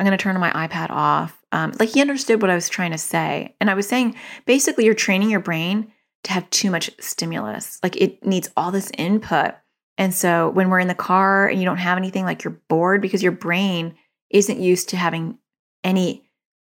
I'm 0.00 0.06
going 0.06 0.16
to 0.16 0.22
turn 0.22 0.40
my 0.40 0.50
iPad 0.50 0.90
off." 0.90 1.38
Um, 1.52 1.72
like 1.78 1.90
he 1.90 2.00
understood 2.00 2.40
what 2.40 2.50
I 2.50 2.54
was 2.54 2.70
trying 2.70 2.92
to 2.92 2.98
say. 2.98 3.54
And 3.60 3.70
I 3.70 3.74
was 3.74 3.86
saying 3.86 4.16
basically 4.46 4.86
you're 4.86 4.94
training 4.94 5.30
your 5.30 5.40
brain 5.40 5.92
to 6.24 6.32
have 6.32 6.48
too 6.48 6.70
much 6.70 6.90
stimulus. 6.98 7.78
Like 7.82 7.96
it 7.96 8.24
needs 8.24 8.50
all 8.56 8.72
this 8.72 8.90
input. 8.96 9.52
And 9.98 10.14
so 10.14 10.48
when 10.48 10.70
we're 10.70 10.80
in 10.80 10.88
the 10.88 10.94
car 10.94 11.46
and 11.46 11.60
you 11.60 11.66
don't 11.66 11.76
have 11.76 11.98
anything 11.98 12.24
like 12.24 12.42
you're 12.42 12.58
bored 12.68 13.02
because 13.02 13.22
your 13.22 13.32
brain 13.32 13.94
isn't 14.30 14.58
used 14.58 14.88
to 14.88 14.96
having 14.96 15.38
any 15.84 16.24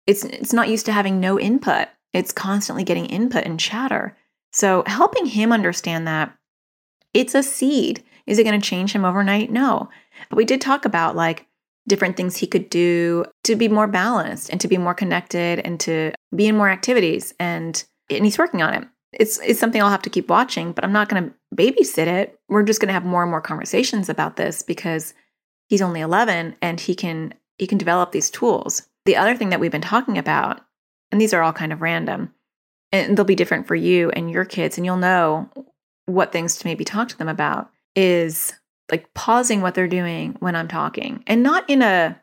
it's 0.08 0.24
it's 0.26 0.54
not 0.54 0.70
used 0.70 0.88
to 0.88 0.92
having 0.92 1.20
no 1.20 1.40
input. 1.40 1.88
It's 2.14 2.32
constantly 2.32 2.84
getting 2.84 3.06
input 3.08 3.44
and 3.44 3.60
chatter. 3.60 4.18
So 4.52 4.84
helping 4.88 5.26
him 5.26 5.52
understand 5.52 6.08
that 6.08 6.36
it's 7.14 7.36
a 7.36 7.44
seed. 7.44 8.04
Is 8.26 8.40
it 8.40 8.44
going 8.44 8.60
to 8.60 8.68
change 8.68 8.94
him 8.94 9.06
overnight? 9.06 9.52
No. 9.52 9.90
But 10.30 10.38
we 10.38 10.46
did 10.46 10.62
talk 10.62 10.86
about 10.86 11.16
like 11.16 11.48
different 11.88 12.18
things 12.18 12.38
he 12.38 12.48
could 12.48 12.70
do 12.70 13.26
to 13.44 13.56
be 13.56 13.68
more 13.68 13.88
balanced 13.88 14.50
and 14.50 14.60
to 14.62 14.68
be 14.68 14.78
more 14.78 14.94
connected 14.94 15.60
and 15.60 15.80
to 15.82 16.12
be 16.36 16.48
in 16.48 16.58
more 16.58 16.70
activities 16.70 17.34
and 17.40 17.84
and 18.10 18.24
he's 18.24 18.38
working 18.38 18.62
on 18.62 18.74
it. 18.74 18.88
It's 19.14 19.40
it's 19.40 19.60
something 19.60 19.82
I'll 19.82 19.90
have 19.90 20.02
to 20.04 20.10
keep 20.10 20.30
watching, 20.30 20.72
but 20.72 20.84
I'm 20.84 20.92
not 20.92 21.10
going 21.10 21.24
to 21.24 21.34
babysit 21.56 22.08
it. 22.08 22.40
We're 22.50 22.64
just 22.64 22.80
going 22.80 22.88
to 22.88 22.94
have 22.94 23.06
more 23.06 23.22
and 23.22 23.32
more 23.32 23.42
conversations 23.42 24.10
about 24.10 24.36
this 24.36 24.62
because 24.62 25.14
he's 25.68 25.82
only 25.82 26.02
11 26.02 26.56
and 26.62 26.80
he 26.80 26.96
can 26.96 27.34
he 27.58 27.68
can 27.68 27.78
develop 27.78 28.12
these 28.12 28.30
tools. 28.30 28.88
The 29.06 29.16
other 29.16 29.36
thing 29.36 29.50
that 29.50 29.60
we've 29.60 29.72
been 29.72 29.82
talking 29.82 30.18
about 30.18 30.62
and 31.12 31.20
these 31.20 31.34
are 31.34 31.42
all 31.42 31.54
kind 31.54 31.74
of 31.74 31.82
random 31.82 32.34
and 32.92 33.18
they'll 33.18 33.26
be 33.26 33.36
different 33.36 33.68
for 33.68 33.76
you 33.76 34.10
and 34.12 34.32
your 34.32 34.46
kids 34.46 34.78
and 34.78 34.86
you'll 34.86 34.98
know 34.98 35.50
what 36.06 36.32
things 36.32 36.58
to 36.58 36.68
maybe 36.68 36.86
talk 36.86 37.08
to 37.10 37.18
them 37.18 37.28
about 37.28 37.70
is 37.96 38.54
like 38.92 39.14
pausing 39.14 39.62
what 39.62 39.74
they're 39.74 39.88
doing 39.88 40.36
when 40.40 40.56
I'm 40.56 40.68
talking 40.68 41.24
and 41.28 41.42
not 41.42 41.68
in 41.70 41.82
a, 41.82 42.20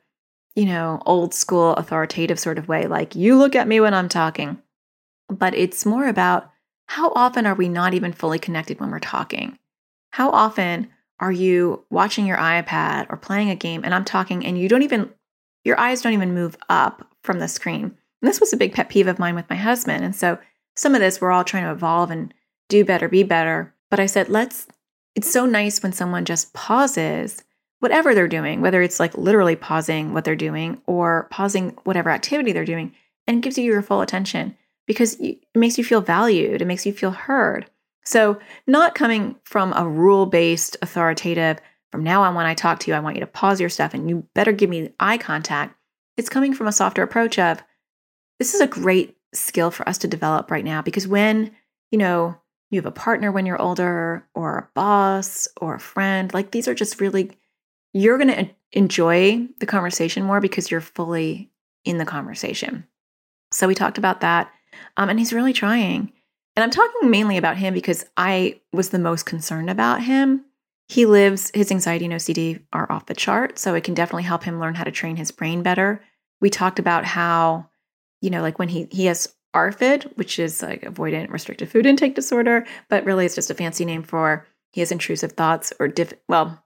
you 0.54 0.66
know, 0.66 1.00
old 1.06 1.34
school 1.34 1.72
authoritative 1.74 2.38
sort 2.38 2.58
of 2.58 2.68
way, 2.68 2.86
like 2.86 3.16
you 3.16 3.36
look 3.36 3.56
at 3.56 3.66
me 3.66 3.80
when 3.80 3.94
I'm 3.94 4.08
talking, 4.08 4.58
but 5.28 5.54
it's 5.54 5.84
more 5.84 6.06
about 6.06 6.50
how 6.86 7.12
often 7.14 7.46
are 7.46 7.54
we 7.54 7.68
not 7.68 7.94
even 7.94 8.12
fully 8.12 8.38
connected 8.38 8.78
when 8.78 8.90
we're 8.90 9.00
talking? 9.00 9.58
How 10.10 10.30
often 10.30 10.88
are 11.20 11.32
you 11.32 11.84
watching 11.90 12.26
your 12.26 12.36
iPad 12.36 13.06
or 13.10 13.16
playing 13.16 13.50
a 13.50 13.56
game 13.56 13.82
and 13.84 13.94
I'm 13.94 14.04
talking 14.04 14.44
and 14.44 14.58
you 14.58 14.68
don't 14.68 14.82
even, 14.82 15.10
your 15.64 15.78
eyes 15.80 16.02
don't 16.02 16.12
even 16.12 16.34
move 16.34 16.56
up 16.68 17.08
from 17.22 17.38
the 17.38 17.48
screen? 17.48 17.96
And 18.22 18.28
this 18.28 18.40
was 18.40 18.52
a 18.52 18.56
big 18.56 18.72
pet 18.72 18.88
peeve 18.88 19.08
of 19.08 19.18
mine 19.18 19.34
with 19.34 19.50
my 19.50 19.56
husband. 19.56 20.04
And 20.04 20.14
so 20.14 20.38
some 20.76 20.94
of 20.94 21.00
this 21.00 21.20
we're 21.20 21.32
all 21.32 21.44
trying 21.44 21.64
to 21.64 21.72
evolve 21.72 22.10
and 22.10 22.32
do 22.68 22.84
better, 22.84 23.08
be 23.08 23.24
better. 23.24 23.74
But 23.90 24.00
I 24.00 24.06
said, 24.06 24.28
let's 24.28 24.66
it's 25.14 25.30
so 25.30 25.44
nice 25.44 25.82
when 25.82 25.92
someone 25.92 26.24
just 26.24 26.54
pauses 26.54 27.42
whatever 27.80 28.14
they're 28.14 28.28
doing, 28.28 28.60
whether 28.60 28.80
it's 28.80 29.00
like 29.00 29.18
literally 29.18 29.56
pausing 29.56 30.14
what 30.14 30.24
they're 30.24 30.36
doing 30.36 30.80
or 30.86 31.26
pausing 31.30 31.76
whatever 31.84 32.10
activity 32.10 32.52
they're 32.52 32.64
doing 32.64 32.94
and 33.26 33.42
gives 33.42 33.58
you 33.58 33.64
your 33.64 33.82
full 33.82 34.00
attention 34.00 34.56
because 34.86 35.14
it 35.20 35.38
makes 35.54 35.76
you 35.78 35.84
feel 35.84 36.00
valued, 36.00 36.62
it 36.62 36.66
makes 36.66 36.86
you 36.86 36.92
feel 36.92 37.10
heard. 37.10 37.68
So, 38.04 38.38
not 38.66 38.94
coming 38.94 39.36
from 39.44 39.72
a 39.74 39.88
rule 39.88 40.26
based, 40.26 40.76
authoritative, 40.82 41.58
from 41.92 42.02
now 42.02 42.22
on, 42.22 42.34
when 42.34 42.46
I 42.46 42.54
talk 42.54 42.80
to 42.80 42.90
you, 42.90 42.96
I 42.96 43.00
want 43.00 43.16
you 43.16 43.20
to 43.20 43.26
pause 43.26 43.60
your 43.60 43.68
stuff 43.68 43.94
and 43.94 44.08
you 44.08 44.26
better 44.34 44.50
give 44.50 44.70
me 44.70 44.92
eye 44.98 45.18
contact. 45.18 45.76
It's 46.16 46.30
coming 46.30 46.54
from 46.54 46.66
a 46.66 46.72
softer 46.72 47.02
approach 47.02 47.38
of 47.38 47.62
this 48.42 48.54
is 48.54 48.60
a 48.60 48.66
great 48.66 49.16
skill 49.32 49.70
for 49.70 49.88
us 49.88 49.98
to 49.98 50.08
develop 50.08 50.50
right 50.50 50.64
now 50.64 50.82
because 50.82 51.06
when, 51.06 51.52
you 51.92 51.98
know, 51.98 52.36
you 52.72 52.78
have 52.78 52.86
a 52.86 52.90
partner 52.90 53.30
when 53.30 53.46
you're 53.46 53.60
older 53.60 54.26
or 54.34 54.58
a 54.58 54.68
boss 54.74 55.46
or 55.60 55.74
a 55.74 55.80
friend. 55.80 56.32
Like 56.32 56.50
these 56.50 56.66
are 56.66 56.74
just 56.74 57.00
really, 57.00 57.30
you're 57.92 58.16
going 58.16 58.34
to 58.34 58.50
enjoy 58.72 59.46
the 59.60 59.66
conversation 59.66 60.24
more 60.24 60.40
because 60.40 60.70
you're 60.70 60.80
fully 60.80 61.52
in 61.84 61.98
the 61.98 62.06
conversation. 62.06 62.86
So 63.52 63.68
we 63.68 63.74
talked 63.74 63.98
about 63.98 64.22
that. 64.22 64.50
Um, 64.96 65.10
and 65.10 65.18
he's 65.18 65.34
really 65.34 65.52
trying. 65.52 66.12
And 66.56 66.64
I'm 66.64 66.70
talking 66.70 67.10
mainly 67.10 67.36
about 67.36 67.58
him 67.58 67.74
because 67.74 68.06
I 68.16 68.60
was 68.72 68.88
the 68.88 68.98
most 68.98 69.26
concerned 69.26 69.68
about 69.68 70.02
him. 70.02 70.46
He 70.88 71.04
lives, 71.04 71.50
his 71.54 71.70
anxiety 71.70 72.06
and 72.06 72.14
OCD 72.14 72.62
are 72.72 72.90
off 72.90 73.06
the 73.06 73.14
chart. 73.14 73.58
So 73.58 73.74
it 73.74 73.84
can 73.84 73.92
definitely 73.92 74.24
help 74.24 74.44
him 74.44 74.58
learn 74.58 74.74
how 74.74 74.84
to 74.84 74.90
train 74.90 75.16
his 75.16 75.30
brain 75.30 75.62
better. 75.62 76.02
We 76.40 76.48
talked 76.48 76.78
about 76.78 77.04
how, 77.04 77.68
you 78.22 78.30
know, 78.30 78.40
like 78.40 78.58
when 78.58 78.68
he, 78.68 78.88
he 78.90 79.04
has 79.06 79.34
ARFID, 79.54 80.16
which 80.16 80.38
is 80.38 80.62
like 80.62 80.82
avoidant 80.82 81.30
restrictive 81.30 81.70
food 81.70 81.84
intake 81.84 82.14
disorder, 82.14 82.66
but 82.88 83.04
really 83.04 83.26
it's 83.26 83.34
just 83.34 83.50
a 83.50 83.54
fancy 83.54 83.84
name 83.84 84.02
for 84.02 84.46
he 84.72 84.80
has 84.80 84.90
intrusive 84.90 85.32
thoughts 85.32 85.72
or 85.78 85.88
diff. 85.88 86.14
Well, 86.28 86.64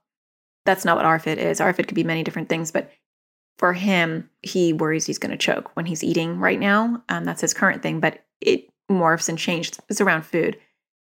that's 0.65 0.85
not 0.85 0.95
what 0.95 1.05
ARFID 1.05 1.37
is. 1.37 1.59
ARFID 1.59 1.87
could 1.87 1.95
be 1.95 2.03
many 2.05 2.23
different 2.23 2.47
things, 2.47 2.71
but 2.71 2.91
for 3.57 3.73
him, 3.73 4.29
he 4.43 4.71
worries 4.71 5.05
he's 5.05 5.17
going 5.17 5.31
to 5.31 5.37
choke 5.37 5.75
when 5.75 5.85
he's 5.85 6.03
eating 6.03 6.39
right 6.39 6.59
now. 6.59 7.03
Um, 7.09 7.25
that's 7.25 7.41
his 7.41 7.53
current 7.53 7.81
thing, 7.81 7.99
but 7.99 8.23
it 8.39 8.69
morphs 8.89 9.27
and 9.27 9.37
changes. 9.37 9.79
It's 9.89 9.99
around 9.99 10.23
food. 10.23 10.57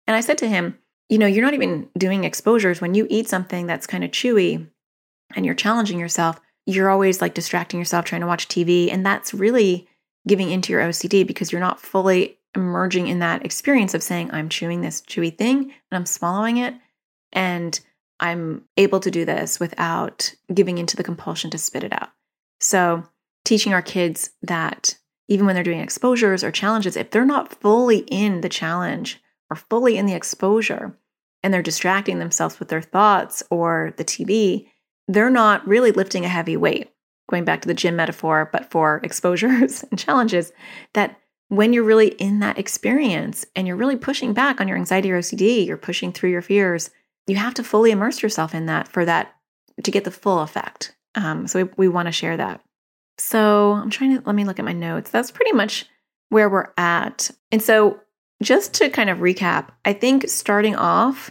And 0.07 0.17
I 0.17 0.21
said 0.21 0.39
to 0.39 0.49
him, 0.49 0.79
you 1.09 1.19
know, 1.19 1.27
you're 1.27 1.45
not 1.45 1.55
even 1.55 1.89
doing 1.97 2.25
exposures 2.25 2.81
when 2.81 2.95
you 2.95 3.07
eat 3.11 3.29
something 3.29 3.67
that's 3.67 3.87
kind 3.87 4.03
of 4.03 4.11
chewy 4.11 4.67
and 5.35 5.45
you're 5.45 5.55
challenging 5.55 5.99
yourself. 5.99 6.41
You're 6.65 6.91
always 6.91 7.21
like 7.21 7.35
distracting 7.35 7.79
yourself 7.79 8.05
trying 8.05 8.23
to 8.23 8.27
watch 8.27 8.49
TV. 8.49 8.93
And 8.93 9.07
that's 9.07 9.35
really 9.35 9.89
giving 10.27 10.51
into 10.51 10.73
your 10.73 10.83
OCD 10.83 11.27
because 11.27 11.53
you're 11.53 11.61
not 11.61 11.81
fully 11.81 12.39
emerging 12.55 13.07
in 13.07 13.21
that 13.21 13.45
experience 13.45 13.95
of 13.95 14.03
saying, 14.03 14.31
I'm 14.33 14.49
chewing 14.49 14.81
this 14.81 15.03
chewy 15.03 15.37
thing 15.37 15.63
and 15.63 15.73
I'm 15.93 16.07
swallowing 16.07 16.57
it. 16.57 16.75
And 17.33 17.79
I'm 18.19 18.65
able 18.77 19.01
to 19.01 19.11
do 19.11 19.25
this 19.25 19.61
without 19.61 20.35
giving 20.53 20.79
into 20.79 20.97
the 20.97 21.05
compulsion 21.05 21.51
to 21.51 21.59
spit 21.59 21.85
it 21.85 21.93
out. 21.93 22.09
So, 22.61 23.05
teaching 23.45 23.75
our 23.75 23.83
kids 23.83 24.31
that 24.43 24.97
even 25.29 25.45
when 25.45 25.55
they're 25.55 25.63
doing 25.63 25.81
exposures 25.81 26.43
or 26.43 26.51
challenges, 26.51 26.97
if 26.97 27.11
they're 27.11 27.25
not 27.25 27.61
fully 27.61 27.99
in 27.99 28.41
the 28.41 28.49
challenge 28.49 29.21
or 29.51 29.57
fully 29.57 29.97
in 29.97 30.07
the 30.07 30.15
exposure 30.15 30.97
and 31.43 31.53
they're 31.53 31.63
distracting 31.63 32.19
themselves 32.19 32.59
with 32.59 32.69
their 32.69 32.83
thoughts 32.83 33.43
or 33.51 33.93
the 33.99 34.05
TV, 34.05 34.69
they're 35.09 35.31
not 35.31 35.67
really 35.67 35.93
lifting 35.93 36.25
a 36.25 36.29
heavy 36.29 36.57
weight 36.57 36.91
going 37.29 37.45
back 37.45 37.63
to 37.63 37.69
the 37.69 37.75
gym 37.75 37.97
metaphor, 37.97 38.49
but 38.53 38.71
for 38.71 39.01
exposures 39.03 39.83
and 39.91 39.99
challenges, 39.99 40.53
that 40.95 41.19
when 41.49 41.73
you're 41.73 41.85
really 41.85 42.09
in 42.09 42.41
that 42.41 42.59
experience 42.59 43.47
and 43.55 43.67
you're 43.67 43.77
really 43.77 43.97
pushing 43.97 44.33
back 44.33 44.61
on 44.61 44.69
your 44.69 44.77
anxiety 44.77 45.11
or 45.11 45.21
OCD, 45.21 45.67
you're 45.67 45.77
pushing 45.77 46.13
through 46.13 46.31
your 46.31 46.43
fears, 46.43 46.91
you 47.27 47.37
have 47.37 47.55
to 47.55 47.65
fully 47.65 47.91
immerse 47.91 48.23
yourself 48.23 48.55
in 48.55 48.67
that 48.67 48.89
for 48.89 49.05
that 49.05 49.35
to 49.83 49.91
get 49.91 50.05
the 50.05 50.11
full 50.11 50.41
effect. 50.41 50.95
Um, 51.15 51.47
so 51.47 51.65
we, 51.65 51.71
we 51.77 51.89
want 51.89 52.07
to 52.07 52.13
share 52.13 52.37
that. 52.37 52.61
So 53.19 53.73
I'm 53.73 53.91
trying 53.91 54.17
to 54.17 54.23
let 54.27 54.35
me 54.35 54.45
look 54.45 54.59
at 54.59 54.65
my 54.65 54.73
notes. 54.73 55.11
That's 55.11 55.31
pretty 55.31 55.53
much 55.53 55.87
where 56.29 56.49
we're 56.49 56.73
at. 56.77 57.31
And 57.53 57.63
so 57.63 58.01
just 58.43 58.75
to 58.75 58.91
kind 58.91 59.09
of 59.09 59.19
recap, 59.19 59.69
I 59.85 59.93
think 59.93 60.29
starting 60.29 60.77
off 60.77 61.31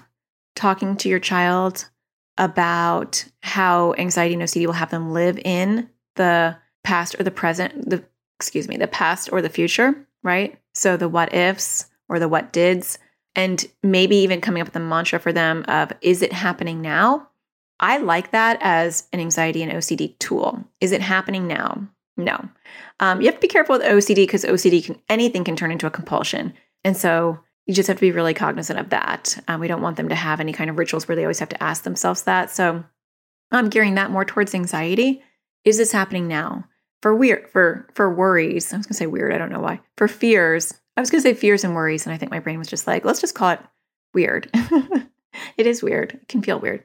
talking 0.55 0.95
to 0.97 1.09
your 1.09 1.19
child 1.19 1.89
about 2.37 3.25
how 3.41 3.93
anxiety 3.97 4.33
and 4.33 4.43
OCD 4.43 4.65
will 4.65 4.73
have 4.73 4.91
them 4.91 5.13
live 5.13 5.39
in 5.45 5.89
the 6.15 6.57
past 6.83 7.19
or 7.19 7.23
the 7.23 7.31
present, 7.31 7.89
the 7.89 8.03
excuse 8.37 8.67
me, 8.67 8.77
the 8.77 8.87
past 8.87 9.29
or 9.31 9.41
the 9.41 9.49
future, 9.49 9.95
right? 10.23 10.57
So 10.73 10.97
the 10.97 11.09
what 11.09 11.33
ifs 11.33 11.85
or 12.09 12.19
the 12.19 12.27
what 12.27 12.51
dids, 12.51 12.99
and 13.35 13.65
maybe 13.83 14.17
even 14.17 14.41
coming 14.41 14.61
up 14.61 14.67
with 14.67 14.75
a 14.75 14.79
mantra 14.79 15.19
for 15.19 15.33
them 15.33 15.65
of 15.67 15.91
is 16.01 16.21
it 16.21 16.33
happening 16.33 16.81
now? 16.81 17.29
I 17.79 17.97
like 17.97 18.31
that 18.31 18.57
as 18.61 19.07
an 19.11 19.19
anxiety 19.19 19.61
and 19.61 19.71
OCD 19.71 20.17
tool. 20.19 20.63
Is 20.79 20.91
it 20.91 21.01
happening 21.01 21.47
now? 21.47 21.87
No. 22.17 22.47
Um, 23.01 23.19
you 23.19 23.27
have 23.27 23.35
to 23.35 23.41
be 23.41 23.49
careful 23.49 23.77
with 23.77 23.85
OCD 23.85 24.15
because 24.15 24.45
OCD 24.45 24.85
can 24.85 25.01
anything 25.09 25.43
can 25.43 25.55
turn 25.55 25.71
into 25.71 25.87
a 25.87 25.91
compulsion, 25.91 26.53
and 26.83 26.95
so 26.95 27.39
you 27.65 27.73
just 27.73 27.87
have 27.87 27.97
to 27.97 28.01
be 28.01 28.11
really 28.11 28.33
cognizant 28.33 28.79
of 28.79 28.89
that. 28.89 29.37
Um, 29.47 29.59
we 29.59 29.67
don't 29.67 29.81
want 29.81 29.97
them 29.97 30.09
to 30.09 30.15
have 30.15 30.39
any 30.39 30.53
kind 30.53 30.69
of 30.69 30.77
rituals 30.77 31.07
where 31.07 31.15
they 31.15 31.23
always 31.23 31.39
have 31.39 31.49
to 31.49 31.63
ask 31.63 31.83
themselves 31.83 32.23
that. 32.23 32.51
So 32.51 32.83
I'm 33.51 33.69
gearing 33.69 33.95
that 33.95 34.11
more 34.11 34.25
towards 34.25 34.53
anxiety. 34.53 35.23
Is 35.63 35.77
this 35.77 35.91
happening 35.91 36.27
now? 36.27 36.65
For 37.01 37.13
weird 37.13 37.49
for 37.49 37.87
for 37.93 38.13
worries, 38.13 38.73
I 38.73 38.77
was 38.77 38.87
gonna 38.87 38.95
say 38.95 39.07
weird, 39.07 39.33
I 39.33 39.37
don't 39.37 39.51
know 39.51 39.59
why. 39.59 39.79
For 39.97 40.07
fears, 40.07 40.73
I 40.97 41.01
was 41.01 41.09
to 41.09 41.21
say 41.21 41.33
fears 41.33 41.63
and 41.63 41.75
worries. 41.75 42.05
And 42.05 42.13
I 42.13 42.17
think 42.17 42.31
my 42.31 42.39
brain 42.39 42.57
was 42.57 42.67
just 42.67 42.87
like, 42.87 43.03
let's 43.03 43.21
just 43.21 43.35
call 43.35 43.51
it 43.51 43.59
weird. 44.13 44.49
it 45.57 45.67
is 45.67 45.83
weird. 45.83 46.13
It 46.13 46.27
can 46.27 46.41
feel 46.41 46.59
weird. 46.59 46.83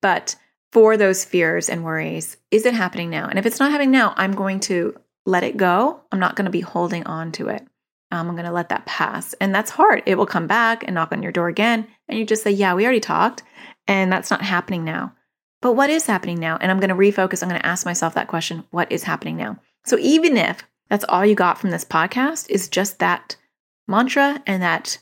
But 0.00 0.36
for 0.72 0.96
those 0.96 1.24
fears 1.24 1.68
and 1.68 1.84
worries, 1.84 2.36
is 2.50 2.64
it 2.64 2.74
happening 2.74 3.10
now? 3.10 3.26
And 3.26 3.38
if 3.38 3.46
it's 3.46 3.60
not 3.60 3.70
happening 3.70 3.90
now, 3.90 4.14
I'm 4.16 4.32
going 4.32 4.60
to 4.60 4.96
let 5.26 5.44
it 5.44 5.56
go. 5.56 6.00
I'm 6.10 6.20
not 6.20 6.36
going 6.36 6.46
to 6.46 6.50
be 6.50 6.60
holding 6.60 7.06
on 7.06 7.32
to 7.32 7.48
it. 7.48 7.66
Um, 8.10 8.28
I'm 8.28 8.34
going 8.34 8.46
to 8.46 8.52
let 8.52 8.68
that 8.70 8.86
pass. 8.86 9.34
And 9.34 9.54
that's 9.54 9.70
hard. 9.70 10.02
It 10.06 10.16
will 10.16 10.26
come 10.26 10.46
back 10.46 10.82
and 10.84 10.94
knock 10.94 11.12
on 11.12 11.22
your 11.22 11.32
door 11.32 11.48
again. 11.48 11.86
And 12.08 12.18
you 12.18 12.24
just 12.24 12.42
say, 12.42 12.50
Yeah, 12.50 12.74
we 12.74 12.84
already 12.84 13.00
talked. 13.00 13.42
And 13.86 14.12
that's 14.12 14.30
not 14.30 14.42
happening 14.42 14.84
now. 14.84 15.14
But 15.62 15.72
what 15.72 15.90
is 15.90 16.06
happening 16.06 16.40
now? 16.40 16.56
And 16.60 16.70
I'm 16.70 16.80
going 16.80 16.90
to 16.90 16.94
refocus. 16.94 17.42
I'm 17.42 17.48
going 17.48 17.60
to 17.60 17.66
ask 17.66 17.86
myself 17.86 18.14
that 18.14 18.28
question 18.28 18.64
What 18.70 18.90
is 18.90 19.04
happening 19.04 19.36
now? 19.36 19.58
So 19.84 19.98
even 19.98 20.36
if 20.36 20.62
that's 20.88 21.04
all 21.08 21.24
you 21.24 21.34
got 21.34 21.58
from 21.58 21.70
this 21.70 21.84
podcast 21.84 22.50
is 22.50 22.68
just 22.68 22.98
that 22.98 23.36
mantra 23.90 24.42
and 24.46 24.62
that 24.62 24.98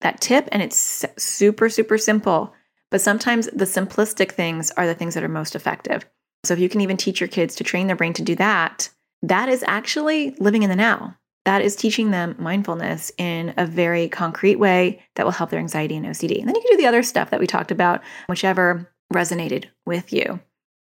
that 0.00 0.20
tip 0.20 0.48
and 0.52 0.62
it's 0.62 1.04
super 1.16 1.68
super 1.68 1.96
simple 1.96 2.52
but 2.90 3.00
sometimes 3.00 3.46
the 3.46 3.64
simplistic 3.64 4.32
things 4.32 4.70
are 4.72 4.86
the 4.86 4.94
things 4.94 5.14
that 5.14 5.24
are 5.24 5.28
most 5.28 5.56
effective 5.56 6.04
so 6.44 6.52
if 6.52 6.60
you 6.60 6.68
can 6.68 6.82
even 6.82 6.96
teach 6.96 7.18
your 7.18 7.28
kids 7.28 7.54
to 7.54 7.64
train 7.64 7.86
their 7.86 7.96
brain 7.96 8.12
to 8.12 8.22
do 8.22 8.34
that 8.34 8.90
that 9.22 9.48
is 9.48 9.64
actually 9.66 10.36
living 10.38 10.62
in 10.62 10.68
the 10.68 10.76
now 10.76 11.16
that 11.46 11.62
is 11.62 11.76
teaching 11.76 12.10
them 12.10 12.34
mindfulness 12.38 13.12
in 13.18 13.54
a 13.56 13.64
very 13.64 14.08
concrete 14.08 14.56
way 14.56 15.00
that 15.14 15.24
will 15.24 15.32
help 15.32 15.50
their 15.50 15.60
anxiety 15.60 15.96
and 15.96 16.04
OCD. 16.04 16.40
And 16.40 16.48
then 16.48 16.56
you 16.56 16.60
can 16.60 16.72
do 16.72 16.76
the 16.76 16.88
other 16.88 17.04
stuff 17.04 17.30
that 17.30 17.38
we 17.38 17.46
talked 17.46 17.70
about, 17.70 18.02
whichever 18.28 18.90
resonated 19.14 19.66
with 19.86 20.12
you. 20.12 20.40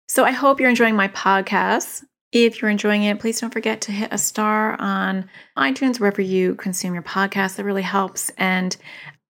So 0.08 0.24
I 0.24 0.30
hope 0.30 0.58
you're 0.58 0.70
enjoying 0.70 0.96
my 0.96 1.08
podcast. 1.08 2.04
If 2.32 2.60
you're 2.60 2.70
enjoying 2.70 3.02
it, 3.02 3.20
please 3.20 3.38
don't 3.38 3.52
forget 3.52 3.82
to 3.82 3.92
hit 3.92 4.08
a 4.12 4.18
star 4.18 4.80
on 4.80 5.28
iTunes, 5.58 6.00
wherever 6.00 6.22
you 6.22 6.54
consume 6.54 6.94
your 6.94 7.02
podcast. 7.02 7.56
That 7.56 7.64
really 7.64 7.82
helps. 7.82 8.30
And 8.38 8.74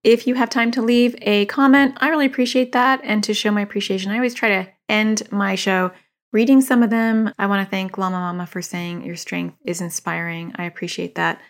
if 0.05 0.29
you 0.29 0.37
have 0.37 0.49
time 0.49 0.71
to 0.71 0.83
leave 0.83 1.17
a 1.23 1.47
comment, 1.47 1.97
I 1.97 2.09
really 2.09 2.27
appreciate 2.27 2.71
that. 2.71 3.01
And 3.03 3.25
to 3.25 3.35
show 3.35 3.51
my 3.51 3.63
appreciation, 3.63 4.13
I 4.13 4.15
always 4.15 4.35
try 4.35 4.49
to 4.51 4.69
end 4.89 5.25
my 5.33 5.57
show 5.57 5.91
reading 6.37 6.61
some 6.61 6.83
of 6.83 6.91
them. 6.91 7.33
I 7.39 7.47
want 7.47 7.67
to 7.67 7.71
thank 7.71 7.97
Lama 7.97 8.19
Mama 8.19 8.47
for 8.47 8.61
saying 8.61 9.07
your 9.07 9.17
strength 9.17 9.57
is 9.65 9.81
inspiring. 9.81 10.53
I 10.57 10.65
appreciate 10.65 11.15
that. 11.15 11.41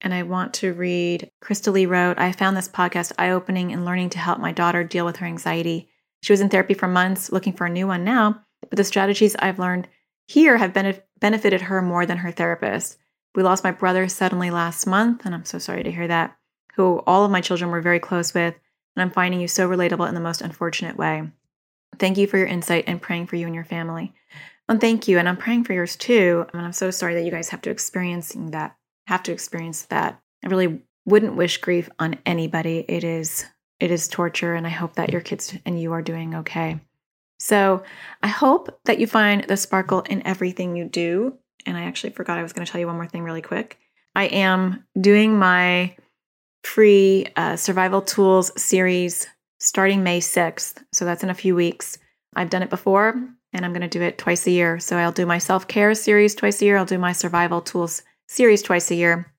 And 0.00 0.14
I 0.14 0.22
want 0.22 0.54
to 0.54 0.72
read 0.72 1.32
Crystal 1.40 1.72
Lee 1.72 1.84
wrote, 1.84 2.16
I 2.16 2.30
found 2.30 2.56
this 2.56 2.68
podcast 2.68 3.10
eye 3.18 3.30
opening 3.30 3.72
and 3.72 3.84
learning 3.84 4.10
to 4.10 4.20
help 4.20 4.38
my 4.38 4.52
daughter 4.52 4.84
deal 4.84 5.04
with 5.04 5.16
her 5.16 5.26
anxiety. 5.26 5.88
She 6.22 6.32
was 6.32 6.40
in 6.40 6.48
therapy 6.48 6.74
for 6.74 6.86
months, 6.86 7.32
looking 7.32 7.54
for 7.54 7.66
a 7.66 7.70
new 7.70 7.88
one 7.88 8.04
now, 8.04 8.40
but 8.60 8.76
the 8.76 8.84
strategies 8.84 9.34
I've 9.34 9.58
learned 9.58 9.88
here 10.28 10.58
have 10.58 10.72
been, 10.72 10.96
benefited 11.18 11.62
her 11.62 11.82
more 11.82 12.06
than 12.06 12.18
her 12.18 12.30
therapist. 12.30 12.98
We 13.34 13.42
lost 13.42 13.64
my 13.64 13.72
brother 13.72 14.06
suddenly 14.06 14.52
last 14.52 14.86
month, 14.86 15.26
and 15.26 15.34
I'm 15.34 15.44
so 15.44 15.58
sorry 15.58 15.82
to 15.82 15.90
hear 15.90 16.06
that, 16.06 16.36
who 16.76 17.02
all 17.04 17.24
of 17.24 17.32
my 17.32 17.40
children 17.40 17.72
were 17.72 17.80
very 17.80 17.98
close 17.98 18.32
with, 18.32 18.54
and 18.94 19.02
I'm 19.02 19.10
finding 19.10 19.40
you 19.40 19.48
so 19.48 19.68
relatable 19.68 20.08
in 20.08 20.14
the 20.14 20.20
most 20.20 20.40
unfortunate 20.40 20.96
way. 20.96 21.32
Thank 21.98 22.18
you 22.18 22.26
for 22.26 22.38
your 22.38 22.46
insight 22.46 22.84
and 22.86 23.00
praying 23.00 23.26
for 23.26 23.36
you 23.36 23.46
and 23.46 23.54
your 23.54 23.64
family. 23.64 24.12
And 24.68 24.80
thank 24.80 25.06
you, 25.06 25.18
and 25.18 25.28
I'm 25.28 25.36
praying 25.36 25.64
for 25.64 25.72
yours 25.72 25.96
too. 25.96 26.46
And 26.52 26.62
I'm 26.62 26.72
so 26.72 26.90
sorry 26.90 27.14
that 27.14 27.24
you 27.24 27.30
guys 27.30 27.50
have 27.50 27.62
to 27.62 27.70
experiencing 27.70 28.50
that, 28.50 28.76
have 29.06 29.22
to 29.24 29.32
experience 29.32 29.82
that. 29.86 30.20
I 30.44 30.48
really 30.48 30.82
wouldn't 31.04 31.36
wish 31.36 31.58
grief 31.58 31.88
on 31.98 32.16
anybody. 32.26 32.84
It 32.88 33.04
is 33.04 33.44
it 33.78 33.90
is 33.90 34.08
torture, 34.08 34.54
and 34.54 34.66
I 34.66 34.70
hope 34.70 34.94
that 34.94 35.10
your 35.10 35.20
kids 35.20 35.54
and 35.64 35.80
you 35.80 35.92
are 35.92 36.02
doing 36.02 36.34
okay. 36.34 36.80
So 37.38 37.82
I 38.22 38.28
hope 38.28 38.80
that 38.86 38.98
you 38.98 39.06
find 39.06 39.44
the 39.44 39.56
sparkle 39.56 40.00
in 40.00 40.26
everything 40.26 40.76
you 40.76 40.86
do. 40.86 41.36
And 41.66 41.76
I 41.76 41.82
actually 41.82 42.10
forgot 42.10 42.38
I 42.38 42.42
was 42.42 42.52
going 42.52 42.64
to 42.64 42.70
tell 42.70 42.80
you 42.80 42.86
one 42.86 42.96
more 42.96 43.06
thing 43.06 43.22
really 43.22 43.42
quick. 43.42 43.78
I 44.14 44.24
am 44.24 44.84
doing 44.98 45.38
my 45.38 45.94
free 46.64 47.26
uh, 47.36 47.56
survival 47.56 48.02
tools 48.02 48.50
series 48.60 49.26
starting 49.58 50.02
May 50.02 50.20
6th. 50.20 50.82
So 50.92 51.04
that's 51.04 51.22
in 51.22 51.30
a 51.30 51.34
few 51.34 51.54
weeks. 51.54 51.98
I've 52.34 52.50
done 52.50 52.62
it 52.62 52.70
before 52.70 53.14
and 53.52 53.64
I'm 53.64 53.72
going 53.72 53.82
to 53.82 53.88
do 53.88 54.02
it 54.02 54.18
twice 54.18 54.46
a 54.46 54.50
year. 54.50 54.78
So 54.78 54.96
I'll 54.96 55.12
do 55.12 55.26
my 55.26 55.38
self 55.38 55.66
care 55.68 55.94
series 55.94 56.34
twice 56.34 56.60
a 56.60 56.64
year. 56.64 56.76
I'll 56.76 56.84
do 56.84 56.98
my 56.98 57.12
survival 57.12 57.60
tools 57.60 58.02
series 58.28 58.62
twice 58.62 58.90
a 58.90 58.94
year. 58.94 59.32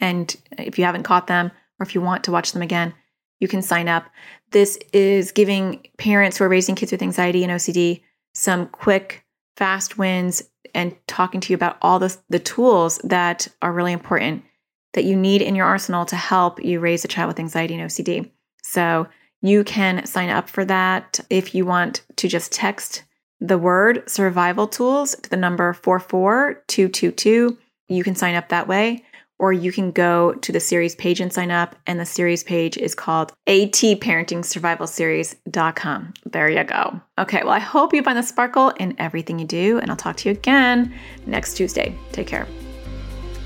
And 0.00 0.34
if 0.58 0.78
you 0.78 0.84
haven't 0.84 1.02
caught 1.02 1.26
them 1.26 1.50
or 1.78 1.84
if 1.84 1.94
you 1.94 2.00
want 2.00 2.24
to 2.24 2.32
watch 2.32 2.52
them 2.52 2.62
again, 2.62 2.94
you 3.38 3.48
can 3.48 3.62
sign 3.62 3.88
up. 3.88 4.04
This 4.50 4.78
is 4.92 5.32
giving 5.32 5.86
parents 5.98 6.38
who 6.38 6.44
are 6.44 6.48
raising 6.48 6.74
kids 6.74 6.92
with 6.92 7.02
anxiety 7.02 7.44
and 7.44 7.52
OCD 7.52 8.02
some 8.34 8.66
quick, 8.68 9.24
fast 9.56 9.98
wins 9.98 10.42
and 10.74 10.94
talking 11.06 11.40
to 11.40 11.52
you 11.52 11.54
about 11.54 11.76
all 11.82 11.98
the, 11.98 12.16
the 12.28 12.38
tools 12.38 12.98
that 13.04 13.48
are 13.60 13.72
really 13.72 13.92
important 13.92 14.44
that 14.92 15.04
you 15.04 15.16
need 15.16 15.42
in 15.42 15.54
your 15.54 15.66
arsenal 15.66 16.04
to 16.06 16.16
help 16.16 16.62
you 16.64 16.80
raise 16.80 17.04
a 17.04 17.08
child 17.08 17.28
with 17.28 17.38
anxiety 17.38 17.74
and 17.74 17.88
OCD. 17.88 18.30
So 18.62 19.06
you 19.42 19.64
can 19.64 20.06
sign 20.06 20.28
up 20.28 20.48
for 20.48 20.64
that 20.64 21.20
if 21.30 21.54
you 21.54 21.64
want 21.64 22.02
to 22.16 22.28
just 22.28 22.52
text 22.52 23.04
the 23.40 23.58
word 23.58 24.08
survival 24.08 24.68
tools 24.68 25.14
to 25.14 25.30
the 25.30 25.36
number 25.36 25.72
44222. 25.72 27.58
You 27.88 28.04
can 28.04 28.14
sign 28.14 28.34
up 28.34 28.50
that 28.50 28.68
way 28.68 29.04
or 29.40 29.52
you 29.54 29.72
can 29.72 29.90
go 29.90 30.34
to 30.34 30.52
the 30.52 30.60
series 30.60 30.94
page 30.94 31.18
and 31.18 31.32
sign 31.32 31.50
up. 31.50 31.74
And 31.86 31.98
the 31.98 32.04
series 32.04 32.44
page 32.44 32.76
is 32.76 32.94
called 32.94 33.32
atparentingsurvivalseries.com. 33.48 36.14
There 36.26 36.50
you 36.50 36.64
go. 36.64 37.00
Okay, 37.18 37.40
well, 37.42 37.54
I 37.54 37.58
hope 37.58 37.94
you 37.94 38.02
find 38.02 38.18
the 38.18 38.22
sparkle 38.22 38.68
in 38.70 38.94
everything 38.98 39.38
you 39.38 39.46
do, 39.46 39.78
and 39.78 39.90
I'll 39.90 39.96
talk 39.96 40.18
to 40.18 40.28
you 40.28 40.34
again 40.34 40.92
next 41.26 41.54
Tuesday. 41.54 41.96
Take 42.12 42.26
care. 42.26 42.46